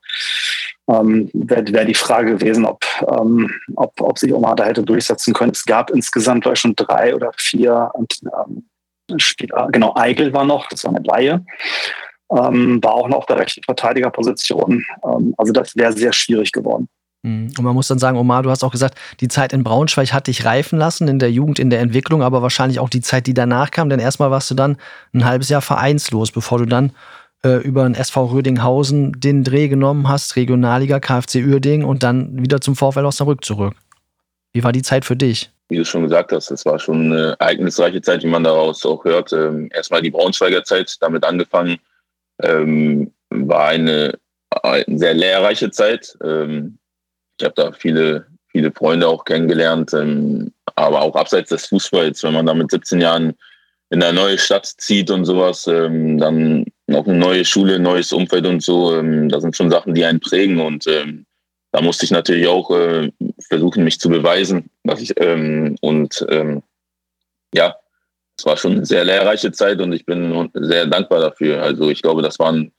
ähm, 0.90 1.30
wäre 1.34 1.66
wär 1.72 1.86
die 1.86 1.94
Frage 1.94 2.36
gewesen, 2.36 2.66
ob, 2.66 2.84
ähm, 3.10 3.54
ob, 3.76 4.00
ob 4.02 4.18
sich 4.18 4.34
Omar 4.34 4.56
da 4.56 4.66
hätte 4.66 4.84
durchsetzen 4.84 5.34
können. 5.34 5.52
Es 5.52 5.66
gab 5.66 5.92
insgesamt 5.92 6.46
ich, 6.46 6.60
schon 6.60 6.76
drei 6.76 7.16
oder 7.16 7.32
vier 7.38 7.92
ähm, 7.96 8.68
Spieler. 9.18 9.70
Genau, 9.72 9.96
Eigel 9.96 10.34
war 10.34 10.46
noch, 10.46 10.68
das 10.68 10.84
war 10.84 10.94
eine 10.94 11.06
Laie. 11.06 11.46
ähm, 12.32 12.84
war 12.84 12.94
auch 12.94 13.08
noch 13.08 13.20
auf 13.20 13.26
der 13.28 13.40
rechten 13.40 13.64
Verteidigerposition. 13.64 14.86
Ähm, 15.04 15.34
also 15.38 15.54
das 15.54 15.76
wäre 15.76 15.94
sehr 15.94 16.14
schwierig 16.14 16.52
geworden. 16.52 16.90
Mhm. 17.24 17.52
Und 17.58 17.64
man 17.64 17.76
muss 17.76 17.88
dann 17.88 18.00
sagen, 18.00 18.18
Omar, 18.18 18.44
du 18.44 18.50
hast 18.50 18.64
auch 18.64 18.72
gesagt, 18.72 18.98
die 19.20 19.28
Zeit 19.28 19.54
in 19.54 19.64
Braunschweig 19.64 20.14
hat 20.14 20.28
dich 20.28 20.46
reifen 20.46 20.80
lassen, 20.80 21.08
in 21.08 21.20
der 21.20 21.32
Jugend, 21.32 21.60
in 21.60 21.70
der 21.70 21.80
Entwicklung, 21.80 22.24
aber 22.24 22.42
wahrscheinlich 22.42 22.80
auch 22.80 22.90
die 22.90 23.02
Zeit, 23.02 23.28
die 23.28 23.34
danach 23.34 23.72
kam, 23.72 23.90
denn 23.90 24.00
erstmal 24.00 24.32
warst 24.32 24.50
du 24.52 24.56
dann 24.56 24.78
ein 25.14 25.26
halbes 25.26 25.50
Jahr 25.50 25.62
vereinslos, 25.62 26.32
bevor 26.32 26.60
du 26.60 26.66
dann 26.66 26.94
äh, 27.44 27.58
über 27.58 27.84
den 27.84 27.96
SV 27.96 28.26
Rödinghausen 28.26 29.20
den 29.20 29.44
Dreh 29.44 29.68
genommen 29.68 30.08
hast, 30.08 30.36
Regionalliga, 30.36 31.00
KfC 31.00 31.44
Uerding 31.46 31.84
und 31.84 32.04
dann 32.04 32.44
wieder 32.44 32.62
zum 32.62 32.76
VfL 32.76 33.06
Osnabrück 33.06 33.44
zurück. 33.44 33.76
Wie 34.54 34.64
war 34.64 34.72
die 34.72 34.82
Zeit 34.82 35.06
für 35.06 35.16
dich? 35.16 35.52
Wie 35.70 35.78
du 35.78 35.86
schon 35.86 36.04
gesagt 36.04 36.32
hast, 36.32 36.50
es 36.50 36.66
war 36.66 36.80
schon 36.80 37.14
eine 37.14 37.36
ereignisreiche 37.40 38.02
Zeit, 38.02 38.24
wie 38.24 38.28
man 38.28 38.44
daraus 38.44 38.84
auch 38.86 39.04
hört. 39.06 39.32
Ähm, 39.34 39.70
erstmal 39.72 40.02
die 40.02 40.10
Braunschweiger 40.10 40.64
Zeit, 40.64 40.98
damit 41.00 41.24
angefangen, 41.24 41.78
ähm, 42.42 43.12
war 43.30 43.68
eine, 43.68 44.18
eine, 44.64 44.98
sehr 44.98 45.14
lehrreiche 45.14 45.70
Zeit. 45.70 46.18
Ähm, 46.24 46.80
ich 47.40 47.46
habe 47.46 47.56
da 47.56 47.72
viele, 47.72 48.26
viele 48.52 48.72
Freunde 48.72 49.08
auch 49.08 49.24
kennengelernt, 49.24 49.94
ähm, 49.94 50.52
aber 50.76 51.02
auch 51.02 51.16
abseits 51.16 51.50
des 51.50 51.68
Fußballs, 51.68 52.24
wenn 52.24 52.34
man 52.34 52.46
da 52.46 52.54
mit 52.54 52.70
17 52.70 53.02
Jahren 53.02 53.34
in 53.92 54.04
eine 54.04 54.14
neue 54.14 54.38
Stadt 54.38 54.66
zieht 54.66 55.10
und 55.10 55.26
sowas, 55.26 55.66
ähm, 55.68 56.18
dann 56.18 56.66
noch 56.88 57.08
eine 57.08 57.18
neue 57.18 57.46
Schule, 57.46 57.76
ein 57.76 57.84
neues 57.84 58.12
Umfeld 58.12 58.46
und 58.46 58.62
so, 58.62 58.96
ähm, 58.96 59.30
das 59.30 59.42
sind 59.42 59.56
schon 59.56 59.72
Sachen, 59.72 59.96
die 59.96 60.06
einen 60.06 60.20
prägen 60.20 60.60
und 60.60 60.86
ähm, 60.88 61.26
da 61.72 61.82
musste 61.82 62.06
ich 62.06 62.12
natürlich 62.12 62.48
auch 62.48 62.72
äh, 62.72 63.12
versuchen, 63.48 63.84
mich 63.84 64.00
zu 64.00 64.10
beweisen, 64.10 64.70
dass 64.84 65.02
ich 65.02 65.14
ähm, 65.20 65.78
und 65.82 66.26
ähm, 66.30 66.62
ja, 67.54 67.76
es 68.38 68.46
war 68.46 68.58
schon 68.58 68.74
eine 68.74 68.86
sehr 68.86 69.06
lehrreiche 69.06 69.52
Zeit 69.52 69.80
und 69.80 69.94
ich 69.94 70.06
bin 70.06 70.50
sehr 70.54 70.88
dankbar 70.88 71.20
dafür. 71.20 71.62
Also 71.62 71.90
ich 71.90 72.02
glaube, 72.02 72.22
das 72.22 72.40
waren 72.40 72.72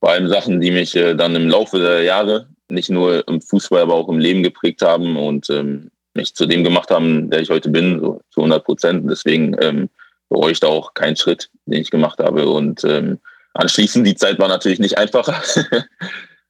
vor 0.00 0.10
allem 0.10 0.28
Sachen, 0.28 0.60
die 0.60 0.70
mich 0.70 0.96
äh, 0.96 1.14
dann 1.14 1.36
im 1.36 1.48
Laufe 1.48 1.78
der 1.78 2.02
Jahre 2.02 2.48
nicht 2.72 2.90
nur 2.90 3.26
im 3.28 3.40
Fußball, 3.40 3.82
aber 3.82 3.94
auch 3.94 4.08
im 4.08 4.18
Leben 4.18 4.42
geprägt 4.42 4.82
haben 4.82 5.16
und 5.16 5.48
ähm, 5.50 5.90
mich 6.14 6.34
zu 6.34 6.46
dem 6.46 6.64
gemacht 6.64 6.90
haben, 6.90 7.30
der 7.30 7.40
ich 7.40 7.50
heute 7.50 7.70
bin, 7.70 8.00
so 8.00 8.20
zu 8.30 8.40
100 8.40 8.64
Prozent. 8.64 9.10
Deswegen 9.10 9.56
ähm, 9.60 9.88
bereue 10.28 10.52
ich 10.52 10.60
da 10.60 10.68
auch 10.68 10.94
keinen 10.94 11.16
Schritt, 11.16 11.50
den 11.66 11.80
ich 11.80 11.90
gemacht 11.90 12.18
habe. 12.18 12.48
Und 12.48 12.84
ähm, 12.84 13.18
anschließend, 13.54 14.06
die 14.06 14.16
Zeit 14.16 14.38
war 14.38 14.48
natürlich 14.48 14.78
nicht 14.78 14.98
einfacher. 14.98 15.40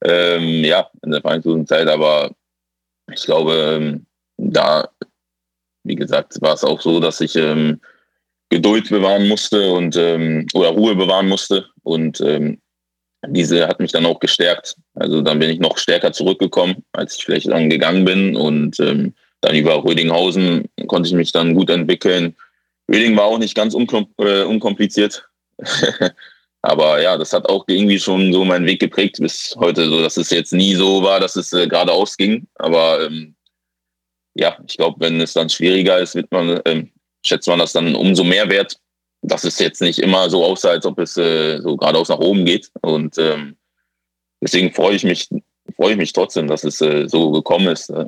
ähm, 0.04 0.64
ja, 0.64 0.88
in 1.02 1.10
der 1.10 1.66
Zeit, 1.66 1.88
aber 1.88 2.30
ich 3.12 3.24
glaube, 3.24 3.54
ähm, 3.54 4.06
da, 4.36 4.88
wie 5.84 5.96
gesagt, 5.96 6.40
war 6.40 6.54
es 6.54 6.64
auch 6.64 6.80
so, 6.80 7.00
dass 7.00 7.20
ich 7.20 7.36
ähm, 7.36 7.80
Geduld 8.48 8.88
bewahren 8.90 9.28
musste 9.28 9.72
und 9.72 9.96
ähm, 9.96 10.46
oder 10.54 10.70
Ruhe 10.70 10.94
bewahren 10.94 11.28
musste. 11.28 11.66
Und 11.82 12.20
ähm, 12.20 12.61
diese 13.28 13.68
hat 13.68 13.80
mich 13.80 13.92
dann 13.92 14.06
auch 14.06 14.20
gestärkt. 14.20 14.76
Also 14.94 15.22
dann 15.22 15.38
bin 15.38 15.50
ich 15.50 15.60
noch 15.60 15.78
stärker 15.78 16.12
zurückgekommen, 16.12 16.84
als 16.92 17.16
ich 17.16 17.24
vielleicht 17.24 17.48
dann 17.48 17.70
gegangen 17.70 18.04
bin. 18.04 18.36
Und 18.36 18.80
ähm, 18.80 19.14
dann 19.40 19.54
über 19.54 19.84
Rödinghausen 19.84 20.68
konnte 20.86 21.08
ich 21.08 21.14
mich 21.14 21.32
dann 21.32 21.54
gut 21.54 21.70
entwickeln. 21.70 22.34
Röding 22.90 23.16
war 23.16 23.24
auch 23.24 23.38
nicht 23.38 23.54
ganz 23.54 23.74
äh, 23.74 24.42
unkompliziert. 24.42 25.28
Aber 26.62 27.02
ja, 27.02 27.16
das 27.18 27.32
hat 27.32 27.48
auch 27.48 27.64
irgendwie 27.66 27.98
schon 27.98 28.32
so 28.32 28.44
meinen 28.44 28.66
Weg 28.66 28.80
geprägt 28.80 29.16
bis 29.20 29.54
heute, 29.58 29.88
so 29.88 30.00
dass 30.00 30.16
es 30.16 30.30
jetzt 30.30 30.52
nie 30.52 30.74
so 30.74 31.02
war, 31.02 31.18
dass 31.18 31.34
es 31.34 31.52
äh, 31.52 31.66
geradeaus 31.66 32.16
ging. 32.16 32.46
Aber 32.54 33.04
ähm, 33.04 33.34
ja, 34.34 34.56
ich 34.66 34.76
glaube, 34.76 35.00
wenn 35.00 35.20
es 35.20 35.32
dann 35.32 35.50
schwieriger 35.50 35.98
ist, 35.98 36.14
wird 36.14 36.30
man, 36.30 36.60
ähm, 36.64 36.92
schätzt 37.24 37.48
man 37.48 37.58
das 37.58 37.72
dann 37.72 37.96
umso 37.96 38.22
mehr 38.22 38.48
wert, 38.48 38.78
dass 39.22 39.44
es 39.44 39.58
jetzt 39.58 39.80
nicht 39.80 39.98
immer 39.98 40.28
so 40.28 40.44
aussah, 40.44 40.70
als 40.70 40.86
ob 40.86 40.98
es 40.98 41.16
äh, 41.16 41.60
so 41.60 41.76
geradeaus 41.76 42.08
nach 42.08 42.18
oben 42.18 42.44
geht. 42.44 42.70
Und 42.82 43.16
ähm, 43.18 43.56
deswegen 44.40 44.72
freue 44.72 44.96
ich 44.96 45.04
mich, 45.04 45.28
freue 45.76 45.92
ich 45.92 45.96
mich 45.96 46.12
trotzdem, 46.12 46.48
dass 46.48 46.64
es 46.64 46.80
äh, 46.80 47.08
so 47.08 47.30
gekommen 47.30 47.68
ist. 47.68 47.90
Äh, 47.90 48.04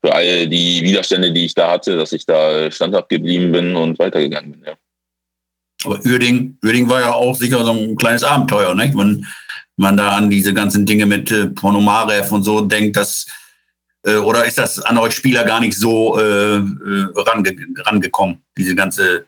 für 0.00 0.14
all 0.14 0.48
die 0.48 0.82
Widerstände, 0.82 1.32
die 1.32 1.46
ich 1.46 1.54
da 1.54 1.70
hatte, 1.70 1.96
dass 1.96 2.12
ich 2.12 2.26
da 2.26 2.70
standhaft 2.70 3.08
geblieben 3.08 3.52
bin 3.52 3.74
und 3.74 3.98
weitergegangen 3.98 4.52
bin. 4.52 4.64
Ja. 4.64 4.74
Aber 5.84 5.98
Uerding, 6.04 6.58
Uerding 6.62 6.88
war 6.88 7.00
ja 7.00 7.14
auch 7.14 7.34
sicher 7.34 7.64
so 7.64 7.72
ein 7.72 7.96
kleines 7.96 8.22
Abenteuer, 8.22 8.74
nicht? 8.74 8.96
Wenn 8.96 9.26
man 9.76 9.96
da 9.96 10.10
an 10.10 10.30
diese 10.30 10.54
ganzen 10.54 10.86
Dinge 10.86 11.06
mit 11.06 11.30
äh, 11.30 11.46
Ponomarev 11.48 12.32
und 12.32 12.44
so 12.44 12.60
denkt, 12.60 12.96
dass 12.96 13.26
äh, 14.06 14.16
oder 14.16 14.44
ist 14.44 14.58
das 14.58 14.80
an 14.80 14.98
euch 14.98 15.14
Spieler 15.14 15.44
gar 15.44 15.60
nicht 15.60 15.76
so 15.76 16.18
äh, 16.18 16.56
äh, 16.56 17.06
range, 17.16 17.56
rangekommen, 17.78 18.42
diese 18.56 18.74
ganze, 18.74 19.26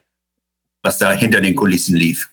was 0.87 0.99
da 0.99 1.13
hinter 1.13 1.41
den 1.41 1.57
Kulissen 1.57 1.97
lief? 1.97 2.31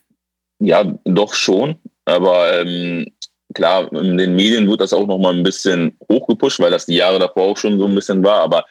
Ja, 0.60 0.84
doch 1.06 1.34
schon. 1.34 1.76
Aber 2.06 2.62
ähm, 2.62 3.08
klar, 3.54 3.92
in 3.94 4.18
den 4.18 4.36
Medien 4.36 4.70
wird 4.70 4.82
das 4.82 4.94
auch 4.94 5.08
noch 5.08 5.18
mal 5.18 5.34
ein 5.34 5.44
bisschen 5.44 5.98
hochgepusht, 6.10 6.60
weil 6.60 6.72
das 6.72 6.86
die 6.86 6.96
Jahre 6.96 7.20
davor 7.20 7.52
auch 7.52 7.58
schon 7.58 7.80
so 7.80 7.86
ein 7.86 7.96
bisschen 7.96 8.24
war. 8.24 8.42
Aber 8.42 8.66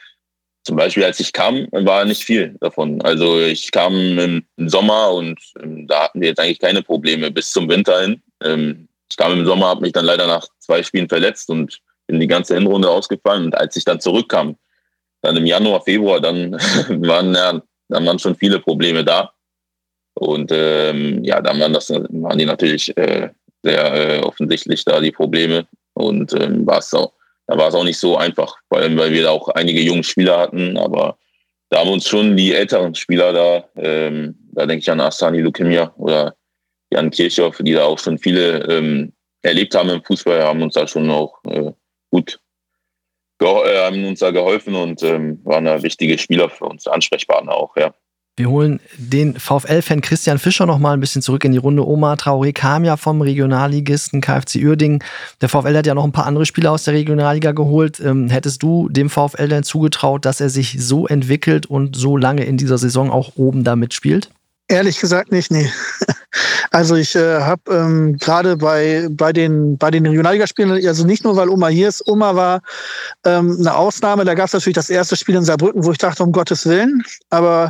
zum 0.63 0.77
Beispiel, 0.77 1.03
als 1.03 1.19
ich 1.19 1.33
kam, 1.33 1.67
war 1.71 2.05
nicht 2.05 2.23
viel 2.23 2.55
davon. 2.61 3.01
Also 3.01 3.41
ich 3.41 3.71
kam 3.71 3.93
im 4.17 4.45
Sommer 4.69 5.11
und 5.11 5.37
ähm, 5.61 5.85
da 5.87 6.05
hatten 6.05 6.21
wir 6.21 6.29
jetzt 6.29 6.39
eigentlich 6.39 6.59
keine 6.59 6.81
Probleme 6.81 7.29
bis 7.29 7.51
zum 7.51 7.67
Winter 7.67 7.99
hin. 8.01 8.21
Ähm, 8.41 8.87
ich 9.09 9.17
kam 9.17 9.33
im 9.33 9.45
Sommer, 9.45 9.67
habe 9.67 9.81
mich 9.81 9.91
dann 9.91 10.05
leider 10.05 10.25
nach 10.25 10.47
zwei 10.59 10.81
Spielen 10.81 11.09
verletzt 11.09 11.49
und 11.49 11.81
bin 12.07 12.21
die 12.21 12.27
ganze 12.27 12.55
Hinrunde 12.55 12.89
ausgefallen. 12.89 13.45
Und 13.45 13.57
als 13.57 13.75
ich 13.75 13.83
dann 13.83 13.99
zurückkam, 13.99 14.55
dann 15.21 15.35
im 15.35 15.45
Januar, 15.45 15.81
Februar, 15.81 16.21
dann 16.21 16.53
waren 17.05 17.35
ja, 17.35 17.61
dann 17.89 18.05
waren 18.05 18.19
schon 18.19 18.35
viele 18.35 18.59
Probleme 18.59 19.03
da. 19.03 19.33
Und 20.15 20.51
ähm, 20.53 21.23
ja, 21.23 21.41
dann 21.41 21.59
waren 21.59 21.73
das 21.73 21.89
waren 21.89 22.37
die 22.37 22.45
natürlich 22.45 22.95
äh, 22.97 23.29
sehr 23.63 23.93
äh, 23.93 24.19
offensichtlich 24.19 24.85
da 24.85 24.99
die 24.99 25.11
Probleme. 25.11 25.65
Und 25.93 26.33
ähm, 26.33 26.65
war 26.65 26.79
es 26.79 26.93
auch 26.93 27.13
da 27.47 27.57
war 27.57 27.67
es 27.67 27.75
auch 27.75 27.83
nicht 27.83 27.97
so 27.97 28.17
einfach, 28.17 28.55
vor 28.69 28.79
allem 28.79 28.97
weil 28.97 29.11
wir 29.11 29.23
da 29.23 29.31
auch 29.31 29.49
einige 29.49 29.81
junge 29.81 30.03
Spieler 30.03 30.39
hatten, 30.39 30.77
aber 30.77 31.17
da 31.69 31.79
haben 31.79 31.89
uns 31.89 32.07
schon 32.07 32.37
die 32.37 32.53
älteren 32.53 32.95
Spieler 32.95 33.33
da, 33.33 33.69
ähm, 33.75 34.35
da 34.53 34.65
denke 34.65 34.81
ich 34.81 34.91
an 34.91 35.01
Asani 35.01 35.41
Lukemia 35.41 35.93
oder 35.97 36.35
Jan 36.91 37.09
Kirchhoff, 37.09 37.57
die 37.59 37.73
da 37.73 37.85
auch 37.85 37.99
schon 37.99 38.17
viele 38.17 38.59
ähm, 38.69 39.13
erlebt 39.41 39.75
haben 39.75 39.89
im 39.89 40.03
Fußball, 40.03 40.43
haben 40.43 40.61
uns 40.61 40.75
da 40.75 40.87
schon 40.87 41.09
auch 41.09 41.39
äh, 41.45 41.71
gut 42.11 42.39
äh, 43.41 43.77
haben 43.79 44.05
uns 44.05 44.19
da 44.19 44.31
geholfen 44.31 44.75
und 44.75 45.03
ähm, 45.03 45.41
waren 45.43 45.65
da 45.65 45.83
wichtige 45.83 46.17
Spieler 46.17 46.49
für 46.49 46.65
uns, 46.65 46.87
Ansprechpartner 46.87 47.53
auch, 47.53 47.75
ja. 47.75 47.93
Wir 48.35 48.49
holen 48.49 48.79
den 48.97 49.35
VfL-Fan 49.35 50.01
Christian 50.01 50.39
Fischer 50.39 50.65
noch 50.65 50.79
mal 50.79 50.93
ein 50.93 50.99
bisschen 50.99 51.21
zurück 51.21 51.45
in 51.45 51.51
die 51.51 51.59
Runde. 51.59 51.87
Omar 51.87 52.15
Traoré 52.15 52.51
kam 52.51 52.83
ja 52.83 52.97
vom 52.97 53.21
Regionalligisten 53.21 54.21
KfC 54.21 54.65
Uerdingen. 54.65 55.03
Der 55.41 55.49
VfL 55.49 55.77
hat 55.77 55.85
ja 55.85 55.93
noch 55.93 56.03
ein 56.03 56.11
paar 56.11 56.25
andere 56.25 56.47
Spieler 56.47 56.71
aus 56.71 56.83
der 56.83 56.95
Regionalliga 56.95 57.51
geholt. 57.51 57.99
Ähm, 57.99 58.31
hättest 58.31 58.63
du 58.63 58.89
dem 58.89 59.11
VfL 59.11 59.49
denn 59.49 59.61
zugetraut, 59.61 60.25
dass 60.25 60.41
er 60.41 60.49
sich 60.49 60.77
so 60.79 61.05
entwickelt 61.05 61.67
und 61.67 61.95
so 61.95 62.17
lange 62.17 62.43
in 62.43 62.57
dieser 62.57 62.79
Saison 62.79 63.11
auch 63.11 63.33
oben 63.35 63.63
da 63.63 63.75
mitspielt? 63.75 64.31
Ehrlich 64.67 64.99
gesagt 64.99 65.31
nicht, 65.31 65.51
nee. 65.51 65.71
Also 66.71 66.95
ich 66.95 67.15
äh, 67.15 67.39
habe 67.41 67.61
ähm, 67.69 68.17
gerade 68.17 68.57
bei, 68.57 69.07
bei 69.11 69.31
den, 69.31 69.77
bei 69.77 69.91
den 69.91 70.07
Regionalligaspielen, 70.07 70.85
also 70.87 71.05
nicht 71.05 71.23
nur, 71.23 71.35
weil 71.35 71.47
Oma 71.47 71.67
hier 71.67 71.87
ist, 71.87 72.07
Oma 72.07 72.35
war 72.35 72.61
ähm, 73.25 73.57
eine 73.59 73.75
Ausnahme. 73.75 74.25
Da 74.25 74.33
gab 74.33 74.47
es 74.47 74.53
natürlich 74.53 74.75
das 74.75 74.89
erste 74.89 75.15
Spiel 75.15 75.35
in 75.35 75.43
Saarbrücken, 75.43 75.85
wo 75.85 75.91
ich 75.91 75.99
dachte, 75.99 76.23
um 76.23 76.31
Gottes 76.31 76.65
Willen. 76.65 77.03
Aber, 77.29 77.69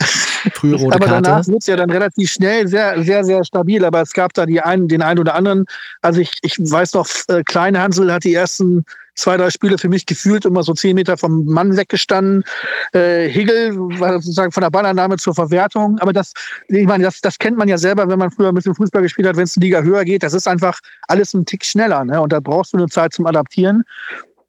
aber 0.62 1.06
danach 1.06 1.46
wird 1.46 1.62
es 1.62 1.66
ja 1.66 1.76
dann 1.76 1.88
relativ 1.88 2.30
schnell 2.30 2.68
sehr, 2.68 3.02
sehr, 3.02 3.24
sehr 3.24 3.42
stabil. 3.44 3.82
Aber 3.82 4.02
es 4.02 4.12
gab 4.12 4.34
da 4.34 4.44
die 4.44 4.60
einen, 4.60 4.88
den 4.88 5.00
einen 5.00 5.20
oder 5.20 5.34
anderen. 5.34 5.64
Also 6.02 6.20
ich, 6.20 6.32
ich 6.42 6.58
weiß 6.58 6.92
noch, 6.92 7.08
äh, 7.28 7.42
Kleine 7.44 7.80
Hansel 7.80 8.12
hat 8.12 8.24
die 8.24 8.34
ersten 8.34 8.84
zwei, 9.14 9.36
drei 9.36 9.50
Spiele 9.50 9.78
für 9.78 9.88
mich 9.88 10.06
gefühlt 10.06 10.44
immer 10.44 10.62
so 10.62 10.74
zehn 10.74 10.94
Meter 10.94 11.16
vom 11.16 11.44
Mann 11.44 11.76
weggestanden. 11.76 12.44
Äh, 12.92 13.28
Higel 13.28 13.76
war 14.00 14.14
sozusagen 14.14 14.52
von 14.52 14.62
der 14.62 14.70
Ballannahme 14.70 15.16
zur 15.16 15.34
Verwertung. 15.34 15.98
Aber 16.00 16.12
das, 16.12 16.32
ich 16.68 16.86
meine, 16.86 17.04
das, 17.04 17.20
das 17.20 17.38
kennt 17.38 17.56
man 17.56 17.68
ja 17.68 17.78
selber, 17.78 18.08
wenn 18.08 18.18
man 18.18 18.30
früher 18.30 18.48
ein 18.48 18.54
bisschen 18.54 18.74
Fußball 18.74 19.02
gespielt 19.02 19.28
hat, 19.28 19.36
wenn 19.36 19.44
es 19.44 19.56
eine 19.56 19.64
Liga 19.64 19.82
höher 19.82 20.04
geht. 20.04 20.22
Das 20.22 20.34
ist 20.34 20.48
einfach 20.48 20.78
alles 21.08 21.34
ein 21.34 21.46
Tick 21.46 21.64
schneller. 21.64 22.04
Ne? 22.04 22.20
Und 22.20 22.32
da 22.32 22.40
brauchst 22.40 22.72
du 22.72 22.78
eine 22.78 22.88
Zeit 22.88 23.12
zum 23.12 23.26
Adaptieren. 23.26 23.84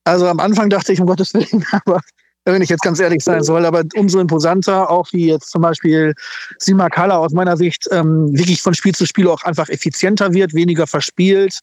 Also 0.03 0.27
am 0.27 0.39
Anfang 0.39 0.69
dachte 0.69 0.93
ich, 0.93 1.01
um 1.01 1.07
Gottes 1.07 1.33
Willen, 1.33 1.65
aber 1.85 2.01
wenn 2.45 2.61
ich 2.61 2.69
jetzt 2.69 2.83
ganz 2.83 2.99
ehrlich 2.99 3.23
sein 3.23 3.43
soll, 3.43 3.65
aber 3.65 3.83
umso 3.95 4.19
imposanter, 4.19 4.89
auch 4.89 5.11
wie 5.11 5.27
jetzt 5.27 5.49
zum 5.49 5.63
Beispiel 5.63 6.13
Sima 6.59 6.89
Kala 6.89 7.17
aus 7.17 7.33
meiner 7.33 7.57
Sicht 7.57 7.87
ähm, 7.91 8.31
wirklich 8.37 8.61
von 8.61 8.75
Spiel 8.75 8.93
zu 8.93 9.07
Spiel 9.07 9.27
auch 9.27 9.41
einfach 9.43 9.67
effizienter 9.69 10.31
wird, 10.31 10.53
weniger 10.53 10.85
verspielt. 10.85 11.59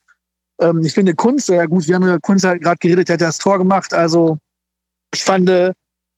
Ähm, 0.63 0.81
ich 0.85 0.95
finde 0.95 1.15
Kunst 1.15 1.47
sehr 1.47 1.67
gut. 1.69 1.87
Wir 1.87 1.97
haben 1.97 2.07
ja 2.07 2.19
Kunst 2.19 2.45
halt 2.45 2.63
gerade 2.63 2.79
geredet, 2.79 3.09
der 3.09 3.15
hat 3.15 3.21
das 3.21 3.39
Tor 3.39 3.59
gemacht. 3.59 3.93
Also 3.93 4.39
ich 5.13 5.23
fand, 5.25 5.49
äh, 5.51 5.73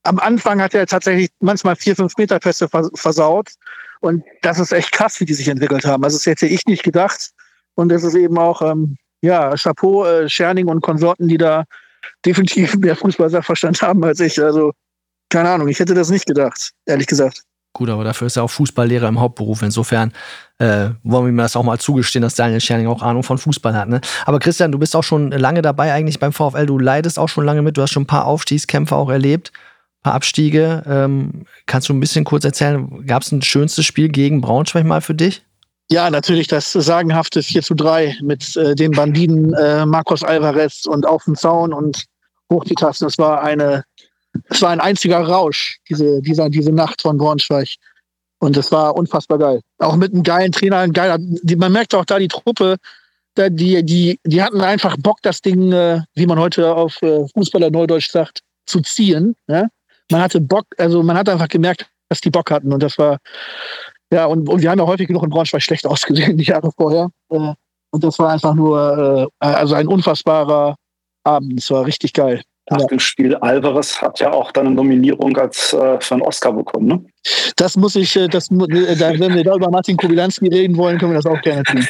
am 0.04 0.18
Anfang 0.18 0.60
hat 0.60 0.74
er 0.74 0.86
tatsächlich 0.86 1.30
manchmal 1.40 1.76
vier, 1.76 1.96
fünf 1.96 2.16
Meter 2.16 2.38
Pässe 2.38 2.68
versaut. 2.68 3.50
Und 4.00 4.22
das 4.42 4.58
ist 4.58 4.72
echt 4.72 4.92
krass, 4.92 5.18
wie 5.20 5.24
die 5.24 5.34
sich 5.34 5.48
entwickelt 5.48 5.84
haben. 5.86 6.04
Also 6.04 6.18
das 6.18 6.26
hätte 6.26 6.46
ich 6.46 6.66
nicht 6.66 6.82
gedacht. 6.82 7.30
Und 7.74 7.88
das 7.88 8.04
ist 8.04 8.14
eben 8.14 8.38
auch, 8.38 8.60
ähm, 8.62 8.96
ja, 9.22 9.54
Chapeau, 9.56 10.04
äh, 10.04 10.28
Scherning 10.28 10.68
und 10.68 10.82
Konsorten, 10.82 11.28
die 11.28 11.38
da 11.38 11.64
definitiv 12.24 12.76
mehr 12.76 12.96
Fußballsachverstand 12.96 13.80
haben 13.80 14.04
als 14.04 14.20
ich. 14.20 14.40
Also, 14.40 14.72
keine 15.30 15.48
Ahnung, 15.48 15.68
ich 15.68 15.80
hätte 15.80 15.94
das 15.94 16.10
nicht 16.10 16.26
gedacht, 16.26 16.72
ehrlich 16.84 17.06
gesagt. 17.06 17.42
Gut, 17.76 17.90
aber 17.90 18.04
dafür 18.04 18.28
ist 18.28 18.36
er 18.36 18.44
auch 18.44 18.50
Fußballlehrer 18.50 19.08
im 19.08 19.18
Hauptberuf. 19.18 19.62
Insofern 19.62 20.12
äh, 20.58 20.90
wollen 21.02 21.24
wir 21.24 21.28
ihm 21.30 21.36
das 21.36 21.56
auch 21.56 21.64
mal 21.64 21.80
zugestehen, 21.80 22.22
dass 22.22 22.36
Daniel 22.36 22.60
Scherning 22.60 22.86
auch 22.86 23.02
Ahnung 23.02 23.24
von 23.24 23.36
Fußball 23.36 23.74
hat. 23.74 23.88
Ne? 23.88 24.00
Aber 24.26 24.38
Christian, 24.38 24.70
du 24.70 24.78
bist 24.78 24.94
auch 24.94 25.02
schon 25.02 25.32
lange 25.32 25.60
dabei 25.60 25.92
eigentlich 25.92 26.20
beim 26.20 26.32
VfL. 26.32 26.66
Du 26.66 26.78
leidest 26.78 27.18
auch 27.18 27.28
schon 27.28 27.44
lange 27.44 27.62
mit. 27.62 27.76
Du 27.76 27.82
hast 27.82 27.90
schon 27.90 28.04
ein 28.04 28.06
paar 28.06 28.26
Aufstiegskämpfe 28.26 28.94
auch 28.94 29.10
erlebt, 29.10 29.50
ein 29.54 30.02
paar 30.04 30.14
Abstiege. 30.14 30.84
Ähm, 30.86 31.46
kannst 31.66 31.88
du 31.88 31.94
ein 31.94 32.00
bisschen 32.00 32.24
kurz 32.24 32.44
erzählen, 32.44 33.04
gab 33.08 33.22
es 33.22 33.32
ein 33.32 33.42
schönstes 33.42 33.84
Spiel 33.84 34.08
gegen 34.08 34.40
Braunschweig 34.40 34.84
mal 34.84 35.00
für 35.00 35.16
dich? 35.16 35.42
Ja, 35.90 36.08
natürlich 36.10 36.46
das 36.46 36.70
sagenhafte 36.70 37.42
4 37.42 37.62
zu 37.62 37.74
3 37.74 38.18
mit 38.22 38.56
äh, 38.56 38.76
den 38.76 38.92
Banditen 38.92 39.52
äh, 39.52 39.84
Marcos 39.84 40.22
Alvarez 40.22 40.86
und 40.86 41.06
auf 41.06 41.24
dem 41.24 41.34
Zaun 41.34 41.72
und 41.72 42.04
hoch 42.52 42.64
die 42.64 42.76
Tasten. 42.76 43.06
Das 43.06 43.18
war 43.18 43.42
eine 43.42 43.82
es 44.48 44.62
war 44.62 44.70
ein 44.70 44.80
einziger 44.80 45.20
Rausch, 45.20 45.78
diese, 45.88 46.20
dieser, 46.22 46.50
diese 46.50 46.72
Nacht 46.72 47.02
von 47.02 47.18
Braunschweig. 47.18 47.76
Und 48.38 48.56
es 48.56 48.70
war 48.72 48.94
unfassbar 48.96 49.38
geil. 49.38 49.60
Auch 49.78 49.96
mit 49.96 50.12
einem 50.12 50.22
geilen 50.22 50.52
Trainer, 50.52 50.78
ein 50.78 50.92
geiler, 50.92 51.16
die, 51.18 51.56
man 51.56 51.72
merkt 51.72 51.94
auch 51.94 52.04
da 52.04 52.18
die 52.18 52.28
Truppe, 52.28 52.76
da, 53.34 53.48
die, 53.48 53.82
die, 53.84 54.20
die 54.24 54.42
hatten 54.42 54.60
einfach 54.60 54.96
Bock, 54.98 55.18
das 55.22 55.40
Ding, 55.40 55.72
äh, 55.72 56.02
wie 56.14 56.26
man 56.26 56.38
heute 56.38 56.74
auf 56.74 57.00
äh, 57.02 57.26
Fußballer 57.34 57.70
Neudeutsch 57.70 58.10
sagt, 58.10 58.40
zu 58.66 58.80
ziehen. 58.80 59.34
Ja? 59.46 59.68
Man 60.10 60.20
hatte 60.20 60.40
Bock, 60.40 60.66
also 60.78 61.02
man 61.02 61.16
hat 61.16 61.28
einfach 61.28 61.48
gemerkt, 61.48 61.86
dass 62.08 62.20
die 62.20 62.30
Bock 62.30 62.50
hatten. 62.50 62.72
Und 62.72 62.82
das 62.82 62.98
war, 62.98 63.18
ja, 64.12 64.26
und, 64.26 64.48
und 64.48 64.62
wir 64.62 64.70
haben 64.70 64.78
ja 64.78 64.86
häufig 64.86 65.08
genug 65.08 65.22
in 65.22 65.30
Braunschweig 65.30 65.62
schlecht 65.62 65.86
ausgesehen, 65.88 66.36
die 66.36 66.44
Jahre 66.44 66.70
vorher. 66.76 67.10
Äh, 67.30 67.54
und 67.90 68.04
das 68.04 68.18
war 68.18 68.30
einfach 68.30 68.54
nur, 68.54 69.30
äh, 69.40 69.46
also 69.46 69.74
ein 69.74 69.88
unfassbarer 69.88 70.76
Abend. 71.24 71.60
Es 71.60 71.70
war 71.70 71.86
richtig 71.86 72.12
geil 72.12 72.42
nach 72.70 72.80
ja. 72.80 72.86
dem 72.86 72.98
Spiel 72.98 73.34
Alvarez 73.36 74.00
hat 74.00 74.20
ja 74.20 74.32
auch 74.32 74.50
dann 74.50 74.66
eine 74.66 74.74
Nominierung 74.74 75.36
als 75.36 75.72
äh, 75.74 76.00
für 76.00 76.14
einen 76.14 76.22
Oscar 76.22 76.52
bekommen. 76.52 76.86
Ne? 76.86 77.04
Das 77.56 77.76
muss 77.76 77.94
ich, 77.94 78.16
äh, 78.16 78.26
das, 78.26 78.50
äh, 78.50 79.18
wenn 79.18 79.34
wir 79.34 79.44
da 79.44 79.54
über 79.54 79.70
Martin 79.70 79.96
Kubilanski 79.96 80.48
reden 80.48 80.76
wollen, 80.76 80.98
können 80.98 81.12
wir 81.12 81.20
das 81.20 81.26
auch 81.26 81.40
gerne 81.42 81.62
tun. 81.62 81.86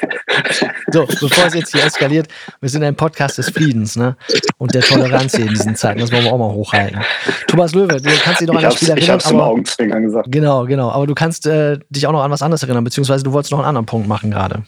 So, 0.91 1.07
bevor 1.07 1.47
es 1.47 1.55
jetzt 1.55 1.73
hier 1.73 1.85
eskaliert, 1.85 2.29
wir 2.61 2.69
sind 2.69 2.83
ein 2.83 2.95
Podcast 2.95 3.39
des 3.39 3.51
Friedens 3.51 3.97
ne? 3.97 4.17
und 4.59 4.75
der 4.75 4.83
Toleranz 4.83 5.35
hier 5.35 5.47
in 5.47 5.51
diesen 5.51 5.77
Zeiten. 5.77 6.01
Das 6.01 6.13
wollen 6.13 6.25
wir 6.25 6.33
auch 6.33 6.39
mal 6.39 6.53
hochhalten. 6.53 7.01
Thomas 7.47 7.75
Löwe, 7.75 8.01
du 8.01 8.11
kannst 8.23 8.41
dich 8.41 8.49
noch 8.49 8.57
an 8.57 8.63
das 8.63 8.75
Spiel 8.75 8.91
erinnern. 8.91 9.19
Ich 9.19 9.27
aber, 9.27 9.47
Augenzwinkern 9.47 10.03
gesagt. 10.03 10.31
Genau, 10.31 10.67
genau. 10.67 10.91
Aber 10.91 11.07
du 11.07 11.15
kannst 11.15 11.47
äh, 11.47 11.79
dich 11.89 12.07
auch 12.07 12.13
noch 12.13 12.23
an 12.23 12.31
was 12.31 12.43
anderes 12.43 12.63
erinnern, 12.63 12.85
beziehungsweise 12.85 13.25
du 13.25 13.33
wolltest 13.33 13.53
noch 13.53 13.59
einen 13.59 13.69
anderen 13.69 13.87
Punkt 13.87 14.09
machen 14.09 14.31
gerade. 14.31 14.65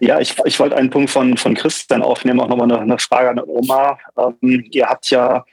Ja, 0.00 0.20
ich, 0.20 0.36
ich 0.44 0.58
wollte 0.60 0.76
einen 0.76 0.90
Punkt 0.90 1.10
von, 1.10 1.36
von 1.36 1.54
Christian 1.54 2.02
aufnehmen, 2.02 2.40
auch 2.40 2.48
nochmal 2.48 2.70
eine, 2.70 2.80
eine 2.80 2.98
Frage 2.98 3.30
an 3.30 3.40
Oma. 3.44 3.98
Ähm, 4.16 4.64
ihr 4.70 4.86
habt 4.86 5.10
ja 5.10 5.44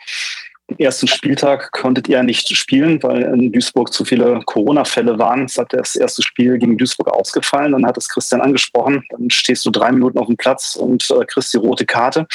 am 0.69 0.75
ersten 0.79 1.07
Spieltag 1.07 1.71
konntet 1.71 2.09
ihr 2.09 2.21
nicht 2.23 2.49
spielen, 2.55 3.01
weil 3.01 3.21
in 3.21 3.53
Duisburg 3.53 3.93
zu 3.93 4.03
viele 4.03 4.41
Corona-Fälle 4.45 5.17
waren. 5.17 5.45
Es 5.45 5.57
hat 5.57 5.71
das 5.71 5.95
erste 5.95 6.21
Spiel 6.21 6.57
gegen 6.57 6.77
Duisburg 6.77 7.07
ausgefallen. 7.07 7.71
Dann 7.71 7.85
hat 7.85 7.97
es 7.97 8.09
Christian 8.09 8.41
angesprochen. 8.41 9.01
Dann 9.11 9.29
stehst 9.29 9.65
du 9.65 9.71
drei 9.71 9.93
Minuten 9.93 10.17
auf 10.17 10.27
dem 10.27 10.35
Platz 10.35 10.75
und 10.75 11.09
äh, 11.09 11.25
kriegst 11.25 11.53
die 11.53 11.57
rote 11.57 11.85
Karte. 11.85 12.27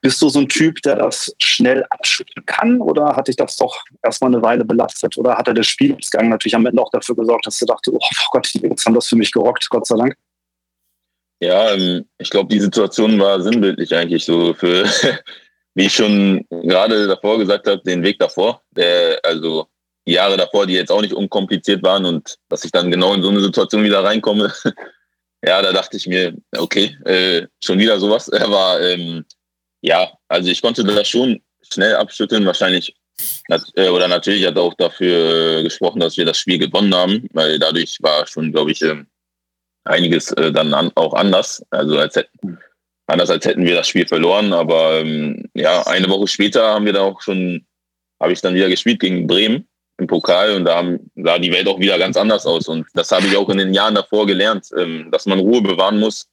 Bist 0.00 0.20
du 0.20 0.28
so 0.28 0.40
ein 0.40 0.48
Typ, 0.48 0.82
der 0.82 0.96
das 0.96 1.32
schnell 1.40 1.84
abschütteln 1.90 2.44
kann 2.46 2.80
oder 2.80 3.14
hat 3.14 3.28
dich 3.28 3.36
das 3.36 3.56
doch 3.56 3.84
erstmal 4.02 4.34
eine 4.34 4.42
Weile 4.42 4.64
belastet? 4.64 5.16
Oder 5.16 5.36
hat 5.36 5.46
er 5.46 5.54
der 5.54 5.62
Spielausgang 5.62 6.28
natürlich 6.28 6.56
am 6.56 6.66
Ende 6.66 6.82
auch 6.82 6.90
dafür 6.90 7.14
gesorgt, 7.14 7.46
dass 7.46 7.60
du 7.60 7.66
dachte, 7.66 7.92
oh 7.92 7.98
Gott, 8.32 8.50
die 8.54 8.58
Jungs 8.58 8.84
haben 8.84 8.94
das 8.94 9.06
für 9.06 9.16
mich 9.16 9.30
gerockt, 9.30 9.68
Gott 9.70 9.86
sei 9.86 9.96
Dank? 9.96 10.16
Ja, 11.40 11.72
ähm, 11.72 12.04
ich 12.18 12.30
glaube, 12.30 12.52
die 12.52 12.60
Situation 12.60 13.18
war 13.20 13.40
sinnbildlich 13.40 13.94
eigentlich 13.94 14.24
so 14.24 14.54
für, 14.54 14.84
wie 15.74 15.86
ich 15.86 15.94
schon 15.94 16.44
gerade 16.50 17.06
davor 17.06 17.38
gesagt 17.38 17.66
habe, 17.66 17.82
den 17.82 18.02
Weg 18.02 18.18
davor. 18.18 18.62
Der, 18.72 19.20
also 19.22 19.68
die 20.06 20.12
Jahre 20.12 20.36
davor, 20.36 20.66
die 20.66 20.74
jetzt 20.74 20.90
auch 20.90 21.02
nicht 21.02 21.12
unkompliziert 21.12 21.82
waren 21.82 22.04
und 22.04 22.36
dass 22.48 22.64
ich 22.64 22.72
dann 22.72 22.90
genau 22.90 23.14
in 23.14 23.22
so 23.22 23.28
eine 23.28 23.40
Situation 23.40 23.84
wieder 23.84 24.02
reinkomme. 24.02 24.52
ja, 25.44 25.62
da 25.62 25.72
dachte 25.72 25.96
ich 25.96 26.06
mir, 26.06 26.34
okay, 26.56 26.96
äh, 27.04 27.46
schon 27.62 27.78
wieder 27.78 28.00
sowas. 28.00 28.30
Aber 28.32 28.80
ähm, 28.80 29.24
ja, 29.82 30.10
also 30.28 30.50
ich 30.50 30.60
konnte 30.60 30.82
das 30.82 31.08
schon 31.08 31.40
schnell 31.70 31.94
abschütteln. 31.94 32.46
Wahrscheinlich 32.46 32.94
äh, 33.76 33.88
oder 33.88 34.08
natürlich 34.08 34.46
hat 34.46 34.56
auch 34.56 34.74
dafür 34.74 35.58
äh, 35.58 35.62
gesprochen, 35.62 36.00
dass 36.00 36.16
wir 36.16 36.24
das 36.24 36.38
Spiel 36.38 36.58
gewonnen 36.58 36.94
haben, 36.94 37.28
weil 37.32 37.58
dadurch 37.58 37.98
war 38.00 38.26
schon, 38.26 38.52
glaube 38.52 38.72
ich, 38.72 38.82
ähm, 38.82 39.06
einiges 39.88 40.32
äh, 40.32 40.52
dann 40.52 40.74
an, 40.74 40.92
auch 40.94 41.14
anders. 41.14 41.64
Also 41.70 41.98
als 41.98 42.16
hätten, 42.16 42.58
anders 43.06 43.30
als 43.30 43.44
hätten 43.44 43.64
wir 43.64 43.74
das 43.74 43.88
Spiel 43.88 44.06
verloren. 44.06 44.52
Aber 44.52 45.00
ähm, 45.00 45.48
ja, 45.54 45.82
eine 45.86 46.08
Woche 46.08 46.28
später 46.28 46.68
haben 46.68 46.86
wir 46.86 46.92
da 46.92 47.00
auch 47.00 47.20
schon, 47.20 47.66
habe 48.20 48.32
ich 48.32 48.40
dann 48.40 48.54
wieder 48.54 48.68
gespielt 48.68 49.00
gegen 49.00 49.26
Bremen 49.26 49.66
im 49.98 50.06
Pokal 50.06 50.54
und 50.54 50.64
da 50.64 50.76
haben, 50.76 51.10
sah 51.16 51.38
die 51.38 51.52
Welt 51.52 51.66
auch 51.66 51.80
wieder 51.80 51.98
ganz 51.98 52.16
anders 52.16 52.46
aus. 52.46 52.68
Und 52.68 52.86
das 52.94 53.10
habe 53.10 53.26
ich 53.26 53.36
auch 53.36 53.48
in 53.48 53.58
den 53.58 53.74
Jahren 53.74 53.94
davor 53.94 54.26
gelernt, 54.26 54.68
ähm, 54.76 55.08
dass 55.10 55.26
man 55.26 55.40
Ruhe 55.40 55.60
bewahren 55.60 55.98
muss, 55.98 56.28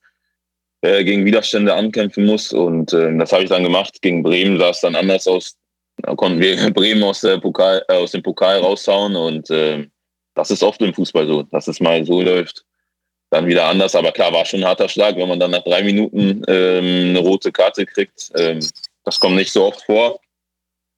äh, 0.82 1.02
gegen 1.02 1.24
Widerstände 1.24 1.74
ankämpfen 1.74 2.26
muss. 2.26 2.52
Und 2.52 2.92
äh, 2.92 3.16
das 3.18 3.32
habe 3.32 3.42
ich 3.42 3.50
dann 3.50 3.64
gemacht. 3.64 4.00
Gegen 4.02 4.22
Bremen 4.22 4.58
sah 4.58 4.70
es 4.70 4.80
dann 4.80 4.94
anders 4.94 5.26
aus. 5.26 5.56
Da 5.96 6.14
konnten 6.14 6.40
wir 6.40 6.70
Bremen 6.74 7.02
aus, 7.02 7.22
der 7.22 7.38
Pokal, 7.38 7.84
äh, 7.88 7.94
aus 7.94 8.12
dem 8.12 8.22
Pokal 8.22 8.60
raushauen 8.60 9.16
und 9.16 9.50
äh, 9.50 9.88
das 10.34 10.50
ist 10.50 10.62
oft 10.62 10.82
im 10.82 10.92
Fußball 10.92 11.26
so, 11.26 11.44
dass 11.44 11.66
es 11.66 11.80
mal 11.80 12.04
so 12.04 12.20
läuft 12.20 12.65
dann 13.36 13.46
wieder 13.46 13.66
anders. 13.66 13.94
Aber 13.94 14.12
klar, 14.12 14.32
war 14.32 14.44
schon 14.44 14.60
ein 14.60 14.68
harter 14.68 14.88
Schlag, 14.88 15.16
wenn 15.16 15.28
man 15.28 15.38
dann 15.38 15.50
nach 15.50 15.62
drei 15.62 15.82
Minuten 15.82 16.42
ähm, 16.48 17.10
eine 17.10 17.18
rote 17.18 17.52
Karte 17.52 17.84
kriegt. 17.86 18.30
Ähm, 18.34 18.60
das 19.04 19.20
kommt 19.20 19.36
nicht 19.36 19.52
so 19.52 19.66
oft 19.66 19.82
vor. 19.82 20.20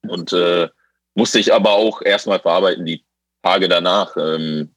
Und 0.06 0.32
äh, 0.32 0.68
musste 1.14 1.40
ich 1.40 1.52
aber 1.52 1.72
auch 1.72 2.00
erstmal 2.02 2.38
verarbeiten, 2.38 2.86
die 2.86 3.04
Tage 3.42 3.68
danach. 3.68 4.16
Ähm, 4.16 4.70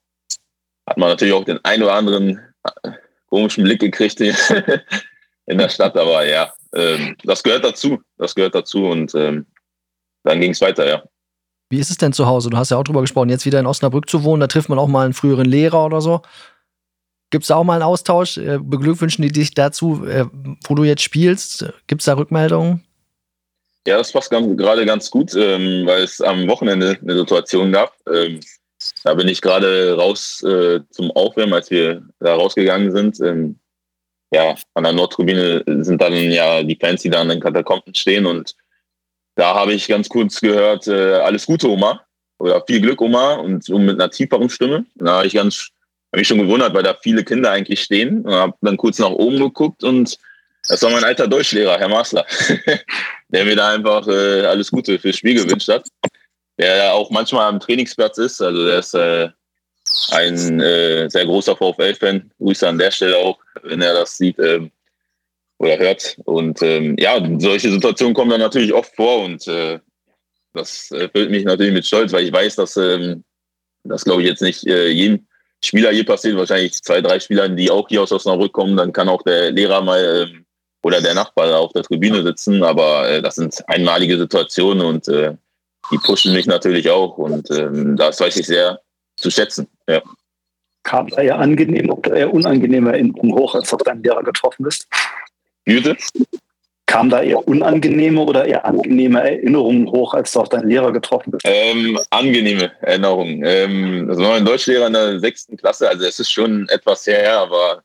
hat 0.87 0.97
man 0.97 1.09
natürlich 1.09 1.33
auch 1.33 1.45
den 1.45 1.63
ein 1.63 1.83
oder 1.83 1.93
anderen 1.93 2.39
äh, 2.83 2.91
komischen 3.29 3.63
Blick 3.63 3.79
gekriegt 3.79 4.19
in 5.45 5.57
der 5.57 5.69
Stadt. 5.69 5.95
Aber 5.95 6.25
ja, 6.25 6.51
ähm, 6.73 7.15
das 7.23 7.43
gehört 7.43 7.63
dazu. 7.63 8.01
Das 8.17 8.33
gehört 8.33 8.55
dazu. 8.55 8.87
Und 8.87 9.13
ähm, 9.13 9.45
dann 10.23 10.41
ging 10.41 10.51
es 10.51 10.61
weiter, 10.61 10.87
ja. 10.87 11.03
Wie 11.69 11.79
ist 11.79 11.89
es 11.89 11.97
denn 11.97 12.11
zu 12.11 12.25
Hause? 12.25 12.49
Du 12.49 12.57
hast 12.57 12.71
ja 12.71 12.77
auch 12.77 12.83
drüber 12.83 12.99
gesprochen, 12.99 13.29
jetzt 13.29 13.45
wieder 13.45 13.59
in 13.59 13.65
Osnabrück 13.65 14.09
zu 14.09 14.25
wohnen. 14.25 14.41
Da 14.41 14.47
trifft 14.47 14.67
man 14.67 14.77
auch 14.77 14.87
mal 14.89 15.05
einen 15.05 15.13
früheren 15.13 15.45
Lehrer 15.45 15.85
oder 15.85 16.01
so. 16.01 16.21
Gibt 17.31 17.45
es 17.45 17.51
auch 17.51 17.63
mal 17.63 17.75
einen 17.75 17.83
Austausch? 17.83 18.37
Äh, 18.37 18.59
beglückwünschen 18.59 19.23
die 19.23 19.31
dich 19.31 19.53
dazu, 19.53 20.05
äh, 20.05 20.25
wo 20.65 20.75
du 20.75 20.83
jetzt 20.83 21.01
spielst? 21.01 21.65
Gibt 21.87 22.01
es 22.01 22.05
da 22.05 22.13
Rückmeldungen? 22.13 22.83
Ja, 23.87 23.97
das 23.97 24.11
passt 24.11 24.29
gerade 24.29 24.85
ganz 24.85 25.09
gut, 25.09 25.33
ähm, 25.35 25.87
weil 25.87 26.03
es 26.03 26.21
am 26.21 26.47
Wochenende 26.47 26.99
eine 27.01 27.17
Situation 27.17 27.71
gab. 27.71 27.95
Ähm, 28.13 28.39
da 29.03 29.13
bin 29.15 29.27
ich 29.27 29.41
gerade 29.41 29.95
raus 29.95 30.43
äh, 30.43 30.81
zum 30.91 31.09
Aufwärmen, 31.11 31.53
als 31.53 31.71
wir 31.71 32.03
da 32.19 32.35
rausgegangen 32.35 32.91
sind. 32.91 33.19
Ähm, 33.21 33.57
ja, 34.33 34.55
an 34.75 34.83
der 34.83 34.93
Nordtribüne 34.93 35.63
sind 35.83 36.01
dann 36.01 36.13
ja 36.13 36.63
die 36.63 36.77
Fans, 36.79 37.01
die 37.01 37.09
da 37.09 37.21
an 37.21 37.29
den 37.29 37.39
Katakomben 37.39 37.95
stehen. 37.95 38.25
Und 38.25 38.55
da 39.35 39.55
habe 39.55 39.73
ich 39.73 39.87
ganz 39.87 40.09
kurz 40.09 40.39
gehört, 40.39 40.87
äh, 40.87 41.15
alles 41.15 41.45
Gute, 41.45 41.69
Oma. 41.69 42.05
Oder 42.39 42.63
viel 42.65 42.81
Glück, 42.81 43.01
Oma. 43.01 43.35
Und 43.35 43.63
so 43.63 43.79
mit 43.79 43.99
einer 43.99 44.11
tieferen 44.11 44.49
Stimme. 44.49 44.85
Da 44.95 45.17
habe 45.17 45.27
ich 45.27 45.33
ganz 45.33 45.71
habe 46.11 46.19
mich 46.19 46.27
schon 46.27 46.39
gewundert, 46.39 46.73
weil 46.73 46.83
da 46.83 46.97
viele 47.01 47.23
Kinder 47.23 47.51
eigentlich 47.51 47.81
stehen. 47.81 48.21
Und 48.21 48.33
habe 48.33 48.53
dann 48.61 48.77
kurz 48.77 48.99
nach 48.99 49.11
oben 49.11 49.39
geguckt 49.39 49.83
und 49.83 50.17
das 50.67 50.81
war 50.83 50.91
mein 50.91 51.03
alter 51.03 51.27
Deutschlehrer, 51.27 51.79
Herr 51.79 51.89
Masler, 51.89 52.25
der 53.29 53.45
mir 53.45 53.55
da 53.55 53.71
einfach 53.71 54.07
äh, 54.07 54.45
alles 54.45 54.69
Gute 54.69 54.99
fürs 54.99 55.17
Spiel 55.17 55.43
gewünscht 55.43 55.69
hat. 55.69 55.87
Der 56.59 56.93
auch 56.93 57.09
manchmal 57.09 57.47
am 57.47 57.59
Trainingsplatz 57.59 58.17
ist. 58.19 58.41
Also 58.41 58.65
der 58.65 58.79
ist 58.79 58.93
äh, 58.93 59.29
ein 60.11 60.59
äh, 60.59 61.09
sehr 61.09 61.25
großer 61.25 61.55
VfL-Fan. 61.55 62.31
Grüße 62.37 62.67
an 62.67 62.77
der 62.77 62.91
Stelle 62.91 63.17
auch, 63.17 63.39
wenn 63.63 63.81
er 63.81 63.93
das 63.93 64.17
sieht 64.17 64.37
ähm, 64.37 64.71
oder 65.57 65.77
hört. 65.79 66.17
Und 66.25 66.61
ähm, 66.61 66.95
ja, 66.99 67.19
solche 67.39 67.71
Situationen 67.71 68.13
kommen 68.13 68.31
dann 68.31 68.41
natürlich 68.41 68.73
oft 68.73 68.95
vor 68.95 69.23
und 69.23 69.47
äh, 69.47 69.79
das 70.53 70.91
erfüllt 70.91 71.31
mich 71.31 71.45
natürlich 71.45 71.73
mit 71.73 71.85
Stolz, 71.85 72.11
weil 72.11 72.25
ich 72.25 72.33
weiß, 72.33 72.57
dass 72.57 72.77
ähm, 72.77 73.23
das 73.83 74.03
glaube 74.03 74.21
ich 74.21 74.27
jetzt 74.27 74.41
nicht 74.41 74.67
äh, 74.67 74.89
jedem 74.89 75.25
Spieler 75.63 75.91
hier 75.91 76.05
passiert, 76.05 76.37
wahrscheinlich 76.37 76.81
zwei, 76.81 77.01
drei 77.01 77.19
Spieler, 77.19 77.47
die 77.49 77.69
auch 77.69 77.87
hier 77.87 78.01
aus 78.01 78.11
Osnabrück 78.11 78.51
kommen, 78.51 78.75
dann 78.75 78.93
kann 78.93 79.09
auch 79.09 79.21
der 79.23 79.51
Lehrer 79.51 79.81
mal 79.81 80.27
ähm, 80.29 80.45
oder 80.83 81.01
der 81.01 81.13
Nachbar 81.13 81.59
auf 81.59 81.71
der 81.73 81.83
Tribüne 81.83 82.23
sitzen, 82.23 82.63
aber 82.63 83.07
äh, 83.09 83.21
das 83.21 83.35
sind 83.35 83.63
einmalige 83.67 84.17
Situationen 84.17 84.85
und 84.85 85.07
äh, 85.07 85.35
die 85.91 85.97
pushen 85.97 86.33
mich 86.33 86.47
natürlich 86.47 86.89
auch 86.89 87.17
und 87.17 87.49
ähm, 87.51 87.95
das 87.95 88.19
weiß 88.19 88.37
ich 88.37 88.47
sehr 88.47 88.81
zu 89.17 89.29
schätzen. 89.29 89.67
Ja. 89.87 90.01
Kam 90.83 91.07
da 91.09 91.21
eher 91.21 91.37
angenehm 91.37 91.91
oder 91.91 92.13
eher 92.13 92.33
unangenehme 92.33 92.91
Erinnerungen 92.91 93.35
hoch, 93.35 93.53
als 93.53 93.69
du 93.69 93.77
deinen 93.77 94.01
Lehrer 94.03 94.23
getroffen 94.23 94.63
bist? 94.63 94.87
Bitte? 95.63 95.95
Kam 96.91 97.09
da 97.09 97.21
eher 97.21 97.47
unangenehme 97.47 98.19
oder 98.19 98.43
eher 98.43 98.65
angenehme 98.65 99.21
Erinnerungen 99.21 99.89
hoch, 99.89 100.13
als 100.13 100.33
du 100.33 100.41
auf 100.41 100.49
deinen 100.49 100.67
Lehrer 100.67 100.91
getroffen 100.91 101.31
bist? 101.31 101.45
Ähm, 101.45 101.97
angenehme 102.09 102.69
Erinnerungen. 102.81 103.41
Ähm, 103.45 104.09
das 104.09 104.17
war 104.17 104.31
mein 104.31 104.43
Deutschlehrer 104.43 104.87
in 104.87 104.93
der 104.93 105.17
sechsten 105.21 105.55
Klasse, 105.55 105.87
also 105.87 106.05
es 106.05 106.19
ist 106.19 106.33
schon 106.33 106.67
etwas 106.67 107.07
her, 107.07 107.39
aber 107.39 107.81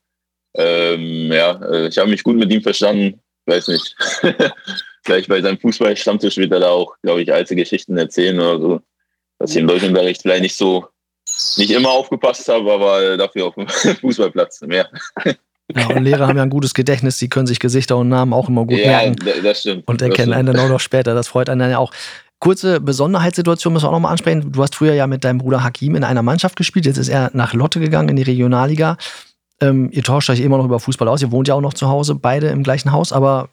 ähm, 0.57 1.31
ja, 1.31 1.53
äh, 1.71 1.87
ich 1.87 1.99
habe 1.99 2.11
mich 2.11 2.25
gut 2.25 2.35
mit 2.35 2.53
ihm 2.53 2.63
verstanden. 2.63 3.21
Weiß 3.45 3.69
nicht. 3.69 3.95
Vielleicht 5.05 5.29
bei 5.29 5.41
seinem 5.41 5.61
Fußballstammtisch 5.61 6.37
wird 6.39 6.51
er 6.51 6.59
da 6.59 6.71
auch, 6.71 6.97
glaube 7.01 7.23
ich, 7.23 7.33
alte 7.33 7.55
Geschichten 7.55 7.97
erzählen 7.97 8.41
oder 8.41 8.59
so. 8.59 8.81
Dass 9.39 9.53
ich 9.53 9.59
im 9.59 9.69
Deutschunterricht 9.69 10.23
vielleicht 10.23 10.43
nicht 10.43 10.57
so 10.57 10.89
nicht 11.59 11.71
immer 11.71 11.91
aufgepasst 11.91 12.49
habe, 12.49 12.73
aber 12.73 13.17
dafür 13.17 13.47
auf 13.47 13.55
dem 13.55 13.69
Fußballplatz 14.01 14.63
mehr. 14.63 14.91
Ja, 15.75 15.89
und 15.89 16.05
Lehrer 16.05 16.29
haben 16.29 16.37
ja 16.37 16.43
ein 16.43 16.51
gutes 16.51 16.75
Gedächtnis, 16.75 17.19
die 17.19 17.29
können 17.29 17.47
sich 17.47 17.59
Gesichter 17.59 17.97
und 17.97 18.09
Namen 18.09 18.33
auch 18.33 18.49
immer 18.49 18.65
gut 18.65 18.79
ja, 18.79 18.87
merken. 18.87 19.17
das 19.43 19.61
stimmt. 19.61 19.87
Und 19.89 20.01
erkennen 20.01 20.33
einen 20.33 20.55
dann 20.55 20.65
auch 20.65 20.69
noch 20.69 20.81
später. 20.81 21.15
Das 21.15 21.29
freut 21.29 21.49
einen 21.49 21.59
dann 21.59 21.71
ja 21.71 21.79
auch. 21.79 21.93
Kurze 22.39 22.81
Besonderheitssituation 22.81 23.73
müssen 23.73 23.85
wir 23.85 23.89
auch 23.89 23.95
nochmal 23.95 24.13
ansprechen. 24.13 24.53
Du 24.53 24.63
hast 24.63 24.77
früher 24.77 24.95
ja 24.95 25.07
mit 25.07 25.25
deinem 25.25 25.39
Bruder 25.39 25.65
Hakim 25.65 25.97
in 25.97 26.05
einer 26.05 26.23
Mannschaft 26.23 26.57
gespielt. 26.57 26.87
Jetzt 26.87 26.99
ist 26.99 27.09
er 27.09 27.31
nach 27.33 27.55
Lotte 27.55 27.81
gegangen 27.81 28.11
in 28.11 28.17
die 28.17 28.23
Regionalliga. 28.23 28.97
Ähm, 29.61 29.89
ihr 29.91 30.03
tauscht 30.03 30.29
euch 30.29 30.41
immer 30.41 30.59
noch 30.59 30.67
über 30.67 30.79
Fußball 30.79 31.09
aus. 31.09 31.23
Ihr 31.23 31.33
wohnt 31.33 31.49
ja 31.49 31.55
auch 31.55 31.63
noch 31.63 31.75
zu 31.75 31.89
Hause, 31.89 32.15
beide 32.15 32.49
im 32.49 32.63
gleichen 32.63 32.93
Haus, 32.93 33.13
aber 33.13 33.49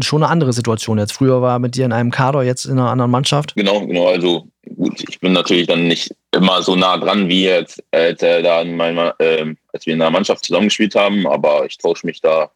schon 0.00 0.22
eine 0.22 0.30
andere 0.30 0.52
Situation 0.52 0.98
jetzt. 0.98 1.12
Früher 1.12 1.42
war 1.42 1.56
er 1.56 1.58
mit 1.58 1.74
dir 1.74 1.84
in 1.84 1.92
einem 1.92 2.10
Kader, 2.12 2.42
jetzt 2.44 2.64
in 2.64 2.78
einer 2.78 2.90
anderen 2.90 3.10
Mannschaft. 3.10 3.54
Genau, 3.56 3.84
genau. 3.86 4.06
Also 4.06 4.48
gut, 4.76 5.04
ich 5.08 5.20
bin 5.20 5.32
natürlich 5.32 5.66
dann 5.66 5.88
nicht 5.88 6.14
immer 6.32 6.62
so 6.62 6.76
nah 6.76 6.96
dran 6.96 7.28
wie 7.28 7.44
jetzt, 7.44 7.82
als, 7.90 8.22
äh, 8.22 8.42
da 8.42 8.62
in 8.62 8.76
meiner, 8.76 9.14
äh, 9.18 9.54
als 9.72 9.86
wir 9.86 9.94
in 9.94 10.02
einer 10.02 10.10
Mannschaft 10.10 10.44
zusammengespielt 10.44 10.94
haben, 10.94 11.26
aber 11.26 11.66
ich 11.66 11.78
tausche 11.78 12.06
mich 12.06 12.20
da 12.20 12.50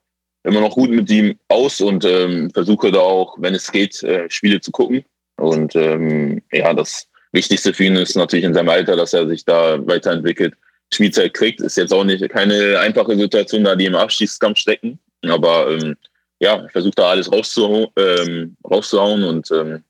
immer 0.44 0.60
noch 0.60 0.74
gut 0.74 0.90
mit 0.90 1.10
ihm 1.10 1.38
aus 1.48 1.80
und 1.80 2.04
ähm, 2.04 2.50
versuche 2.50 2.92
da 2.92 3.00
auch, 3.00 3.36
wenn 3.38 3.54
es 3.54 3.70
geht, 3.70 4.02
äh, 4.04 4.30
Spiele 4.30 4.60
zu 4.60 4.70
gucken. 4.70 5.04
Und 5.36 5.74
ähm, 5.74 6.42
ja, 6.52 6.72
das 6.72 7.08
Wichtigste 7.32 7.74
für 7.74 7.84
ihn 7.84 7.96
ist 7.96 8.16
natürlich 8.16 8.44
in 8.44 8.54
seinem 8.54 8.68
Alter, 8.68 8.96
dass 8.96 9.12
er 9.12 9.26
sich 9.26 9.44
da 9.44 9.84
weiterentwickelt. 9.86 10.54
Spielzeit 10.92 11.34
kriegt, 11.34 11.60
ist 11.60 11.76
jetzt 11.76 11.92
auch 11.92 12.04
nicht 12.04 12.26
keine 12.30 12.78
einfache 12.78 13.16
Situation, 13.16 13.64
da 13.64 13.74
die 13.74 13.86
im 13.86 13.96
Abstiegskampf 13.96 14.58
stecken. 14.58 15.00
Aber 15.22 15.68
ähm, 15.70 15.96
ja, 16.38 16.64
ich 16.64 16.72
versuche 16.72 16.94
da 16.94 17.10
alles 17.10 17.30
rauszuhauen, 17.30 17.88
ähm, 17.96 18.56
rauszuhauen 18.68 19.24
und 19.24 19.50
ähm, 19.50 19.82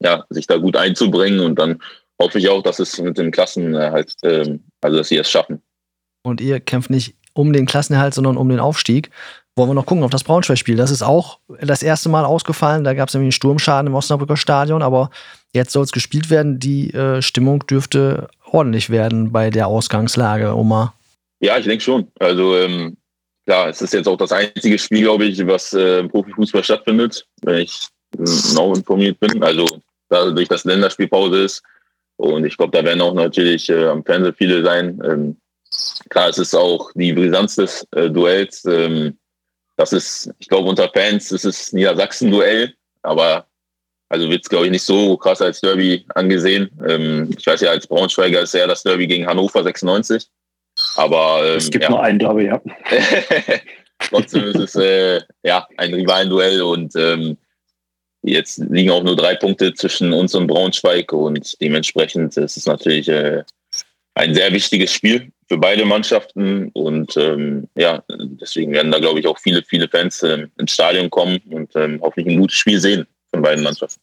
ja, 0.00 0.24
sich 0.30 0.46
da 0.46 0.56
gut 0.56 0.76
einzubringen. 0.76 1.40
Und 1.40 1.58
dann 1.58 1.80
hoffe 2.20 2.38
ich 2.38 2.48
auch, 2.48 2.62
dass 2.62 2.78
es 2.78 2.98
mit 3.00 3.18
dem 3.18 3.30
Klassenerhalt, 3.30 4.14
ähm, 4.22 4.64
also 4.80 4.98
dass 4.98 5.08
sie 5.08 5.16
es 5.16 5.30
schaffen. 5.30 5.62
Und 6.22 6.40
ihr 6.40 6.60
kämpft 6.60 6.90
nicht 6.90 7.14
um 7.34 7.52
den 7.52 7.66
Klassenerhalt, 7.66 8.14
sondern 8.14 8.36
um 8.36 8.48
den 8.48 8.60
Aufstieg. 8.60 9.10
Wollen 9.54 9.70
wir 9.70 9.74
noch 9.74 9.86
gucken 9.86 10.04
auf 10.04 10.10
das 10.10 10.24
Braunschweig-Spiel. 10.24 10.76
Das 10.76 10.90
ist 10.90 11.02
auch 11.02 11.38
das 11.60 11.82
erste 11.82 12.08
Mal 12.08 12.24
ausgefallen. 12.24 12.84
Da 12.84 12.94
gab 12.94 13.08
es 13.08 13.14
nämlich 13.14 13.26
einen 13.26 13.32
Sturmschaden 13.32 13.86
im 13.86 13.94
Osnabrücker 13.94 14.36
Stadion, 14.36 14.82
aber 14.82 15.10
jetzt 15.54 15.72
soll 15.72 15.84
es 15.84 15.92
gespielt 15.92 16.28
werden. 16.28 16.58
Die 16.58 16.92
äh, 16.92 17.22
Stimmung 17.22 17.66
dürfte 17.66 18.28
ordentlich 18.44 18.90
werden 18.90 19.32
bei 19.32 19.50
der 19.50 19.66
Ausgangslage, 19.68 20.54
Oma. 20.54 20.94
Ja, 21.40 21.56
ich 21.58 21.64
denke 21.64 21.82
schon. 21.82 22.08
Also 22.18 22.56
ähm, 22.56 22.96
klar, 23.46 23.68
es 23.68 23.80
ist 23.80 23.94
jetzt 23.94 24.08
auch 24.08 24.16
das 24.16 24.32
einzige 24.32 24.78
Spiel, 24.78 25.02
glaube 25.02 25.24
ich, 25.24 25.46
was 25.46 25.72
äh, 25.72 26.00
im 26.00 26.08
Profifußball 26.08 26.64
stattfindet, 26.64 27.26
wenn 27.42 27.62
ich 27.62 27.88
genau 28.16 28.74
informiert 28.74 29.18
bin. 29.20 29.42
Also 29.42 29.66
dadurch, 30.08 30.48
dass 30.48 30.64
Länderspielpause 30.64 31.44
ist. 31.44 31.62
Und 32.16 32.44
ich 32.44 32.56
glaube, 32.56 32.76
da 32.76 32.84
werden 32.84 33.02
auch 33.02 33.14
natürlich 33.14 33.68
äh, 33.68 33.86
am 33.86 34.04
Fernsehen 34.04 34.34
viele 34.36 34.64
sein. 34.64 35.00
Ähm, 35.04 35.36
klar, 36.08 36.28
es 36.30 36.38
ist 36.38 36.54
auch 36.54 36.90
die 36.94 37.12
Brisanz 37.12 37.56
des 37.56 37.86
äh, 37.92 38.08
Duells. 38.08 38.64
Ähm, 38.64 39.18
das 39.76 39.92
ist, 39.92 40.30
ich 40.38 40.48
glaube, 40.48 40.68
unter 40.68 40.88
Fans 40.88 41.30
ist 41.30 41.44
es 41.44 41.72
Niedersachsen-Duell, 41.72 42.72
aber 43.02 43.46
also 44.08 44.30
wird 44.30 44.42
es, 44.42 44.48
glaube 44.48 44.66
ich, 44.66 44.70
nicht 44.70 44.84
so 44.84 45.16
krass 45.16 45.42
als 45.42 45.60
Derby 45.60 46.04
angesehen. 46.14 46.70
Ähm, 46.86 47.30
ich 47.36 47.46
weiß 47.46 47.60
ja, 47.60 47.70
als 47.70 47.86
Braunschweiger 47.86 48.40
ist 48.40 48.54
ja 48.54 48.66
das 48.66 48.82
Derby 48.82 49.06
gegen 49.06 49.26
Hannover 49.26 49.62
96. 49.62 50.28
Aber 50.96 51.40
ähm, 51.44 51.56
es 51.56 51.70
gibt 51.70 51.84
ja. 51.84 51.90
nur 51.90 52.02
einen 52.02 52.18
Derby, 52.18 52.46
ja. 52.46 52.60
Trotzdem 54.10 54.44
ist 54.44 54.56
es 54.58 54.74
äh, 54.76 55.20
ja 55.42 55.66
ein 55.76 55.92
Rivalenduell 55.92 56.62
und 56.62 56.94
ähm, 56.96 57.36
jetzt 58.26 58.58
liegen 58.58 58.90
auch 58.90 59.02
nur 59.02 59.16
drei 59.16 59.34
Punkte 59.34 59.72
zwischen 59.74 60.12
uns 60.12 60.34
und 60.34 60.46
Braunschweig 60.46 61.12
und 61.12 61.60
dementsprechend 61.60 62.36
ist 62.36 62.56
es 62.56 62.66
natürlich 62.66 63.08
äh, 63.08 63.42
ein 64.14 64.34
sehr 64.34 64.52
wichtiges 64.52 64.92
Spiel 64.92 65.30
für 65.48 65.58
beide 65.58 65.84
Mannschaften 65.84 66.70
und 66.72 67.16
ähm, 67.16 67.68
ja, 67.76 68.02
deswegen 68.10 68.72
werden 68.72 68.90
da, 68.90 68.98
glaube 68.98 69.20
ich, 69.20 69.26
auch 69.26 69.38
viele, 69.38 69.62
viele 69.62 69.88
Fans 69.88 70.22
äh, 70.22 70.46
ins 70.58 70.72
Stadion 70.72 71.10
kommen 71.10 71.38
und 71.50 71.70
ähm, 71.76 72.00
hoffentlich 72.02 72.34
ein 72.34 72.40
gutes 72.40 72.56
Spiel 72.56 72.80
sehen 72.80 73.06
von 73.30 73.42
beiden 73.42 73.62
Mannschaften. 73.62 74.00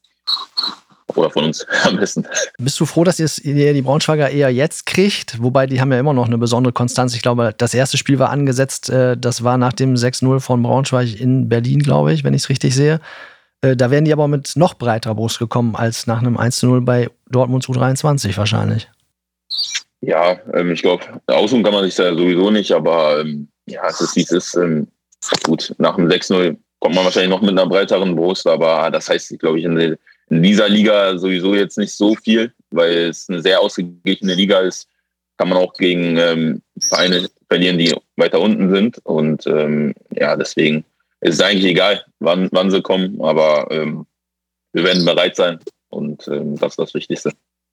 Oder 1.16 1.30
von 1.30 1.44
uns 1.46 1.66
am 1.84 1.98
besten. 1.98 2.26
Bist 2.58 2.80
du 2.80 2.86
froh, 2.86 3.04
dass 3.04 3.20
ihr 3.20 3.74
die 3.74 3.82
Braunschweiger 3.82 4.30
eher 4.30 4.50
jetzt 4.52 4.86
kriegt? 4.86 5.42
Wobei 5.44 5.68
die 5.68 5.82
haben 5.82 5.92
ja 5.92 6.00
immer 6.00 6.14
noch 6.14 6.28
eine 6.28 6.38
besondere 6.38 6.72
Konstanz. 6.72 7.14
Ich 7.14 7.22
glaube, 7.22 7.54
das 7.58 7.74
erste 7.74 7.98
Spiel 7.98 8.20
war 8.20 8.30
angesetzt, 8.30 8.90
äh, 8.90 9.18
das 9.18 9.44
war 9.44 9.58
nach 9.58 9.74
dem 9.74 9.96
6-0 9.96 10.40
von 10.40 10.64
Braunschweig 10.64 11.20
in 11.20 11.50
Berlin, 11.50 11.80
glaube 11.80 12.14
ich, 12.14 12.24
wenn 12.24 12.34
ich 12.34 12.44
es 12.44 12.50
richtig 12.50 12.74
sehe. 12.74 13.02
Äh, 13.64 13.78
da 13.78 13.90
wären 13.90 14.06
die 14.06 14.14
aber 14.14 14.28
mit 14.28 14.56
noch 14.56 14.76
breiterer 14.76 15.16
Brust 15.16 15.40
gekommen 15.40 15.76
als 15.76 16.06
nach 16.06 16.22
einem 16.22 16.38
1-0 16.38 16.82
bei 16.82 17.10
Dortmund 17.30 17.66
U23 17.66 18.38
wahrscheinlich. 18.38 18.90
Ja, 20.02 20.38
ähm, 20.54 20.72
ich 20.72 20.82
glaube, 20.82 21.06
ausruhen 21.28 21.64
kann 21.64 21.74
man 21.74 21.86
sich 21.86 21.96
da 21.96 22.14
sowieso 22.14 22.52
nicht, 22.52 22.74
aber 22.74 23.22
ähm, 23.22 23.48
ja, 23.66 23.88
es 23.88 24.02
ist 24.02 24.16
wie 24.18 24.24
es 24.24 24.32
ist. 24.32 24.56
Ähm, 24.56 24.88
gut, 25.44 25.74
nach 25.78 25.96
dem 25.96 26.10
6-0 26.10 26.58
kommt 26.80 26.96
man 26.96 27.06
wahrscheinlich 27.06 27.30
noch 27.30 27.42
mit 27.42 27.52
einer 27.52 27.66
breiteren 27.66 28.16
Brust, 28.16 28.46
aber 28.46 28.92
das 28.92 29.08
heißt, 29.10 29.40
glaube 29.40 29.60
ich, 29.60 29.66
in, 29.66 29.78
in, 29.78 30.44
dieser 30.44 30.68
Liga 30.68 31.18
sowieso 31.18 31.56
jetzt 31.56 31.78
nicht 31.78 31.94
so 31.94 32.16
viel, 32.16 32.52
weil 32.72 33.10
es 33.10 33.30
eine 33.30 33.42
sehr 33.42 33.62
ausgeglichene 33.62 34.34
Liga 34.34 34.60
ist, 34.60 34.90
kann 35.38 35.48
man 35.48 35.58
auch 35.58 35.74
gegen 35.74 36.18
ähm, 36.18 36.62
Vereine 36.82 37.30
verlieren, 37.48 37.78
die 37.78 37.96
weiter 38.18 38.42
unten 38.42 38.70
sind. 38.74 39.00
Und 39.06 39.48
ähm, 39.48 39.94
ja, 40.12 40.36
deswegen 40.36 40.84
ist 41.24 41.36
es 41.36 41.42
eigentlich 41.42 41.66
egal, 41.66 42.04
wann, 42.20 42.50
wann 42.52 42.72
sie 42.72 42.82
kommen, 42.82 43.22
aber 43.22 43.68
ähm, 43.72 44.06
wir 44.74 44.84
werden 44.84 45.06
bereit 45.06 45.36
sein 45.36 45.60
und 45.90 46.28
ähm, 46.28 46.58
das 46.58 46.74
ist 46.74 46.80
das 46.80 46.94
Wichtigste. 46.94 47.32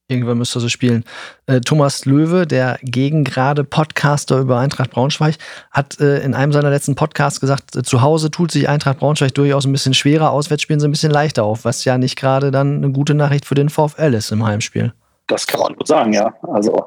Irgendwann 0.09 0.39
müsste 0.39 0.59
er 0.59 0.63
so 0.63 0.69
spielen. 0.69 1.05
Äh, 1.47 1.61
Thomas 1.61 2.05
Löwe, 2.05 2.45
der 2.45 2.81
gegengrade 2.83 3.63
Podcaster 3.63 4.41
über 4.41 4.59
Eintracht 4.59 4.91
Braunschweig, 4.91 5.37
hat 5.71 6.01
äh, 6.01 6.19
in 6.25 6.35
einem 6.35 6.53
seiner 6.53 6.71
letzten 6.71 6.97
Podcasts 6.97 7.41
gesagt, 7.41 7.77
äh, 7.77 7.83
zu 7.85 8.03
Hause 8.03 8.31
tut 8.31 8.51
sich 8.51 8.69
Eintracht 8.69 8.99
Braunschweig 8.99 9.35
durchaus 9.35 9.67
ein 9.67 9.73
bisschen 9.73 9.95
schwerer, 9.95 10.33
auswärts 10.33 10.63
spielen 10.63 10.81
sie 10.81 10.89
ein 10.89 10.91
bisschen 10.91 11.13
leichter 11.13 11.45
auf, 11.45 11.65
was 11.65 11.85
ja 11.85 11.97
nicht 11.97 12.17
gerade 12.17 12.51
dann 12.51 12.79
eine 12.79 12.91
gute 12.91 13.15
Nachricht 13.15 13.45
für 13.45 13.55
den 13.55 13.69
VfL 13.69 14.15
ist 14.15 14.33
im 14.33 14.45
Heimspiel. 14.45 14.93
Das 15.29 15.47
kann 15.47 15.61
man 15.61 15.73
nur 15.75 15.87
sagen, 15.87 16.13
ja. 16.13 16.35
Also 16.43 16.87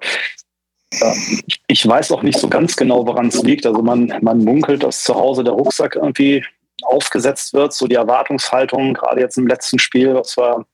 ich 1.67 1.87
weiß 1.87 2.11
auch 2.11 2.23
nicht 2.23 2.39
so 2.39 2.47
ganz 2.47 2.75
genau, 2.75 3.05
woran 3.05 3.27
es 3.27 3.41
liegt. 3.43 3.65
Also 3.65 3.81
man, 3.81 4.13
man 4.21 4.43
munkelt, 4.43 4.83
dass 4.83 5.03
zu 5.03 5.15
Hause 5.15 5.43
der 5.43 5.53
Rucksack 5.53 5.95
irgendwie 5.95 6.43
aufgesetzt 6.83 7.53
wird, 7.53 7.73
so 7.73 7.87
die 7.87 7.95
Erwartungshaltung, 7.95 8.93
gerade 8.93 9.21
jetzt 9.21 9.37
im 9.37 9.47
letzten 9.47 9.79
Spiel, 9.79 10.13
was 10.13 10.37
wir 10.37 10.65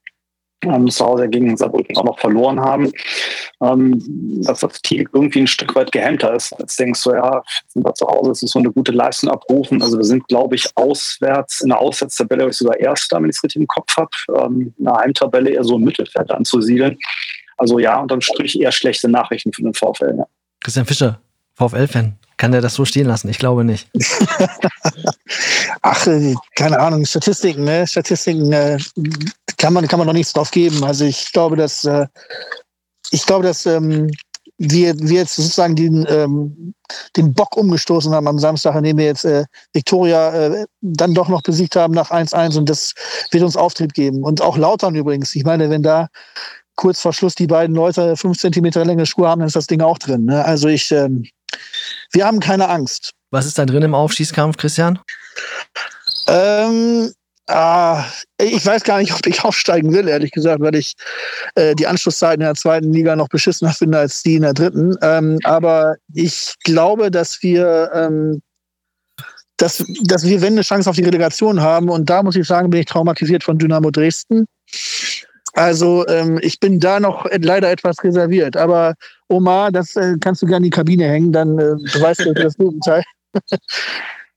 ähm, 0.64 0.90
zu 0.90 1.06
Hause 1.06 1.30
gegen 1.30 1.56
Saarbrücken 1.56 1.96
auch 1.98 2.04
noch 2.04 2.20
verloren 2.20 2.60
haben, 2.60 2.92
ähm, 3.62 4.02
dass 4.44 4.60
das 4.60 4.82
Team 4.82 5.08
irgendwie 5.14 5.42
ein 5.42 5.48
Stück 5.48 5.76
weit 5.76 5.92
gehemmter 5.92 6.34
ist. 6.34 6.54
Jetzt 6.60 6.80
denkst 6.80 7.04
du, 7.04 7.12
ja, 7.12 7.42
sind 7.68 7.86
wir 7.86 7.94
zu 7.94 8.08
Hause, 8.08 8.32
es 8.32 8.44
ist 8.44 8.52
so 8.52 8.60
eine 8.60 8.72
gute 8.72 8.92
Leistung 8.92 9.30
abrufen. 9.30 9.82
Also 9.82 9.98
wir 9.98 10.04
sind, 10.04 10.28
glaube 10.28 10.56
ich, 10.56 10.66
auswärts, 10.76 11.62
in 11.62 11.70
der 11.70 11.80
Auswärtstabelle 11.80 12.52
sogar 12.52 12.78
Erster, 12.78 13.22
wenn 13.22 13.30
ich 13.30 13.38
es 13.38 13.44
richtig 13.44 13.62
im 13.62 13.68
Kopf 13.68 13.96
habe, 13.96 14.10
ähm, 14.36 14.74
in 14.78 14.86
der 14.86 14.96
Heimtabelle 14.96 15.52
eher 15.52 15.64
so 15.64 15.78
im 15.78 15.84
Mittelfeld 15.84 16.30
anzusiedeln. 16.32 16.98
Also 17.60 17.80
ja, 17.80 18.00
unterm 18.00 18.22
Strich 18.22 18.60
eher 18.60 18.72
schlechte 18.72 19.08
Nachrichten 19.08 19.54
für 19.54 19.62
den 19.62 19.74
VfL. 19.74 20.16
Ja. 20.18 20.26
Christian 20.62 20.86
Fischer, 20.86 21.20
VfL-Fan. 21.56 22.18
Kann 22.38 22.54
der 22.54 22.62
das 22.62 22.76
so 22.76 22.86
stehen 22.86 23.06
lassen? 23.06 23.28
Ich 23.28 23.38
glaube 23.38 23.66
nicht. 23.66 23.90
Ach, 25.82 26.08
äh, 26.08 26.34
keine 26.56 26.80
Ahnung, 26.80 27.06
Statistiken, 27.06 27.66
ne? 27.66 27.86
Statistiken 27.86 28.52
äh, 28.54 28.78
kann 29.58 29.74
man, 29.74 29.86
kann 29.88 30.00
man 30.00 30.08
noch 30.08 30.14
nichts 30.14 30.32
drauf 30.32 30.50
geben. 30.50 30.84
Also 30.86 31.04
ich 31.04 31.34
glaube, 31.34 31.58
dass 31.58 31.84
äh, 31.84 32.08
ich 33.12 33.26
glaube, 33.26 33.44
dass 33.44 33.66
ähm, 33.66 34.10
wir, 34.58 34.98
wir 35.00 35.20
jetzt 35.20 35.36
sozusagen 35.36 35.76
den, 35.76 36.06
ähm, 36.10 36.74
den 37.16 37.34
Bock 37.34 37.56
umgestoßen 37.56 38.14
haben 38.14 38.28
am 38.28 38.40
Samstag, 38.40 38.76
indem 38.76 38.98
wir 38.98 39.06
jetzt 39.06 39.26
äh, 39.26 39.46
Viktoria 39.74 40.34
äh, 40.34 40.66
dann 40.82 41.14
doch 41.14 41.30
noch 41.30 41.42
besiegt 41.42 41.76
haben 41.76 41.94
nach 41.94 42.12
1-1 42.12 42.58
und 42.58 42.70
das 42.70 42.94
wird 43.32 43.44
uns 43.44 43.56
Auftrieb 43.56 43.94
geben. 43.94 44.24
Und 44.24 44.42
auch 44.42 44.58
Lautern 44.58 44.96
übrigens. 44.96 45.34
Ich 45.36 45.46
meine, 45.46 45.70
wenn 45.70 45.84
da 45.84 46.10
kurz 46.80 47.02
vor 47.02 47.12
Schluss 47.12 47.36
die 47.36 47.46
beiden 47.46 47.76
Leute 47.76 48.16
fünf 48.16 48.38
Zentimeter 48.38 48.86
längere 48.86 49.06
Schuhe 49.06 49.28
haben, 49.28 49.40
dann 49.40 49.48
ist 49.48 49.56
das 49.58 49.68
Ding 49.68 49.82
auch 49.82 49.98
drin. 49.98 50.24
Ne? 50.26 50.46
Also 50.46 50.70
ich, 50.70 50.90
ähm, 50.92 51.26
wir 52.14 52.26
haben 52.26 52.40
keine 52.40 52.70
Angst. 52.70 53.12
Was 53.32 53.46
ist 53.46 53.58
da 53.58 53.66
drin 53.66 53.84
im 53.84 53.94
Aufschießkampf, 53.94 54.56
Christian? 54.56 54.98
Ähm, 56.28 57.12
ah, 57.48 58.06
ich 58.42 58.66
weiß 58.66 58.84
gar 58.84 59.00
nicht, 59.00 59.14
ob 59.14 59.28
ich 59.28 59.44
aufsteigen 59.44 59.92
will, 59.92 60.08
ehrlich 60.08 60.32
gesagt, 60.32 60.62
weil 60.62 60.76
ich 60.76 60.94
äh, 61.56 61.76
die 61.76 61.86
Anschlusszeiten 61.86 62.42
in 62.42 62.48
der 62.48 62.56
zweiten 62.56 62.94
Liga 62.94 63.14
noch 63.18 63.28
beschissener 63.28 63.74
finde 63.74 64.00
als 64.00 64.24
die 64.24 64.36
in 64.36 64.44
der 64.44 64.54
dritten. 64.54 64.96
Ähm, 65.02 65.38
aber 65.44 65.98
ich 66.14 66.56
glaube, 66.64 67.12
dass 67.12 67.44
wir, 67.44 67.92
ähm, 67.94 68.42
dass, 69.58 69.84
dass 70.06 70.24
wir, 70.24 70.42
wenn 70.42 70.54
eine 70.54 70.62
Chance 70.62 70.90
auf 70.90 70.96
die 70.96 71.04
Relegation 71.04 71.60
haben, 71.60 71.90
und 71.90 72.10
da 72.10 72.24
muss 72.24 72.38
ich 72.38 72.48
sagen, 72.48 72.70
bin 72.70 72.80
ich 72.80 72.86
traumatisiert 72.86 73.44
von 73.44 73.58
Dynamo 73.58 73.92
Dresden. 73.92 74.46
Also 75.60 76.08
ähm, 76.08 76.40
ich 76.42 76.58
bin 76.62 76.80
da 76.80 77.02
noch 77.02 77.26
leider 77.30 77.70
etwas 77.70 78.02
reserviert. 78.02 78.56
Aber 78.56 78.96
Omar, 79.28 79.74
das 79.74 79.94
äh, 79.98 80.16
kannst 80.22 80.42
du 80.42 80.46
gerne 80.46 80.66
in 80.66 80.72
die 80.72 80.76
Kabine 80.76 81.04
hängen, 81.04 81.34
dann 81.34 81.60
äh, 81.60 81.76
du 81.76 82.02
weißt 82.02 82.22
du 82.22 82.34
das 82.34 82.56
Gegenteil. 82.56 83.04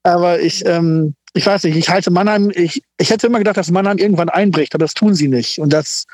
Aber 0.02 0.40
ich, 0.40 0.66
ähm, 0.66 1.14
ich 1.32 1.46
weiß 1.46 1.62
nicht, 1.62 1.76
ich 1.76 1.88
halte 1.88 2.10
Mannheim, 2.10 2.50
ich, 2.52 2.82
ich 2.98 3.10
hätte 3.10 3.28
immer 3.28 3.38
gedacht, 3.38 3.56
dass 3.56 3.70
Mannheim 3.70 3.98
irgendwann 3.98 4.30
einbricht, 4.30 4.74
aber 4.74 4.84
das 4.84 4.94
tun 4.94 5.14
sie 5.14 5.28
nicht. 5.28 5.60
Und 5.60 5.72
dass 5.72 6.06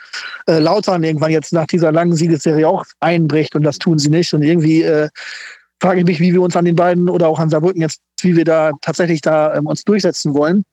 äh, 0.46 0.58
Lautern 0.58 1.02
irgendwann 1.02 1.30
jetzt 1.30 1.54
nach 1.54 1.66
dieser 1.66 1.90
langen 1.90 2.14
Siegesserie 2.14 2.68
auch 2.68 2.84
einbricht 3.00 3.56
und 3.56 3.62
das 3.62 3.78
tun 3.78 3.98
sie 3.98 4.10
nicht. 4.10 4.34
Und 4.34 4.42
irgendwie 4.42 4.82
äh, 4.82 5.08
frage 5.80 6.00
ich 6.00 6.06
mich, 6.06 6.20
wie 6.20 6.34
wir 6.34 6.42
uns 6.42 6.54
an 6.54 6.66
den 6.66 6.76
beiden 6.76 7.08
oder 7.08 7.28
auch 7.28 7.38
an 7.38 7.48
Saarbrücken 7.48 7.80
jetzt, 7.80 8.02
wie 8.20 8.36
wir 8.36 8.44
da 8.44 8.72
tatsächlich 8.82 9.22
da 9.22 9.54
ähm, 9.54 9.66
uns 9.66 9.84
durchsetzen 9.84 10.34
wollen. 10.34 10.64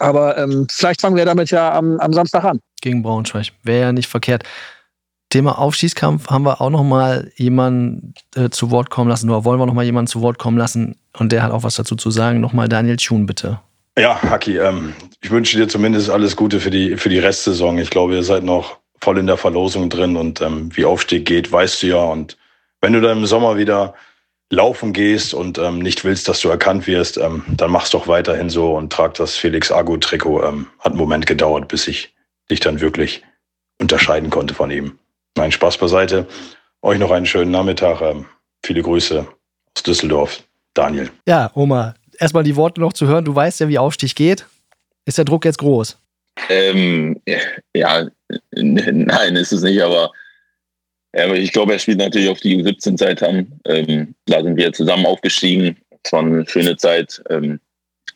Aber 0.00 0.36
ähm, 0.38 0.66
vielleicht 0.70 1.00
fangen 1.00 1.16
wir 1.16 1.24
damit 1.24 1.50
ja 1.50 1.72
am, 1.72 1.98
am 1.98 2.12
Samstag 2.12 2.44
an. 2.44 2.60
Gegen 2.80 3.02
Braunschweig. 3.02 3.52
Wäre 3.62 3.80
ja 3.80 3.92
nicht 3.92 4.08
verkehrt. 4.08 4.44
Thema 5.28 5.58
Aufschießkampf 5.58 6.28
haben 6.28 6.44
wir 6.44 6.60
auch 6.60 6.70
noch 6.70 6.84
mal 6.84 7.32
jemanden 7.34 8.14
äh, 8.36 8.48
zu 8.48 8.70
Wort 8.70 8.90
kommen 8.90 9.10
lassen 9.10 9.28
oder 9.28 9.44
wollen 9.44 9.58
wir 9.58 9.66
noch 9.66 9.74
mal 9.74 9.84
jemanden 9.84 10.06
zu 10.06 10.20
Wort 10.20 10.38
kommen 10.38 10.56
lassen 10.56 10.96
und 11.18 11.32
der 11.32 11.42
hat 11.42 11.50
auch 11.50 11.64
was 11.64 11.74
dazu 11.74 11.96
zu 11.96 12.10
sagen. 12.10 12.40
Nochmal 12.40 12.68
Daniel 12.68 12.96
Thun, 12.96 13.26
bitte. 13.26 13.58
Ja, 13.98 14.20
Haki, 14.22 14.58
ähm, 14.58 14.94
ich 15.22 15.30
wünsche 15.30 15.56
dir 15.56 15.68
zumindest 15.68 16.10
alles 16.10 16.36
Gute 16.36 16.60
für 16.60 16.70
die, 16.70 16.96
für 16.96 17.08
die 17.08 17.18
Restsaison. 17.18 17.78
Ich 17.78 17.90
glaube, 17.90 18.14
ihr 18.14 18.22
seid 18.22 18.44
noch 18.44 18.78
voll 19.00 19.18
in 19.18 19.26
der 19.26 19.36
Verlosung 19.36 19.90
drin 19.90 20.16
und 20.16 20.40
ähm, 20.40 20.68
wie 20.76 20.84
Aufstieg 20.84 21.26
geht, 21.26 21.50
weißt 21.50 21.82
du 21.82 21.86
ja. 21.88 22.02
Und 22.02 22.36
wenn 22.80 22.92
du 22.92 23.00
dann 23.00 23.18
im 23.18 23.26
Sommer 23.26 23.56
wieder 23.56 23.94
laufen 24.50 24.92
gehst 24.92 25.34
und 25.34 25.58
ähm, 25.58 25.80
nicht 25.80 26.04
willst, 26.04 26.28
dass 26.28 26.40
du 26.40 26.48
erkannt 26.48 26.86
wirst, 26.86 27.18
ähm, 27.18 27.44
dann 27.48 27.70
mach's 27.70 27.90
doch 27.90 28.06
weiterhin 28.06 28.48
so 28.48 28.76
und 28.76 28.92
trag 28.92 29.14
das 29.14 29.34
Felix 29.34 29.72
Agu-Trikot. 29.72 30.44
Ähm, 30.44 30.66
hat 30.78 30.92
einen 30.92 30.96
Moment 30.96 31.26
gedauert, 31.26 31.68
bis 31.68 31.88
ich 31.88 32.14
dich 32.50 32.60
dann 32.60 32.80
wirklich 32.80 33.22
unterscheiden 33.80 34.30
konnte 34.30 34.54
von 34.54 34.70
ihm. 34.70 34.98
Nein, 35.36 35.52
Spaß 35.52 35.78
beiseite. 35.78 36.26
Euch 36.82 36.98
noch 36.98 37.10
einen 37.10 37.26
schönen 37.26 37.50
Nachmittag. 37.50 38.00
Ähm, 38.00 38.26
viele 38.64 38.82
Grüße 38.82 39.26
aus 39.76 39.82
Düsseldorf. 39.82 40.42
Daniel. 40.74 41.10
Ja, 41.26 41.50
Oma, 41.54 41.94
erstmal 42.18 42.44
die 42.44 42.56
Worte 42.56 42.80
noch 42.80 42.92
zu 42.92 43.06
hören. 43.06 43.24
Du 43.24 43.34
weißt 43.34 43.60
ja, 43.60 43.68
wie 43.68 43.78
Aufstieg 43.78 44.14
geht. 44.14 44.46
Ist 45.06 45.18
der 45.18 45.24
Druck 45.24 45.44
jetzt 45.44 45.58
groß? 45.58 45.98
Ähm, 46.50 47.20
ja, 47.74 48.06
nein, 48.54 49.36
ist 49.36 49.52
es 49.52 49.62
nicht, 49.62 49.82
aber 49.82 50.12
ich 51.34 51.52
glaube, 51.52 51.72
er 51.72 51.78
spielt 51.78 51.98
natürlich 51.98 52.28
auf 52.28 52.40
die 52.40 52.62
U17-Zeit 52.62 53.22
an. 53.22 53.60
Ähm, 53.64 54.14
da 54.26 54.42
sind 54.42 54.56
wir 54.56 54.72
zusammen 54.72 55.06
aufgestiegen. 55.06 55.76
Es 56.02 56.12
war 56.12 56.20
eine 56.20 56.46
schöne 56.46 56.76
Zeit. 56.76 57.22
Ähm, 57.30 57.60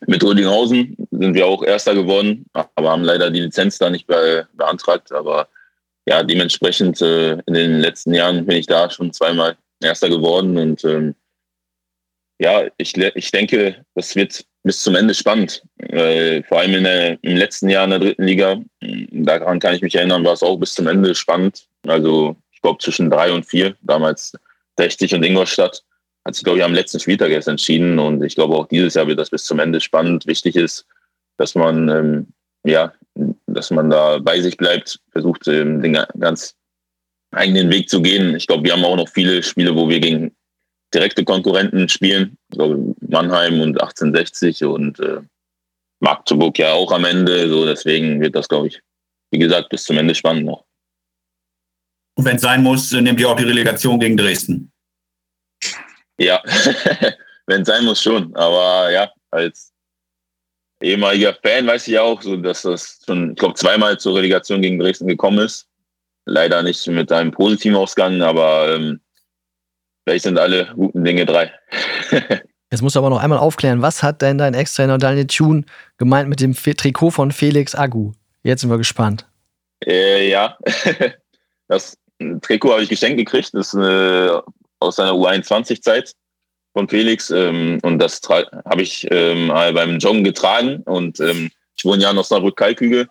mit 0.06 0.22
Rödinghausen 0.22 0.96
sind 1.10 1.34
wir 1.34 1.46
auch 1.46 1.62
Erster 1.62 1.94
geworden, 1.94 2.46
aber 2.52 2.90
haben 2.90 3.04
leider 3.04 3.30
die 3.30 3.40
Lizenz 3.40 3.78
da 3.78 3.90
nicht 3.90 4.06
be 4.06 4.46
beantragt. 4.54 5.12
Aber 5.12 5.48
ja, 6.06 6.22
dementsprechend 6.22 7.00
äh, 7.02 7.32
in 7.32 7.54
den 7.54 7.80
letzten 7.80 8.14
Jahren 8.14 8.46
bin 8.46 8.56
ich 8.56 8.66
da 8.66 8.90
schon 8.90 9.12
zweimal 9.12 9.56
Erster 9.82 10.08
geworden 10.08 10.56
und 10.58 10.84
ähm, 10.84 11.14
ja, 12.38 12.64
ich, 12.78 12.96
ich 12.96 13.30
denke, 13.30 13.84
das 13.94 14.16
wird 14.16 14.44
bis 14.62 14.82
zum 14.82 14.94
Ende 14.94 15.14
spannend. 15.14 15.62
Äh, 15.78 16.42
vor 16.44 16.60
allem 16.60 16.82
der, 16.82 17.18
im 17.22 17.36
letzten 17.36 17.68
Jahr 17.68 17.84
in 17.84 17.90
der 17.90 17.98
dritten 17.98 18.24
Liga, 18.24 18.60
daran 18.80 19.60
kann 19.60 19.74
ich 19.74 19.82
mich 19.82 19.94
erinnern, 19.94 20.24
war 20.24 20.32
es 20.32 20.42
auch 20.42 20.56
bis 20.56 20.74
zum 20.74 20.86
Ende 20.86 21.14
spannend. 21.14 21.66
Also 21.86 22.36
ich 22.60 22.62
glaube 22.62 22.78
zwischen 22.82 23.08
drei 23.08 23.32
und 23.32 23.46
vier, 23.46 23.74
damals 23.80 24.32
60 24.78 25.14
und 25.14 25.24
Ingolstadt, 25.24 25.82
hat 26.26 26.34
sich, 26.34 26.44
glaube 26.44 26.58
ich, 26.58 26.64
am 26.64 26.74
letzten 26.74 27.00
Spieltag 27.00 27.30
erst 27.30 27.48
entschieden. 27.48 27.98
Und 27.98 28.22
ich 28.22 28.34
glaube 28.34 28.54
auch 28.54 28.68
dieses 28.68 28.92
Jahr 28.92 29.06
wird 29.06 29.18
das 29.18 29.30
bis 29.30 29.44
zum 29.44 29.58
Ende 29.58 29.80
spannend. 29.80 30.26
Wichtig 30.26 30.56
ist, 30.56 30.86
dass 31.38 31.54
man 31.54 31.88
ähm, 31.88 32.26
ja, 32.64 32.92
dass 33.46 33.70
man 33.70 33.90
da 33.90 34.18
bei 34.18 34.40
sich 34.40 34.56
bleibt, 34.56 35.00
versucht 35.10 35.48
ähm, 35.48 35.80
den 35.82 35.98
ganz 36.18 36.54
eigenen 37.32 37.70
Weg 37.70 37.88
zu 37.88 38.02
gehen. 38.02 38.34
Ich 38.34 38.46
glaube, 38.46 38.64
wir 38.64 38.72
haben 38.72 38.84
auch 38.84 38.96
noch 38.96 39.08
viele 39.08 39.42
Spiele, 39.42 39.74
wo 39.74 39.88
wir 39.88 40.00
gegen 40.00 40.34
direkte 40.92 41.24
Konkurrenten 41.24 41.88
spielen. 41.88 42.36
So 42.52 42.94
Mannheim 43.00 43.60
und 43.60 43.80
1860 43.80 44.64
und 44.64 45.00
äh, 45.00 45.20
Magdeburg 46.00 46.58
ja 46.58 46.72
auch 46.72 46.92
am 46.92 47.04
Ende. 47.04 47.48
So 47.48 47.64
deswegen 47.64 48.20
wird 48.20 48.34
das, 48.34 48.48
glaube 48.48 48.68
ich, 48.68 48.80
wie 49.30 49.38
gesagt, 49.38 49.68
bis 49.70 49.84
zum 49.84 49.98
Ende 49.98 50.14
spannend 50.14 50.46
noch. 50.46 50.64
Und 52.16 52.24
wenn 52.24 52.36
es 52.36 52.42
sein 52.42 52.62
muss, 52.62 52.92
nehmt 52.92 53.20
ihr 53.20 53.28
auch 53.28 53.36
die 53.36 53.44
Relegation 53.44 53.98
gegen 53.98 54.16
Dresden. 54.16 54.70
Ja, 56.18 56.42
wenn 57.46 57.62
es 57.62 57.68
sein 57.68 57.84
muss 57.84 58.02
schon. 58.02 58.34
Aber 58.36 58.90
ja, 58.90 59.10
als 59.30 59.72
ehemaliger 60.82 61.34
Fan 61.42 61.66
weiß 61.66 61.88
ich 61.88 61.98
auch, 61.98 62.20
so 62.20 62.36
dass 62.36 62.62
das 62.62 63.00
schon, 63.06 63.30
ich 63.30 63.36
glaube, 63.36 63.54
zweimal 63.54 63.98
zur 63.98 64.16
Relegation 64.16 64.62
gegen 64.62 64.78
Dresden 64.78 65.08
gekommen 65.08 65.38
ist. 65.38 65.66
Leider 66.26 66.62
nicht 66.62 66.86
mit 66.86 67.10
einem 67.10 67.30
positiven 67.30 67.76
Ausgang, 67.76 68.20
aber 68.20 68.74
ähm, 68.74 69.00
Vielleicht 70.04 70.24
sind 70.24 70.38
alle 70.38 70.72
guten 70.74 71.04
Dinge 71.04 71.26
drei. 71.26 71.52
Jetzt 72.72 72.82
musst 72.82 72.96
du 72.96 72.98
aber 73.00 73.10
noch 73.10 73.22
einmal 73.22 73.38
aufklären, 73.38 73.80
was 73.80 74.02
hat 74.02 74.22
denn 74.22 74.38
dein 74.38 74.54
Ex-Trainer 74.54 74.98
Daniel 74.98 75.26
Thune 75.26 75.64
gemeint 75.98 76.28
mit 76.28 76.40
dem 76.40 76.54
Trikot 76.54 77.10
von 77.10 77.32
Felix 77.32 77.74
Agu? 77.74 78.12
Jetzt 78.42 78.62
sind 78.62 78.70
wir 78.70 78.78
gespannt. 78.78 79.26
Äh, 79.84 80.28
ja, 80.30 80.58
das 81.68 81.96
Trikot 82.42 82.72
habe 82.72 82.82
ich 82.82 82.88
geschenkt 82.88 83.18
gekriegt. 83.18 83.50
Das 83.52 83.68
ist 83.68 83.74
eine, 83.74 84.42
aus 84.78 84.96
seiner 84.96 85.12
U21-Zeit 85.12 86.12
von 86.72 86.88
Felix. 86.88 87.30
Ähm, 87.30 87.78
und 87.82 87.98
das 87.98 88.20
habe 88.28 88.82
ich 88.82 89.06
ähm, 89.10 89.48
beim 89.48 89.98
Joggen 89.98 90.24
getragen. 90.24 90.82
Und 90.84 91.20
ähm, 91.20 91.50
ich 91.76 91.84
wohne 91.84 92.02
ja 92.02 92.10
in 92.10 92.18
Osnabrück-Kalkügel. 92.18 93.08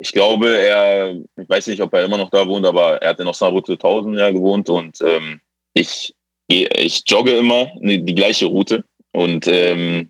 Ich 0.00 0.12
glaube, 0.12 0.56
er, 0.56 1.12
ich 1.12 1.48
weiß 1.48 1.66
nicht, 1.66 1.82
ob 1.82 1.92
er 1.92 2.04
immer 2.04 2.18
noch 2.18 2.30
da 2.30 2.46
wohnt, 2.46 2.66
aber 2.66 3.02
er 3.02 3.10
hat 3.10 3.20
in 3.20 3.26
Osnabrück 3.26 3.68
1000 3.68 4.16
ja 4.18 4.30
gewohnt. 4.30 4.68
Und 4.68 4.98
ähm, 5.00 5.40
ich 5.74 6.14
ich 6.48 7.02
jogge 7.06 7.36
immer 7.36 7.70
die 7.80 8.14
gleiche 8.14 8.46
Route 8.46 8.82
und 9.12 9.46
ähm, 9.46 10.08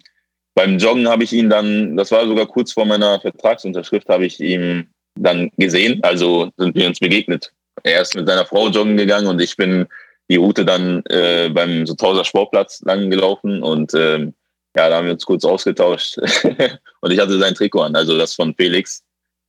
beim 0.54 0.78
Joggen 0.78 1.08
habe 1.08 1.24
ich 1.24 1.32
ihn 1.32 1.50
dann, 1.50 1.96
das 1.96 2.10
war 2.10 2.26
sogar 2.26 2.46
kurz 2.46 2.72
vor 2.72 2.84
meiner 2.84 3.20
Vertragsunterschrift, 3.20 4.08
habe 4.08 4.26
ich 4.26 4.40
ihn 4.40 4.90
dann 5.14 5.50
gesehen. 5.56 6.02
Also 6.02 6.50
sind 6.56 6.74
wir 6.74 6.86
uns 6.86 6.98
begegnet. 6.98 7.52
Er 7.82 8.02
ist 8.02 8.14
mit 8.14 8.28
seiner 8.28 8.46
Frau 8.46 8.68
joggen 8.68 8.96
gegangen 8.96 9.26
und 9.26 9.40
ich 9.40 9.56
bin 9.56 9.86
die 10.30 10.36
Route 10.36 10.64
dann 10.64 11.02
äh, 11.06 11.48
beim 11.48 11.86
Sothauser 11.86 12.24
Sportplatz 12.24 12.80
lang 12.82 13.10
gelaufen 13.10 13.62
und 13.62 13.94
ähm, 13.94 14.34
ja, 14.76 14.88
da 14.88 14.96
haben 14.96 15.06
wir 15.06 15.14
uns 15.14 15.24
kurz 15.24 15.44
ausgetauscht 15.44 16.18
und 17.00 17.10
ich 17.10 17.18
hatte 17.18 17.38
sein 17.38 17.54
Trikot 17.54 17.82
an, 17.82 17.96
also 17.96 18.18
das 18.18 18.34
von 18.34 18.54
Felix. 18.54 19.02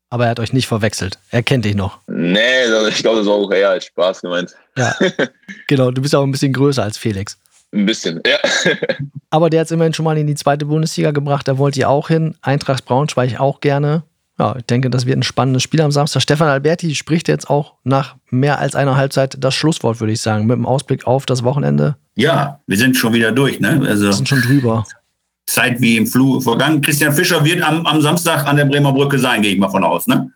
Aber 0.09 0.25
er 0.25 0.31
hat 0.31 0.39
euch 0.39 0.53
nicht 0.53 0.67
verwechselt. 0.67 1.19
Er 1.29 1.43
kennt 1.43 1.65
dich 1.65 1.75
noch. 1.75 1.99
Nee, 2.07 2.65
ich 2.89 3.03
glaube, 3.03 3.19
das 3.19 3.27
war 3.27 3.35
auch 3.35 3.51
eher 3.51 3.69
als 3.69 3.85
Spaß 3.85 4.21
gemeint. 4.21 4.55
Ja, 4.75 4.95
genau. 5.67 5.91
Du 5.91 6.01
bist 6.01 6.15
auch 6.15 6.23
ein 6.23 6.31
bisschen 6.31 6.53
größer 6.53 6.81
als 6.81 6.97
Felix. 6.97 7.37
Ein 7.71 7.85
bisschen, 7.85 8.21
ja. 8.25 8.37
Aber 9.29 9.51
der 9.51 9.59
hat 9.59 9.65
es 9.65 9.71
immerhin 9.71 9.93
schon 9.93 10.05
mal 10.05 10.17
in 10.17 10.25
die 10.25 10.35
zweite 10.35 10.65
Bundesliga 10.65 11.11
gebracht. 11.11 11.47
Da 11.47 11.59
wollt 11.59 11.77
ihr 11.77 11.89
auch 11.89 12.07
hin. 12.07 12.35
Eintracht 12.41 12.85
Braunschweig 12.85 13.39
auch 13.39 13.61
gerne. 13.61 14.01
Ja, 14.39 14.55
ich 14.57 14.63
denke, 14.63 14.89
das 14.89 15.05
wird 15.05 15.17
ein 15.17 15.23
spannendes 15.23 15.63
Spiel 15.63 15.81
am 15.81 15.91
Samstag. 15.91 16.21
Stefan 16.21 16.47
Alberti 16.47 16.95
spricht 16.95 17.27
jetzt 17.27 17.49
auch 17.49 17.73
nach 17.83 18.15
mehr 18.29 18.59
als 18.59 18.73
einer 18.73 18.95
Halbzeit 18.95 19.35
das 19.37 19.53
Schlusswort, 19.53 19.99
würde 19.99 20.13
ich 20.13 20.21
sagen, 20.21 20.45
mit 20.45 20.55
dem 20.55 20.65
Ausblick 20.65 21.05
auf 21.05 21.25
das 21.25 21.43
Wochenende. 21.43 21.97
Ja, 22.15 22.61
wir 22.65 22.77
sind 22.77 22.95
schon 22.95 23.13
wieder 23.13 23.33
durch, 23.33 23.59
ne? 23.59 23.81
Also, 23.85 24.05
wir 24.05 24.13
sind 24.13 24.29
schon 24.29 24.41
drüber. 24.41 24.85
Zeit 25.45 25.81
wie 25.81 25.97
im 25.97 26.07
Flug 26.07 26.43
vergangen. 26.43 26.79
Christian 26.81 27.11
Fischer 27.11 27.43
wird 27.43 27.61
am, 27.61 27.85
am 27.85 28.01
Samstag 28.01 28.45
an 28.45 28.55
der 28.55 28.65
Bremer 28.65 28.93
Brücke 28.93 29.19
sein, 29.19 29.41
gehe 29.41 29.53
ich 29.53 29.59
mal 29.59 29.69
von 29.69 29.83
aus, 29.83 30.07
ne? 30.07 30.31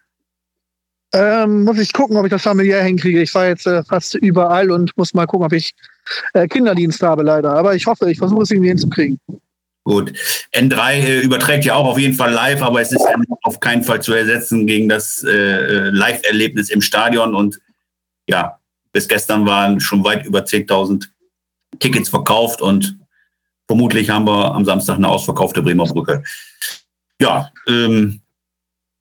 Ähm, 1.14 1.64
muss 1.64 1.78
ich 1.78 1.94
gucken, 1.94 2.18
ob 2.18 2.26
ich 2.26 2.32
das 2.32 2.42
familiär 2.42 2.84
hinkriege. 2.84 3.22
Ich 3.22 3.34
war 3.36 3.48
jetzt 3.48 3.68
äh, 3.68 3.84
fast 3.84 4.16
überall 4.16 4.72
und 4.72 4.98
muss 4.98 5.14
mal 5.14 5.28
gucken, 5.28 5.46
ob 5.46 5.54
ich 5.54 5.74
äh, 6.34 6.48
Kinderdienst 6.48 7.02
habe, 7.04 7.24
leider. 7.24 7.54
Aber 7.54 7.76
ich 7.76 7.86
hoffe, 7.86 8.10
ich 8.10 8.18
versuche 8.18 8.42
es 8.42 8.52
irgendwie 8.52 8.70
hinzukriegen. 8.70 9.20
Gut. 9.84 10.14
N3 10.54 10.94
äh, 10.94 11.20
überträgt 11.20 11.66
ja 11.66 11.76
auch 11.76 11.86
auf 11.86 12.00
jeden 12.00 12.14
Fall 12.14 12.32
live, 12.32 12.62
aber 12.62 12.82
es 12.82 12.92
ist 12.92 13.06
auf 13.44 13.60
keinen 13.60 13.84
Fall 13.84 14.02
zu 14.02 14.14
ersetzen 14.14 14.66
gegen 14.66 14.88
das 14.88 15.24
äh, 15.24 15.32
äh, 15.32 15.90
Live-Erlebnis 15.90 16.70
im 16.70 16.82
Stadion. 16.82 17.36
Und 17.36 17.60
ja, 18.28 18.60
bis 18.94 19.08
gestern 19.08 19.46
waren 19.46 19.80
schon 19.80 20.04
weit 20.04 20.26
über 20.26 20.40
10.000 20.40 21.08
Tickets 21.80 22.10
verkauft 22.10 22.62
und 22.62 22.98
Vermutlich 23.68 24.10
haben 24.10 24.26
wir 24.26 24.54
am 24.54 24.66
Samstag 24.66 24.98
eine 24.98 25.08
ausverkaufte 25.08 25.62
Bremer 25.62 25.86
Brücke. 25.86 26.24
Ja, 27.20 27.50
ähm, 27.68 28.22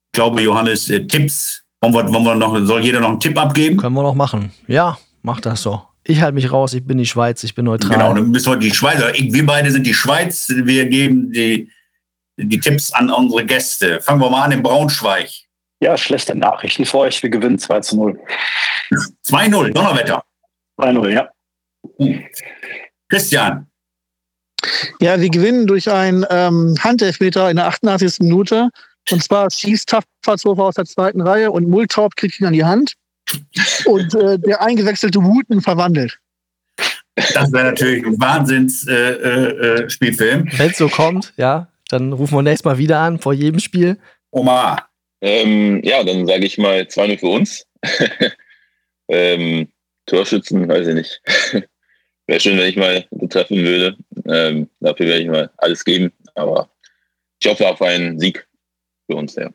ich 0.07 0.11
glaube, 0.13 0.41
Johannes, 0.41 0.89
äh, 0.89 1.05
Tipps. 1.05 1.63
Wollen 1.81 1.93
wir, 1.93 2.13
wollen 2.13 2.23
wir 2.23 2.35
noch, 2.35 2.57
soll 2.65 2.83
jeder 2.83 3.01
noch 3.01 3.09
einen 3.09 3.19
Tipp 3.19 3.37
abgeben? 3.37 3.77
Können 3.77 3.95
wir 3.95 4.03
noch 4.03 4.15
machen. 4.15 4.51
Ja, 4.67 4.97
mach 5.21 5.41
das 5.41 5.61
so. 5.61 5.81
Ich 6.05 6.21
halte 6.21 6.33
mich 6.33 6.51
raus, 6.51 6.73
ich 6.73 6.85
bin 6.85 6.97
die 6.97 7.05
Schweiz, 7.05 7.43
ich 7.43 7.55
bin 7.55 7.65
neutral. 7.65 7.91
Genau, 7.91 8.13
dann 8.13 8.31
bist 8.31 8.45
du 8.45 8.55
die 8.55 8.71
Schweiz. 8.71 8.99
Wir 8.99 9.45
beide 9.45 9.71
sind 9.71 9.87
die 9.87 9.93
Schweiz. 9.93 10.47
Wir 10.49 10.85
geben 10.87 11.31
die, 11.31 11.71
die 12.37 12.59
Tipps 12.59 12.91
an 12.91 13.09
unsere 13.09 13.45
Gäste. 13.45 14.01
Fangen 14.01 14.19
wir 14.19 14.29
mal 14.29 14.43
an 14.43 14.51
in 14.51 14.63
Braunschweig. 14.63 15.29
Ja, 15.79 15.97
schlechte 15.97 16.35
Nachrichten 16.35 16.85
für 16.85 16.99
euch. 16.99 17.23
Wir 17.23 17.29
gewinnen 17.29 17.57
2 17.57 17.79
zu 17.81 17.95
0. 17.95 18.19
2-0, 19.27 19.71
Donnerwetter. 19.71 20.23
2-0, 20.79 21.09
ja. 21.09 21.29
Christian. 23.09 23.67
Ja, 24.99 25.19
wir 25.19 25.29
gewinnen 25.29 25.67
durch 25.67 25.89
einen 25.89 26.25
ähm, 26.29 26.75
Handelfmeter 26.79 27.49
in 27.49 27.57
der 27.57 27.67
88. 27.67 28.19
Minute. 28.19 28.69
Und 29.11 29.23
zwar 29.23 29.49
schießt 29.51 29.89
Tapferzhofer 29.89 30.63
aus 30.63 30.75
der 30.75 30.85
zweiten 30.85 31.21
Reihe 31.21 31.51
und 31.51 31.67
Multaub 31.67 32.15
kriegt 32.15 32.39
ihn 32.39 32.45
an 32.45 32.53
die 32.53 32.63
Hand. 32.63 32.93
Und 33.85 34.13
äh, 34.15 34.39
der 34.39 34.61
eingewechselte 34.61 35.23
Wooten 35.23 35.61
verwandelt. 35.61 36.19
Das 37.15 37.51
wäre 37.51 37.65
natürlich 37.65 38.03
ein 38.05 38.19
Wahnsinns-Spielfilm. 38.19 40.47
Äh, 40.47 40.49
äh, 40.49 40.59
Wenn 40.59 40.71
es 40.71 40.77
so 40.77 40.89
kommt, 40.89 41.33
ja. 41.37 41.67
Dann 41.89 42.13
rufen 42.13 42.35
wir 42.35 42.41
nächstes 42.41 42.65
Mal 42.65 42.79
wieder 42.79 42.99
an, 42.99 43.19
vor 43.19 43.33
jedem 43.33 43.59
Spiel. 43.59 43.99
Omar. 44.31 44.89
Ähm, 45.21 45.81
ja, 45.83 46.03
dann 46.03 46.25
sage 46.25 46.45
ich 46.45 46.57
mal 46.57 46.81
2-0 46.81 47.19
für 47.19 47.27
uns. 47.27 47.67
ähm, 49.07 49.67
Torschützen, 50.07 50.67
weiß 50.67 50.87
ich 50.87 50.95
nicht. 50.95 51.21
Wäre 52.27 52.39
schön, 52.39 52.57
wenn 52.57 52.69
ich 52.69 52.77
mal 52.77 53.05
treffen 53.29 53.57
würde. 53.57 53.95
Ähm, 54.27 54.69
dafür 54.79 55.07
werde 55.07 55.21
ich 55.21 55.27
mal 55.27 55.51
alles 55.57 55.83
geben. 55.83 56.11
Aber 56.35 56.69
ich 57.39 57.47
hoffe 57.47 57.67
auf 57.67 57.81
einen 57.81 58.17
Sieg 58.19 58.47
für 59.09 59.17
uns, 59.17 59.35
ja. 59.35 59.49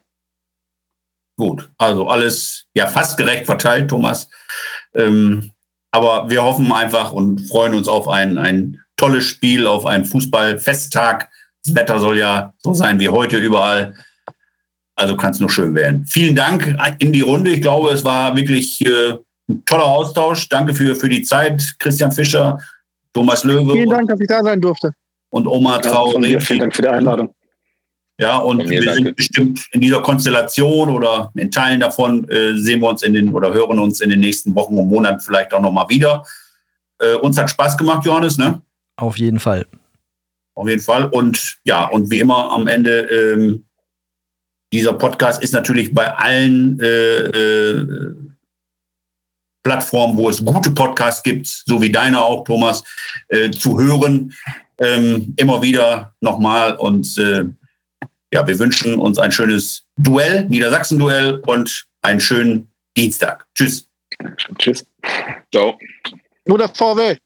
Gut, 1.38 1.70
also 1.78 2.08
alles 2.08 2.66
ja 2.74 2.88
fast 2.88 3.16
gerecht 3.16 3.46
verteilt, 3.46 3.88
Thomas. 3.88 4.28
Ähm, 4.92 5.52
aber 5.92 6.28
wir 6.28 6.42
hoffen 6.42 6.70
einfach 6.72 7.12
und 7.12 7.48
freuen 7.48 7.74
uns 7.74 7.86
auf 7.86 8.08
ein, 8.08 8.36
ein 8.38 8.80
tolles 8.96 9.24
Spiel, 9.24 9.64
auf 9.64 9.86
einen 9.86 10.04
Fußballfesttag. 10.04 11.28
Das 11.64 11.74
Wetter 11.76 12.00
soll 12.00 12.18
ja 12.18 12.52
so 12.58 12.74
sein 12.74 12.98
wie 12.98 13.08
heute 13.08 13.38
überall. 13.38 13.94
Also 14.96 15.16
kann 15.16 15.30
es 15.30 15.38
nur 15.38 15.48
schön 15.48 15.76
werden. 15.76 16.04
Vielen 16.06 16.34
Dank 16.34 16.76
in 16.98 17.12
die 17.12 17.20
Runde. 17.20 17.52
Ich 17.52 17.62
glaube, 17.62 17.90
es 17.90 18.04
war 18.04 18.34
wirklich 18.34 18.84
äh, 18.84 19.12
ein 19.48 19.64
toller 19.64 19.86
Austausch. 19.86 20.48
Danke 20.48 20.74
für, 20.74 20.96
für 20.96 21.08
die 21.08 21.22
Zeit, 21.22 21.76
Christian 21.78 22.10
Fischer, 22.10 22.58
Thomas 23.12 23.44
Löwe. 23.44 23.74
Vielen 23.74 23.90
Dank, 23.90 24.08
dass 24.08 24.18
ich 24.18 24.26
da 24.26 24.42
sein 24.42 24.60
durfte. 24.60 24.92
Und 25.30 25.46
Omar 25.46 25.80
Traoré. 25.80 26.26
Ja, 26.26 26.40
vielen 26.40 26.58
Dank 26.58 26.74
für 26.74 26.82
die 26.82 26.88
Einladung. 26.88 27.32
Ja, 28.20 28.38
und 28.38 28.68
wir 28.68 28.84
danke. 28.84 28.94
sind 28.94 29.16
bestimmt 29.16 29.66
in 29.70 29.80
dieser 29.80 30.02
Konstellation 30.02 30.88
oder 30.88 31.30
in 31.36 31.52
Teilen 31.52 31.78
davon 31.78 32.28
äh, 32.28 32.56
sehen 32.56 32.80
wir 32.80 32.88
uns 32.88 33.02
in 33.02 33.14
den 33.14 33.32
oder 33.32 33.54
hören 33.54 33.78
uns 33.78 34.00
in 34.00 34.10
den 34.10 34.18
nächsten 34.18 34.54
Wochen 34.56 34.76
und 34.76 34.88
Monaten 34.88 35.20
vielleicht 35.20 35.54
auch 35.54 35.60
nochmal 35.60 35.88
wieder. 35.88 36.24
Äh, 36.98 37.14
uns 37.14 37.38
hat 37.38 37.48
Spaß 37.48 37.78
gemacht, 37.78 38.04
Johannes, 38.04 38.36
ne? 38.36 38.60
Auf 38.96 39.18
jeden 39.18 39.38
Fall. 39.38 39.66
Auf 40.56 40.68
jeden 40.68 40.82
Fall. 40.82 41.04
Und 41.06 41.58
ja, 41.62 41.84
und 41.86 42.10
wie 42.10 42.18
immer 42.18 42.50
am 42.50 42.66
Ende, 42.66 43.02
ähm, 43.02 43.64
dieser 44.72 44.94
Podcast 44.94 45.40
ist 45.40 45.52
natürlich 45.52 45.94
bei 45.94 46.12
allen 46.12 46.80
äh, 46.80 47.18
äh, 47.20 48.14
Plattformen, 49.62 50.16
wo 50.16 50.28
es 50.28 50.44
gute 50.44 50.72
Podcasts 50.72 51.22
gibt, 51.22 51.46
so 51.46 51.80
wie 51.80 51.92
deine 51.92 52.20
auch, 52.20 52.42
Thomas, 52.42 52.82
äh, 53.28 53.50
zu 53.50 53.78
hören. 53.78 54.34
Ähm, 54.78 55.34
immer 55.36 55.62
wieder 55.62 56.14
nochmal. 56.20 56.74
Und 56.74 57.16
äh, 57.18 57.44
ja, 58.32 58.46
wir 58.46 58.58
wünschen 58.58 58.98
uns 58.98 59.18
ein 59.18 59.32
schönes 59.32 59.84
Duell, 59.96 60.44
Niedersachsen-Duell 60.44 61.40
und 61.46 61.86
einen 62.02 62.20
schönen 62.20 62.70
Dienstag. 62.96 63.46
Tschüss. 63.54 63.88
Tschüss. 64.58 64.86
Ciao. 65.52 65.78
Nur 66.46 66.58
der 66.58 66.68
VW. 66.68 67.16